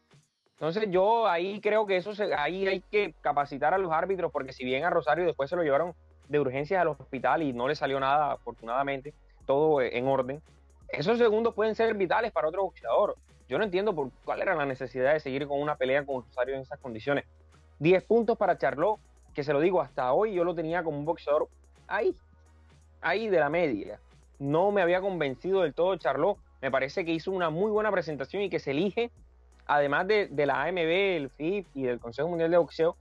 Entonces 0.59 0.91
yo 0.91 1.29
ahí 1.29 1.61
creo 1.61 1.87
que 1.87 1.97
eso 1.97 2.17
se, 2.17 2.35
ahí 2.35 2.67
hay 2.67 2.81
que 2.81 3.15
capacitar 3.21 3.75
a 3.75 3.79
los 3.79 3.93
árbitros 3.93 4.33
porque 4.33 4.53
si 4.53 4.65
bien 4.65 4.85
a 4.85 4.91
Rosario 4.91 5.25
después 5.25 5.49
se 5.49 5.55
lo 5.55 5.63
llevaron 5.63 5.95
de 6.29 6.41
urgencias 6.41 6.81
al 6.81 6.89
hospital 6.89 7.45
y 7.45 7.53
no 7.53 7.69
le 7.69 7.77
salió 7.77 8.01
nada, 8.01 8.33
afortunadamente, 8.33 9.15
todo 9.47 9.81
en 9.81 10.09
orden. 10.09 10.43
Esos 10.89 11.17
segundos 11.17 11.55
pueden 11.55 11.77
ser 11.77 11.95
vitales 11.95 12.33
para 12.33 12.49
otro 12.49 12.65
boxeador. 12.65 13.17
Yo 13.49 13.57
no 13.57 13.65
entiendo 13.65 13.95
por 13.95 14.11
cuál 14.25 14.43
era 14.43 14.57
la 14.57 14.67
necesidad 14.67 15.13
de 15.13 15.21
seguir 15.21 15.47
con 15.47 15.61
una 15.61 15.77
pelea 15.77 16.05
con 16.05 16.25
Rosario 16.25 16.57
en 16.57 16.63
esas 16.63 16.81
condiciones. 16.81 17.25
10 17.79 18.03
puntos 18.05 18.37
para 18.37 18.59
Charlot, 18.59 18.99
que 19.35 19.45
se 19.45 19.53
lo 19.53 19.61
digo, 19.61 19.81
hasta 19.81 20.13
hoy 20.13 20.35
yo 20.35 20.43
lo 20.43 20.57
tenía 20.57 20.83
como 20.83 20.99
un 20.99 21.05
boxeador 21.05 21.49
ahí, 21.87 22.17
ahí 23.01 23.29
de 23.29 23.39
la 23.39 23.49
media. 23.49 24.01
No 24.41 24.73
me 24.73 24.83
había 24.83 25.01
convencido 25.01 25.63
del 25.63 25.73
todo 25.73 25.97
Charlot. 25.97 26.37
Me 26.61 26.73
parece 26.73 27.05
que 27.05 27.13
hizo 27.13 27.31
una 27.31 27.49
muy 27.49 27.71
buena 27.71 27.93
presentación 27.93 28.43
y 28.43 28.51
que 28.51 28.59
se 28.59 28.73
elige, 28.73 29.13
además 29.69 30.09
de, 30.09 30.27
de 30.27 30.47
la 30.47 30.65
AMB, 30.65 30.79
el 30.79 31.31
FIF 31.31 31.67
y 31.75 31.83
del 31.85 32.01
Consejo 32.01 32.29
Mundial 32.29 32.51
de 32.51 32.57
Boxeo, 32.57 32.97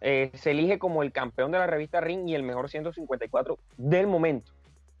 eh, 0.00 0.30
se 0.34 0.50
elige 0.50 0.78
como 0.78 1.02
el 1.02 1.12
campeón 1.12 1.52
de 1.52 1.58
la 1.58 1.66
revista 1.66 2.00
Ring 2.00 2.28
y 2.28 2.34
el 2.34 2.42
mejor 2.42 2.70
154 2.70 3.58
del 3.76 4.06
momento. 4.06 4.52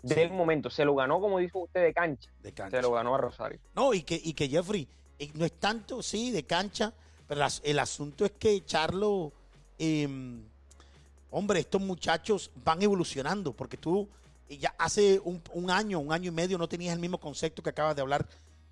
Del 0.02 0.30
momento. 0.30 0.70
Se 0.70 0.84
lo 0.84 0.94
ganó, 0.94 1.20
como 1.20 1.38
dijo 1.38 1.60
usted, 1.60 1.82
de 1.82 1.92
cancha. 1.92 2.30
De 2.42 2.52
cancha. 2.52 2.76
Se 2.76 2.82
lo 2.82 2.92
ganó 2.92 3.14
a 3.14 3.18
Rosario. 3.18 3.58
No, 3.74 3.92
y 3.92 4.02
que, 4.02 4.18
y 4.22 4.32
que 4.32 4.48
Jeffrey, 4.48 4.88
eh, 5.18 5.30
no 5.34 5.44
es 5.44 5.52
tanto, 5.52 6.02
sí, 6.02 6.30
de 6.30 6.44
cancha, 6.44 6.92
pero 7.26 7.42
el 7.62 7.78
asunto 7.78 8.24
es 8.24 8.32
que 8.32 8.64
Charlo, 8.64 9.32
em, 9.78 10.42
hombre, 11.30 11.60
estos 11.60 11.80
muchachos 11.80 12.50
van 12.64 12.82
evolucionando, 12.82 13.52
porque 13.52 13.76
tú 13.76 14.08
ya 14.48 14.74
hace 14.78 15.20
un, 15.22 15.42
un, 15.52 15.70
año, 15.70 16.00
un 16.00 16.12
año 16.12 16.28
y 16.28 16.34
medio 16.34 16.58
no 16.58 16.68
tenías 16.68 16.94
el 16.94 17.00
mismo 17.00 17.18
concepto 17.18 17.62
que 17.62 17.70
acabas 17.70 17.94
de 17.94 18.02
hablar. 18.02 18.26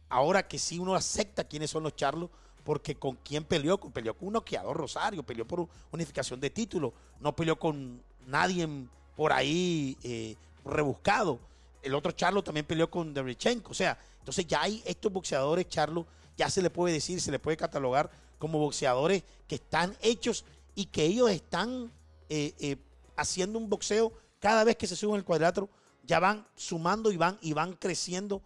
Ahora 0.09 0.47
que 0.47 0.59
sí 0.59 0.79
uno 0.79 0.95
acepta 0.95 1.45
quiénes 1.45 1.71
son 1.71 1.83
los 1.83 1.97
Charlos, 1.97 2.31
porque 2.65 2.97
con 2.97 3.17
quién 3.17 3.45
peleó, 3.45 3.79
peleó 3.79 4.15
con 4.15 4.29
un 4.29 4.35
noqueador 4.35 4.77
Rosario, 4.77 5.23
peleó 5.23 5.47
por 5.47 5.69
unificación 5.91 6.39
de 6.39 6.51
título, 6.51 6.93
no 7.21 7.35
peleó 7.35 7.59
con 7.59 8.03
nadie 8.27 8.69
por 9.17 9.33
ahí 9.33 9.97
eh, 10.03 10.37
rebuscado. 10.65 11.39
El 11.83 11.95
otro 11.95 12.13
Charlo 12.13 12.43
también 12.43 12.67
peleó 12.67 12.91
con 12.91 13.15
Derichenko, 13.15 13.71
o 13.71 13.75
sea, 13.75 13.99
entonces 14.19 14.47
ya 14.47 14.63
hay 14.63 14.83
estos 14.85 15.11
boxeadores, 15.11 15.69
Charlo, 15.69 16.07
ya 16.37 16.51
se 16.51 16.61
le 16.61 16.71
puede 16.71 16.93
decir, 16.95 17.21
se 17.21 17.31
le 17.31 17.39
puede 17.39 17.57
catalogar 17.57 18.11
como 18.39 18.59
boxeadores 18.59 19.25
que 19.47 19.55
están 19.55 19.97
hechos 20.03 20.45
y 20.75 20.87
que 20.87 21.05
ellos 21.05 21.31
están 21.31 21.91
eh, 22.29 22.55
eh, 22.59 22.77
haciendo 23.17 23.59
un 23.59 23.71
boxeo 23.71 24.13
cada 24.39 24.65
vez 24.65 24.77
que 24.77 24.87
se 24.87 24.95
suben 24.95 25.17
el 25.17 25.25
cuadrilátero, 25.25 25.69
ya 26.05 26.21
van 26.21 26.47
sumando 26.55 27.11
y 27.11 27.17
van, 27.17 27.39
y 27.41 27.55
van 27.55 27.73
creciendo 27.73 28.43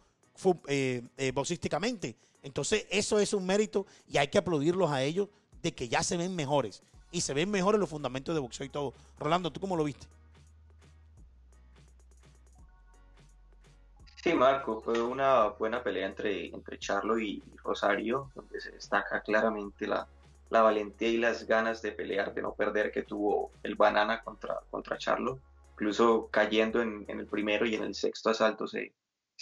boxísticamente. 1.35 2.17
Entonces, 2.43 2.87
eso 2.91 3.19
es 3.19 3.33
un 3.35 3.47
mérito 3.47 3.87
y 4.09 4.19
hay 4.19 4.29
que 4.29 4.39
aplaudirlos 4.39 4.91
a 4.91 5.03
ellos 5.03 5.29
de 5.63 5.73
que 5.73 5.89
ya 5.89 6.03
se 6.03 6.17
ven 6.17 6.35
mejores. 6.35 6.83
Y 7.11 7.21
se 7.21 7.35
ven 7.35 7.51
mejores 7.51 7.79
los 7.79 7.91
fundamentos 7.91 8.35
de 8.35 8.41
boxeo 8.41 8.67
y 8.67 8.71
todo. 8.71 8.95
Rolando, 9.19 9.53
¿tú 9.53 9.61
cómo 9.61 9.77
lo 9.77 9.85
viste? 9.85 10.07
Sí, 14.23 14.35
Marco, 14.35 14.81
fue 14.81 15.03
una 15.03 15.49
buena 15.49 15.83
pelea 15.83 16.07
entre, 16.07 16.47
entre 16.47 16.79
Charlo 16.79 17.19
y 17.19 17.43
Rosario, 17.65 18.31
donde 18.37 18.61
se 18.61 18.71
destaca 18.71 19.21
claramente 19.21 19.87
la, 19.87 20.07
valentía 20.49 21.09
y 21.09 21.17
las 21.17 21.45
ganas 21.45 21.83
de 21.83 21.91
pelear, 21.91 22.33
de 22.33 22.43
no 22.43 22.55
perder 22.55 22.93
que 22.93 23.03
tuvo 23.03 23.51
el 23.65 23.75
Banana 23.75 24.23
contra, 24.23 24.61
contra 24.71 24.97
Charlo. 24.97 25.41
Incluso 25.73 26.29
cayendo 26.31 26.81
en, 26.81 27.05
el 27.09 27.27
primero 27.27 27.67
y 27.67 27.75
en 27.75 27.83
el 27.83 27.97
sexto 27.97 28.31
asalto 28.31 28.69
se, 28.69 28.93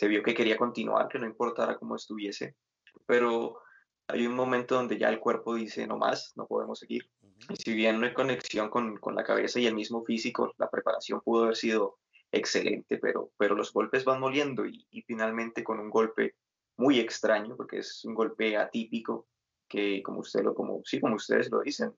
se 0.00 0.08
vio 0.08 0.22
que 0.22 0.32
quería 0.32 0.56
continuar, 0.56 1.08
que 1.08 1.18
no 1.18 1.26
importara 1.26 1.76
cómo 1.76 1.94
estuviese 1.94 2.56
pero 3.04 3.60
hay 4.06 4.26
un 4.26 4.34
momento 4.34 4.74
donde 4.74 4.98
ya 4.98 5.08
el 5.10 5.20
cuerpo 5.20 5.54
dice 5.54 5.86
no 5.86 5.98
más, 5.98 6.32
no 6.36 6.46
podemos 6.46 6.78
seguir. 6.78 7.10
Y 7.48 7.56
si 7.56 7.74
bien 7.74 8.00
no 8.00 8.06
hay 8.06 8.14
conexión 8.14 8.70
con, 8.70 8.96
con, 8.96 9.14
la 9.14 9.24
cabeza 9.24 9.60
y 9.60 9.66
el 9.66 9.74
mismo 9.74 10.04
físico, 10.04 10.54
la 10.58 10.70
preparación 10.70 11.20
pudo 11.20 11.44
haber 11.44 11.56
sido 11.56 11.98
excelente, 12.32 12.98
pero, 12.98 13.30
pero 13.36 13.54
los 13.54 13.72
golpes 13.72 14.04
van 14.04 14.20
moliendo 14.20 14.64
y, 14.66 14.86
y 14.90 15.02
finalmente 15.02 15.64
con 15.64 15.78
un 15.80 15.90
golpe 15.90 16.34
muy 16.76 16.98
extraño, 16.98 17.56
porque 17.56 17.78
es 17.78 18.04
un 18.04 18.14
golpe 18.14 18.56
atípico, 18.56 19.26
que 19.68 20.02
como, 20.02 20.20
usted 20.20 20.42
lo, 20.42 20.54
como, 20.54 20.80
sí, 20.84 21.00
como 21.00 21.16
ustedes 21.16 21.50
lo 21.50 21.60
dicen, 21.60 21.92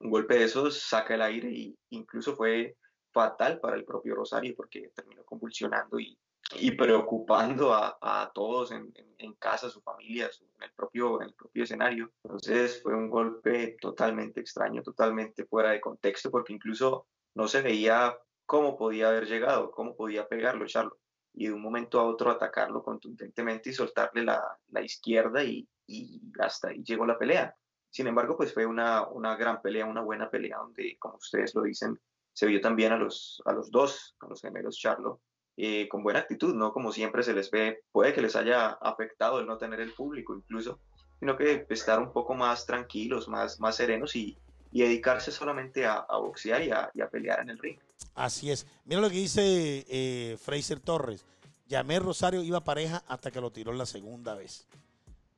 un 0.00 0.10
golpe 0.10 0.38
de 0.38 0.44
esos 0.44 0.80
saca 0.80 1.14
el 1.14 1.22
aire 1.22 1.50
y 1.50 1.78
incluso 1.90 2.36
fue 2.36 2.76
fatal 3.12 3.60
para 3.60 3.76
el 3.76 3.84
propio 3.84 4.14
Rosario 4.14 4.54
porque 4.56 4.90
terminó 4.94 5.24
convulsionando 5.24 5.98
y, 5.98 6.18
y 6.54 6.70
preocupando 6.72 7.74
a, 7.74 7.98
a 8.00 8.30
todos 8.32 8.70
en, 8.70 8.92
en, 8.94 9.14
en, 9.18 9.34
casa, 9.34 9.68
su 9.68 9.80
familia, 9.80 10.30
su, 10.30 10.44
en, 10.44 10.62
el 10.62 10.72
propio, 10.72 11.20
en 11.20 11.28
el 11.28 11.34
propio 11.34 11.64
escenario. 11.64 12.12
Entonces 12.22 12.82
fue 12.82 12.94
un 12.94 13.10
golpe 13.10 13.76
totalmente 13.80 14.40
extraño, 14.40 14.82
totalmente 14.82 15.44
fuera 15.46 15.70
de 15.70 15.80
contexto 15.80 16.30
porque 16.30 16.52
incluso 16.52 17.06
no 17.34 17.48
se 17.48 17.62
veía 17.62 18.16
cómo 18.44 18.76
podía 18.76 19.08
haber 19.08 19.26
llegado, 19.26 19.70
cómo 19.70 19.96
podía 19.96 20.28
pegarlo, 20.28 20.64
echarlo. 20.64 20.98
Y 21.34 21.48
de 21.48 21.52
un 21.52 21.60
momento 21.60 22.00
a 22.00 22.04
otro 22.04 22.30
atacarlo 22.30 22.82
contundentemente 22.82 23.70
y 23.70 23.74
soltarle 23.74 24.24
la, 24.24 24.58
la 24.68 24.82
izquierda 24.82 25.44
y, 25.44 25.68
y 25.86 26.22
hasta 26.38 26.68
ahí 26.68 26.82
llegó 26.82 27.04
la 27.04 27.18
pelea. 27.18 27.54
Sin 27.90 28.06
embargo, 28.06 28.36
pues 28.36 28.54
fue 28.54 28.66
una, 28.66 29.06
una 29.08 29.36
gran 29.36 29.60
pelea, 29.60 29.84
una 29.84 30.02
buena 30.02 30.30
pelea, 30.30 30.58
donde, 30.58 30.96
como 30.98 31.16
ustedes 31.16 31.54
lo 31.54 31.62
dicen, 31.62 32.00
se 32.32 32.46
vio 32.46 32.60
también 32.60 32.92
a 32.92 32.98
los, 32.98 33.42
a 33.46 33.52
los 33.52 33.70
dos, 33.70 34.16
a 34.20 34.28
los 34.28 34.40
gemelos 34.40 34.78
Charlo, 34.78 35.20
eh, 35.56 35.88
con 35.88 36.02
buena 36.02 36.20
actitud, 36.20 36.54
no 36.54 36.72
como 36.72 36.92
siempre 36.92 37.22
se 37.22 37.32
les 37.32 37.50
ve, 37.50 37.82
puede 37.90 38.12
que 38.12 38.20
les 38.20 38.36
haya 38.36 38.68
afectado 38.80 39.40
el 39.40 39.46
no 39.46 39.56
tener 39.56 39.80
el 39.80 39.94
público 39.94 40.34
incluso, 40.34 40.80
sino 41.18 41.36
que 41.36 41.66
estar 41.70 41.98
un 41.98 42.12
poco 42.12 42.34
más 42.34 42.66
tranquilos, 42.66 43.26
más, 43.28 43.58
más 43.60 43.76
serenos 43.76 44.14
y, 44.16 44.36
dedicarse 44.72 45.32
solamente 45.32 45.86
a, 45.86 45.94
a 46.06 46.18
boxear 46.18 46.62
y 46.62 46.70
a, 46.70 47.08
pelear 47.10 47.40
en 47.40 47.48
el 47.48 47.58
ring. 47.58 47.78
Así 48.14 48.50
es. 48.50 48.66
Mira 48.84 49.00
lo 49.00 49.08
que 49.08 49.16
dice 49.16 49.86
eh, 49.88 50.36
Fraser 50.38 50.80
Torres. 50.80 51.24
Llamé 51.66 51.98
Rosario, 51.98 52.42
iba 52.42 52.60
pareja 52.60 53.02
hasta 53.08 53.30
que 53.30 53.40
lo 53.40 53.50
tiró 53.50 53.72
la 53.72 53.86
segunda 53.86 54.34
vez. 54.34 54.66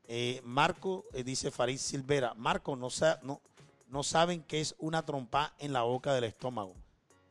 Eh, 0.08 0.40
Marco, 0.42 1.04
eh, 1.12 1.22
dice 1.22 1.52
Farid 1.52 1.78
Silvera, 1.78 2.34
Marco, 2.34 2.74
no, 2.74 2.90
sa 2.90 3.20
no 3.22 4.02
saben 4.02 4.42
que 4.42 4.60
es 4.60 4.74
una 4.78 5.06
trompa 5.06 5.54
en 5.60 5.72
la 5.72 5.82
boca 5.82 6.14
del 6.14 6.24
estómago. 6.24 6.74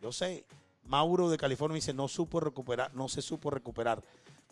Yo 0.02 0.14
sé. 0.14 0.46
Mauro 0.88 1.30
de 1.30 1.38
California 1.38 1.76
dice, 1.76 1.94
no 1.94 2.08
supo 2.08 2.40
recuperar, 2.40 2.94
no 2.94 3.10
se 3.10 3.22
supo 3.22 3.50
recuperar. 3.50 4.04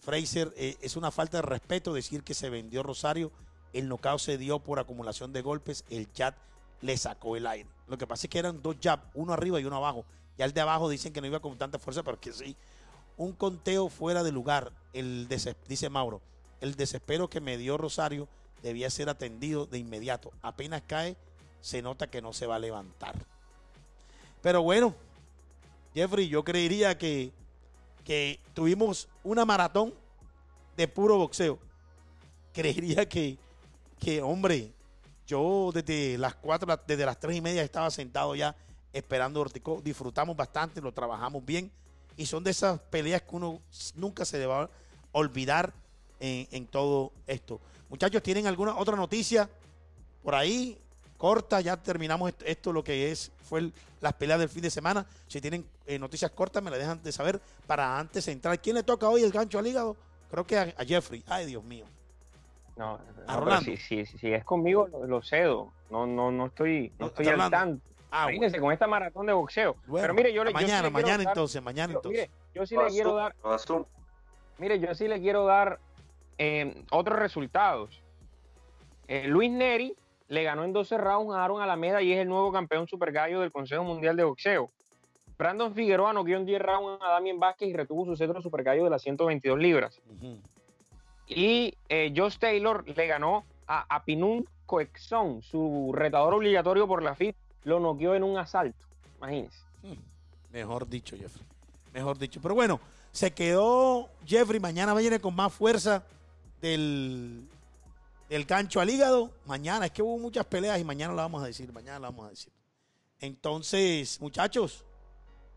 Fraser, 0.02 0.54
eh, 0.58 0.78
es 0.82 0.96
una 0.96 1.12
falta 1.12 1.38
de 1.38 1.42
respeto 1.44 1.94
decir 1.94 2.24
que 2.24 2.34
se 2.34 2.50
vendió 2.50 2.84
Rosario. 2.84 3.32
El 3.74 3.88
knockout 3.88 4.20
se 4.20 4.38
dio 4.38 4.60
por 4.60 4.80
acumulación 4.80 5.34
de 5.34 5.42
golpes. 5.42 5.84
El 5.90 6.12
chat 6.12 6.36
le 6.82 6.98
sacó 6.98 7.36
el 7.36 7.48
aire. 7.48 7.70
Lo 7.88 7.98
que 7.98 8.08
pasa 8.08 8.28
es 8.28 8.30
que 8.30 8.40
eran 8.40 8.62
dos 8.62 8.76
jabs, 8.82 9.04
uno 9.14 9.34
arriba 9.34 9.60
y 9.60 9.66
uno 9.66 9.78
abajo. 9.78 10.06
Ya 10.38 10.46
el 10.46 10.54
de 10.54 10.62
abajo 10.62 10.90
dicen 10.90 11.14
que 11.14 11.22
no 11.22 11.28
iba 11.28 11.40
con 11.40 11.58
tanta 11.58 11.80
fuerza, 11.80 12.04
pero 12.04 12.20
que 12.20 12.34
sí. 12.34 12.56
Un 13.18 13.32
conteo 13.32 13.90
fuera 13.90 14.24
de 14.24 14.32
lugar, 14.32 14.72
el 14.94 15.28
dice 15.68 15.90
Mauro. 15.90 16.22
El 16.60 16.76
desespero 16.76 17.30
que 17.30 17.40
me 17.42 17.58
dio 17.58 17.78
Rosario 17.78 18.28
debía 18.62 18.90
ser 18.90 19.10
atendido 19.10 19.66
de 19.66 19.78
inmediato. 19.78 20.32
Apenas 20.42 20.82
cae, 20.86 21.16
se 21.62 21.82
nota 21.82 22.08
que 22.08 22.22
no 22.22 22.34
se 22.34 22.46
va 22.46 22.56
a 22.56 22.60
levantar. 22.60 23.16
Pero 24.42 24.62
bueno, 24.62 24.96
Jeffrey, 25.96 26.28
yo 26.28 26.44
creería 26.44 26.98
que, 26.98 27.32
que 28.04 28.38
tuvimos 28.54 29.08
una 29.24 29.46
maratón 29.46 29.94
de 30.76 30.90
puro 30.90 31.18
boxeo. 31.18 31.58
Creería 32.52 33.08
que, 33.08 33.38
que, 33.98 34.22
hombre, 34.22 34.74
yo 35.26 35.72
desde 35.74 36.18
las 36.18 36.36
cuatro, 36.36 36.78
desde 36.86 37.06
las 37.06 37.18
tres 37.18 37.38
y 37.38 37.42
media 37.42 37.64
estaba 37.64 37.90
sentado 37.90 38.36
ya 38.36 38.54
esperando 38.92 39.40
Ortico. 39.40 39.82
Disfrutamos 39.82 40.36
bastante, 40.36 40.82
lo 40.82 40.92
trabajamos 40.92 41.46
bien. 41.46 41.72
Y 42.18 42.26
son 42.26 42.44
de 42.44 42.52
esas 42.52 42.78
peleas 42.78 43.22
que 43.22 43.34
uno 43.34 43.62
nunca 43.96 44.26
se 44.26 44.38
le 44.38 44.48
va 44.48 44.64
a 44.64 44.70
olvidar 45.14 45.74
en, 46.20 46.68
todo 46.68 47.14
esto. 47.26 47.62
Muchachos, 47.88 48.22
¿tienen 48.22 48.48
alguna 48.48 48.76
otra 48.76 48.98
noticia 48.98 49.50
por 50.22 50.36
ahí? 50.36 50.78
corta, 51.18 51.62
ya 51.62 51.78
terminamos 51.78 52.34
esto, 52.46 52.74
lo 52.74 52.84
que 52.84 53.12
es 53.12 53.32
fue 53.46 53.60
el, 53.60 53.74
las 54.02 54.14
peleas 54.14 54.40
del 54.40 54.50
fin 54.50 54.62
de 54.62 54.70
semana. 54.70 55.06
Si 55.28 55.40
tienen 55.40 55.66
eh, 55.86 55.98
noticias 55.98 56.32
cortas, 56.32 56.62
me 56.62 56.72
la 56.72 56.78
dejan 56.78 57.02
de 57.02 57.12
saber 57.12 57.40
para 57.66 57.98
antes 57.98 58.26
de 58.26 58.32
entrar. 58.32 58.60
¿Quién 58.60 58.76
le 58.76 58.84
toca 58.84 59.08
hoy 59.08 59.24
el 59.24 59.32
gancho 59.32 59.60
al 59.60 59.68
hígado? 59.68 59.96
Creo 60.30 60.46
que 60.46 60.58
a, 60.58 60.74
a 60.78 60.84
Jeffrey. 60.84 61.24
Ay, 61.28 61.46
Dios 61.46 61.64
mío. 61.64 61.86
No, 62.76 63.00
a 63.28 63.38
no 63.38 63.62
si, 63.62 63.78
si, 63.78 64.06
si, 64.06 64.34
es 64.34 64.44
conmigo, 64.44 64.88
lo, 64.88 65.08
lo, 65.08 65.22
cedo. 65.22 65.72
No, 65.90 66.06
no, 66.06 66.30
no 66.32 66.48
estoy, 66.48 66.92
no 67.00 67.08
estoy 67.08 67.28
al 67.28 67.50
tanto. 67.50 67.82
Ah, 68.12 68.24
Imagínense 68.24 68.58
bueno. 68.58 68.66
con 68.66 68.74
esta 68.74 68.88
maratón 68.88 69.26
de 69.26 69.34
boxeo. 69.34 69.76
Bueno, 69.88 70.04
Pero 70.04 70.14
mire, 70.14 70.34
yo 70.34 70.44
le 70.44 70.52
mañana, 70.52 70.84
yo 70.84 70.88
sí 70.88 70.94
mañana 70.94 71.24
dar, 71.24 71.28
entonces, 71.28 71.62
mañana 71.62 71.94
yo, 71.94 72.00
entonces. 72.00 72.30
Mire, 72.30 72.32
yo 72.54 72.66
sí 72.66 72.76
le 72.76 72.88
quiero 72.88 73.16
dar. 73.16 73.36
Mire, 74.58 74.80
yo 74.80 74.94
sí 74.94 75.08
le 75.08 75.20
quiero 75.20 75.46
dar 75.46 75.80
eh, 76.38 76.84
otros 76.92 77.20
resultados. 77.20 78.02
Eh, 79.08 79.28
Luis 79.28 79.52
Neri 79.52 79.96
le 80.28 80.44
ganó 80.44 80.64
en 80.64 80.74
12 80.74 80.98
rounds 80.98 81.36
a 81.36 81.44
Aaron 81.44 81.62
Alameda 81.62 82.02
y 82.02 82.12
es 82.12 82.20
el 82.20 82.28
nuevo 82.28 82.52
campeón 82.52 82.88
super 82.88 83.12
gallo 83.12 83.42
del 83.42 83.52
Consejo 83.52 83.84
Mundial 83.84 84.16
de 84.16 84.24
Boxeo. 84.24 84.72
Brandon 85.38 85.74
Figueroa 85.74 86.14
noqueó 86.14 86.38
en 86.38 86.46
10 86.46 86.62
rounds 86.62 87.02
a 87.04 87.10
Damien 87.12 87.40
Vázquez 87.40 87.70
y 87.70 87.74
retuvo 87.74 88.06
su 88.06 88.16
cetro 88.16 88.42
super 88.42 88.64
gallo 88.64 88.86
de 88.86 88.90
las 88.90 89.02
122 89.02 89.60
libras. 89.60 90.00
Uh 90.08 90.26
-huh. 90.26 90.40
Y 91.28 91.74
eh, 91.90 92.14
Josh 92.16 92.38
Taylor 92.38 92.88
le 92.88 93.08
ganó 93.08 93.44
a 93.68 93.86
Apinun 93.94 94.48
Coexon, 94.66 95.42
su 95.42 95.92
retador 95.94 96.34
obligatorio 96.34 96.88
por 96.88 97.04
la 97.04 97.16
FIT, 97.16 97.36
lo 97.64 97.80
noqueó 97.80 98.16
en 98.16 98.24
un 98.24 98.38
asalto. 98.38 98.86
Imagínense. 99.18 99.60
Hmm. 99.84 100.00
Mejor 100.52 100.88
dicho, 100.88 101.16
Jeffrey. 101.18 101.46
Mejor 101.94 102.18
dicho. 102.18 102.40
Pero 102.42 102.56
bueno, 102.56 102.80
se 103.12 103.32
quedó 103.32 104.10
Jeffrey. 104.26 104.60
Mañana 104.60 104.94
viene 104.94 105.20
con 105.20 105.36
más 105.36 105.54
fuerza 105.54 106.04
del, 106.62 107.48
del 108.30 108.46
gancho 108.46 108.80
al 108.80 108.90
hígado. 108.90 109.32
Mañana, 109.46 109.88
es 109.88 109.92
que 109.92 110.02
hubo 110.02 110.18
muchas 110.18 110.46
peleas 110.46 110.80
y 110.80 110.84
mañana 110.84 111.14
la 111.14 111.24
vamos 111.24 111.44
a 111.44 111.48
decir. 111.48 111.72
Mañana 111.72 112.00
la 112.00 112.10
vamos 112.10 112.28
a 112.28 112.30
decir. 112.30 112.52
Entonces, 113.20 114.20
muchachos, 114.22 114.84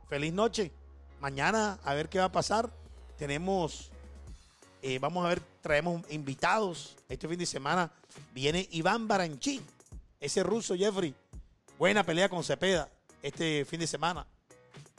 feliz 0.08 0.32
noche. 0.32 0.72
Mañana 1.20 1.78
a 1.84 1.94
ver 1.94 2.08
qué 2.08 2.18
va 2.18 2.26
a 2.26 2.32
pasar. 2.32 2.70
Tenemos, 3.16 3.90
eh, 4.82 4.98
vamos 4.98 5.24
a 5.24 5.28
ver, 5.28 5.42
traemos 5.60 6.02
invitados. 6.10 6.96
Este 7.08 7.26
fin 7.26 7.38
de 7.38 7.46
semana 7.46 7.92
viene 8.32 8.68
Iván 8.70 9.08
Baranchín, 9.08 9.64
ese 10.20 10.42
ruso 10.42 10.76
Jeffrey. 10.76 11.14
Buena 11.78 12.04
pelea 12.04 12.28
con 12.28 12.44
Cepeda 12.44 12.88
este 13.22 13.64
fin 13.64 13.80
de 13.80 13.86
semana 13.86 14.26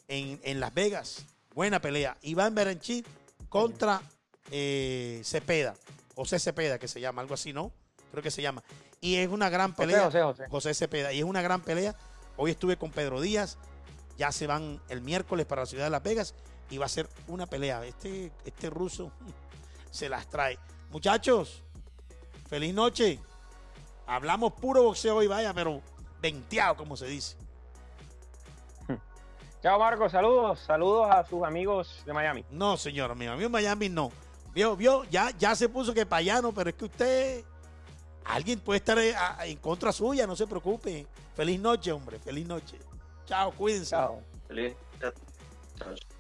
en, 0.08 0.40
en 0.44 0.60
Las 0.60 0.74
Vegas. 0.74 1.26
Buena 1.54 1.82
pelea. 1.82 2.18
Iván 2.22 2.54
Baranchín 2.56 3.06
contra 3.48 4.02
eh, 4.52 5.22
Cepeda. 5.24 5.76
José 6.20 6.38
Cepeda, 6.38 6.78
que 6.78 6.90
se 6.90 7.00
llama, 7.00 7.22
algo 7.22 7.34
así, 7.34 7.54
¿no? 7.54 7.72
Creo 8.12 8.22
que 8.22 8.30
se 8.30 8.42
llama. 8.42 8.62
Y 9.00 9.16
es 9.16 9.30
una 9.30 9.50
gran 9.50 9.74
pelea. 9.74 10.04
José, 10.04 10.22
José, 10.22 10.44
José. 10.44 10.52
José 10.52 10.74
Cepeda. 10.74 11.14
Y 11.14 11.20
es 11.20 11.24
una 11.24 11.42
gran 11.42 11.62
pelea. 11.62 11.96
Hoy 12.36 12.52
estuve 12.52 12.76
con 12.76 12.92
Pedro 12.92 13.22
Díaz. 13.22 13.58
Ya 14.18 14.30
se 14.34 14.46
van 14.46 14.82
el 14.90 15.00
miércoles 15.00 15.46
para 15.46 15.62
la 15.62 15.66
ciudad 15.66 15.86
de 15.86 15.92
Las 15.92 16.04
Vegas. 16.04 16.36
Y 16.70 16.78
va 16.78 16.88
a 16.88 16.90
ser 16.90 17.08
una 17.28 17.46
pelea. 17.46 17.86
Este, 17.86 18.34
este 18.44 18.70
ruso 18.70 19.14
se 19.92 20.10
las 20.10 20.28
trae. 20.28 20.60
Muchachos, 20.90 21.64
feliz 22.50 22.74
noche. 22.74 23.18
Hablamos 24.06 24.52
puro 24.52 24.84
boxeo 24.84 25.16
hoy, 25.16 25.28
vaya, 25.28 25.54
pero 25.54 25.82
venteado, 26.20 26.76
como 26.76 26.98
se 26.98 27.06
dice. 27.06 27.38
Chao, 29.64 29.80
Marco. 29.80 30.10
Saludos. 30.10 30.60
Saludos 30.60 31.10
a 31.12 31.24
sus 31.24 31.46
amigos 31.46 32.04
de 32.06 32.12
Miami. 32.12 32.44
No, 32.52 32.76
señor, 32.76 33.16
mi 33.16 33.26
amigo 33.28 33.50
Miami 33.50 33.88
no. 33.88 34.12
Vio, 34.54 34.76
vio, 34.76 35.04
ya, 35.06 35.32
ya 35.38 35.56
se 35.56 35.70
puso 35.70 35.94
que 35.94 36.06
payano, 36.06 36.54
pero 36.54 36.70
es 36.70 36.76
que 36.76 36.86
usted, 36.86 37.44
alguien 38.26 38.60
puede 38.60 38.78
estar 38.78 38.98
en 39.00 39.58
contra 39.58 39.92
suya, 39.92 40.26
no 40.26 40.36
se 40.36 40.48
preocupe. 40.48 41.08
Feliz 41.36 41.60
noche, 41.60 41.92
hombre, 41.92 42.20
feliz 42.20 42.46
noche. 42.46 42.80
Chao, 43.26 43.52
cuídense. 43.52 43.92
Chao. 43.92 44.22
Feliz. 44.48 44.76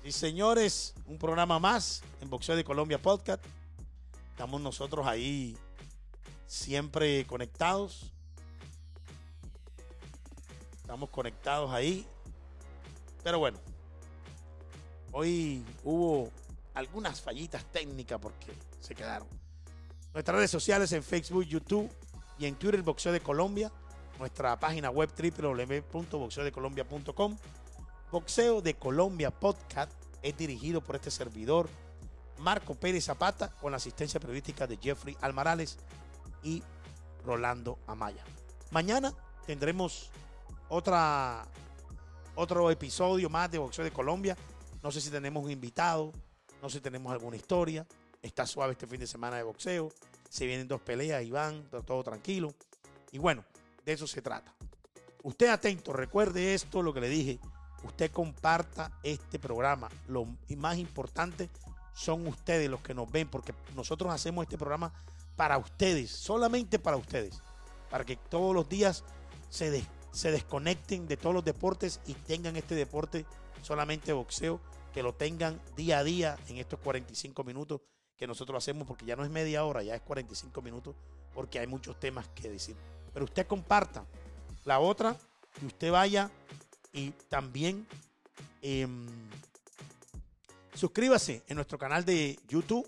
Y 0.03 0.11
señores, 0.11 0.93
un 1.05 1.17
programa 1.17 1.59
más 1.59 2.01
en 2.21 2.30
Boxeo 2.30 2.55
de 2.55 2.63
Colombia 2.63 3.01
Podcast. 3.01 3.43
Estamos 4.32 4.61
nosotros 4.61 5.05
ahí 5.05 5.57
siempre 6.47 7.25
conectados. 7.27 8.13
Estamos 10.77 11.09
conectados 11.09 11.71
ahí. 11.71 12.07
Pero 13.23 13.39
bueno, 13.39 13.59
hoy 15.11 15.65
hubo 15.84 16.32
algunas 16.74 17.22
fallitas 17.22 17.63
técnicas 17.72 18.20
porque 18.20 18.53
se 18.80 18.95
quedaron. 18.95 19.28
Nuestras 20.13 20.36
redes 20.36 20.51
sociales 20.51 20.91
en 20.91 21.03
Facebook, 21.03 21.43
YouTube 21.43 21.89
y 22.38 22.45
en 22.45 22.55
Twitter 22.55 22.82
Boxeo 22.82 23.11
de 23.11 23.22
Colombia. 23.22 23.72
Nuestra 24.17 24.59
página 24.59 24.89
web 24.89 25.09
www.boxeodecolombia.com. 25.15 27.38
Boxeo 28.11 28.61
de 28.61 28.74
Colombia 28.74 29.32
Podcast 29.32 29.91
es 30.22 30.36
dirigido 30.36 30.82
por 30.82 30.95
este 30.95 31.11
servidor, 31.11 31.70
Marco 32.39 32.76
Pérez 32.76 33.05
Zapata, 33.05 33.49
con 33.49 33.72
la 33.72 33.78
asistencia 33.78 34.20
periodística 34.20 34.65
de 34.65 34.78
Jeffrey 34.78 35.15
Almarales 35.22 35.78
y 36.43 36.63
Rolando 37.24 37.78
Amaya. 37.88 38.24
Mañana 38.72 39.13
tendremos 39.45 40.09
otra, 40.70 41.45
otro 42.36 42.72
episodio 42.72 43.30
más 43.30 43.51
de 43.51 43.59
Boxeo 43.59 43.86
de 43.86 43.91
Colombia. 43.91 44.36
No 44.82 44.91
sé 44.91 45.01
si 45.01 45.09
tenemos 45.09 45.43
un 45.43 45.51
invitado, 45.51 46.11
no 46.62 46.70
sé 46.70 46.78
si 46.78 46.82
tenemos 46.82 47.12
alguna 47.12 47.36
historia. 47.36 47.86
Está 48.22 48.45
suave 48.45 48.74
este 48.74 48.88
fin 48.88 48.99
de 48.99 49.07
semana 49.07 49.38
de 49.38 49.43
boxeo. 49.43 49.91
Se 50.30 50.45
vienen 50.45 50.68
dos 50.68 50.82
peleas 50.82 51.24
y 51.24 51.32
van, 51.32 51.70
todo 51.86 52.03
tranquilo. 52.03 52.53
Y 53.12 53.18
bueno, 53.18 53.43
de 53.86 53.93
eso 53.93 54.07
se 54.07 54.22
trata. 54.22 54.53
Usted 55.24 55.47
atento, 55.49 55.93
recuerde 55.93 56.53
esto, 56.53 56.82
lo 56.82 56.93
que 56.93 57.01
le 57.01 57.10
dije. 57.10 57.39
Usted 57.84 58.12
comparta 58.12 58.91
este 59.03 59.39
programa. 59.39 59.89
Lo 60.07 60.26
más 60.57 60.78
importante 60.78 61.49
son 61.93 62.28
ustedes 62.28 62.70
los 62.70 62.82
que 62.82 62.93
nos 62.93 63.12
ven, 63.12 63.28
porque 63.28 63.53
nosotros 63.76 64.14
hacemos 64.14 64.43
este 64.43 64.57
programa 64.57 64.93
para 65.36 65.57
ustedes, 65.57 66.12
solamente 66.12 66.80
para 66.80 66.97
ustedes, 66.97 67.41
para 67.89 68.05
que 68.05 68.16
todos 68.16 68.53
los 68.53 68.68
días 68.70 69.03
se, 69.49 69.84
se 70.12 70.32
desconecten 70.32 71.07
de 71.07 71.18
todos 71.18 71.34
los 71.34 71.43
deportes 71.43 71.99
y 72.05 72.14
tengan 72.14 72.55
este 72.55 72.76
deporte 72.76 73.26
solamente 73.62 74.14
boxeo, 74.14 74.60
que 74.93 75.03
lo 75.03 75.13
tengan 75.13 75.59
día 75.75 75.99
a 75.99 76.03
día 76.03 76.37
en 76.47 76.57
estos 76.57 76.79
45 76.79 77.43
minutos 77.43 77.81
que 78.17 78.27
nosotros 78.27 78.57
hacemos, 78.57 78.87
porque 78.87 79.05
ya 79.05 79.15
no 79.15 79.23
es 79.23 79.29
media 79.29 79.63
hora, 79.63 79.81
ya 79.81 79.95
es 79.95 80.01
45 80.01 80.61
minutos, 80.61 80.95
porque 81.33 81.59
hay 81.59 81.67
muchos 81.67 81.99
temas 81.99 82.27
que 82.29 82.49
decir. 82.49 82.75
Pero 83.13 83.25
usted 83.25 83.47
comparta. 83.47 84.05
La 84.65 84.79
otra, 84.79 85.15
que 85.57 85.65
usted 85.65 85.91
vaya 85.91 86.29
y 86.91 87.11
también 87.29 87.87
em, 88.61 89.07
suscríbase 90.73 91.43
en 91.47 91.55
nuestro 91.55 91.77
canal 91.77 92.03
de 92.03 92.37
YouTube, 92.47 92.87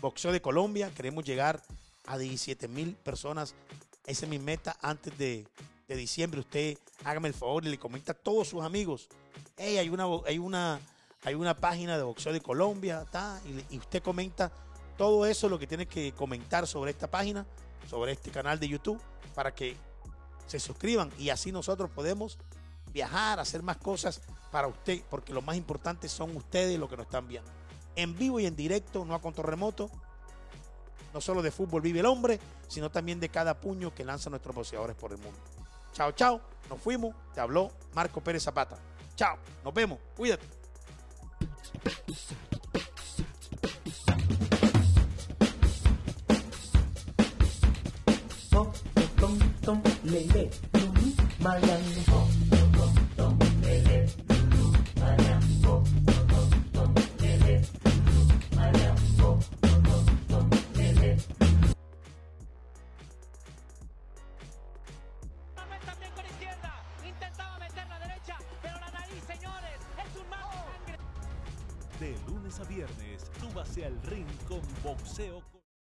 Boxeo 0.00 0.32
de 0.32 0.40
Colombia. 0.40 0.90
Queremos 0.94 1.24
llegar 1.24 1.62
a 2.06 2.18
17 2.18 2.68
mil 2.68 2.94
personas. 2.94 3.54
Esa 4.06 4.24
es 4.24 4.30
mi 4.30 4.38
meta 4.38 4.76
antes 4.82 5.16
de, 5.16 5.46
diciembre. 5.88 6.40
Usted 6.40 6.78
hágame 7.04 7.28
el 7.28 7.34
favor 7.34 7.64
y 7.64 7.68
le 7.68 7.78
comenta 7.78 8.12
a 8.12 8.14
todos 8.14 8.48
sus 8.48 8.62
amigos. 8.62 9.08
Hey, 9.62 9.76
hay 9.76 9.90
una, 9.90 10.06
hay 10.26 10.38
una, 10.38 10.80
hay 11.22 11.34
una 11.34 11.54
página 11.54 11.98
de 11.98 12.02
Boxeo 12.02 12.32
de 12.32 12.40
Colombia, 12.40 13.04
y, 13.44 13.74
y 13.74 13.78
usted 13.78 14.02
comenta 14.02 14.50
todo 14.96 15.26
eso, 15.26 15.50
lo 15.50 15.58
que 15.58 15.66
tiene 15.66 15.84
que 15.84 16.12
comentar 16.12 16.66
sobre 16.66 16.92
esta 16.92 17.10
página, 17.10 17.44
sobre 17.86 18.12
este 18.12 18.30
canal 18.30 18.58
de 18.58 18.68
YouTube, 18.68 18.98
para 19.34 19.54
que 19.54 19.76
se 20.46 20.58
suscriban 20.58 21.10
y 21.18 21.28
así 21.28 21.52
nosotros 21.52 21.90
podemos 21.90 22.38
viajar, 22.90 23.38
hacer 23.38 23.62
más 23.62 23.76
cosas 23.76 24.22
para 24.50 24.66
usted, 24.66 25.02
porque 25.10 25.34
lo 25.34 25.42
más 25.42 25.56
importante 25.56 26.08
son 26.08 26.34
ustedes 26.38 26.78
los 26.78 26.88
que 26.88 26.96
nos 26.96 27.04
están 27.04 27.28
viendo. 27.28 27.50
En 27.96 28.16
vivo 28.16 28.40
y 28.40 28.46
en 28.46 28.56
directo, 28.56 29.04
no 29.04 29.14
a 29.14 29.20
control. 29.20 29.58
No 31.12 31.20
solo 31.20 31.42
de 31.42 31.50
fútbol 31.50 31.82
vive 31.82 32.00
el 32.00 32.06
hombre, 32.06 32.40
sino 32.66 32.90
también 32.90 33.20
de 33.20 33.28
cada 33.28 33.60
puño 33.60 33.94
que 33.94 34.06
lanzan 34.06 34.30
nuestros 34.30 34.54
boxeadores 34.54 34.96
por 34.96 35.12
el 35.12 35.18
mundo. 35.18 35.38
Chao, 35.92 36.12
chao. 36.12 36.40
Nos 36.70 36.80
fuimos. 36.80 37.14
Te 37.34 37.42
habló 37.42 37.70
Marco 37.92 38.22
Pérez 38.22 38.44
Zapata. 38.44 38.78
Chao. 39.20 39.38
Nos 39.62 39.74
vemos. 39.74 39.98
Cuídate. 40.16 40.46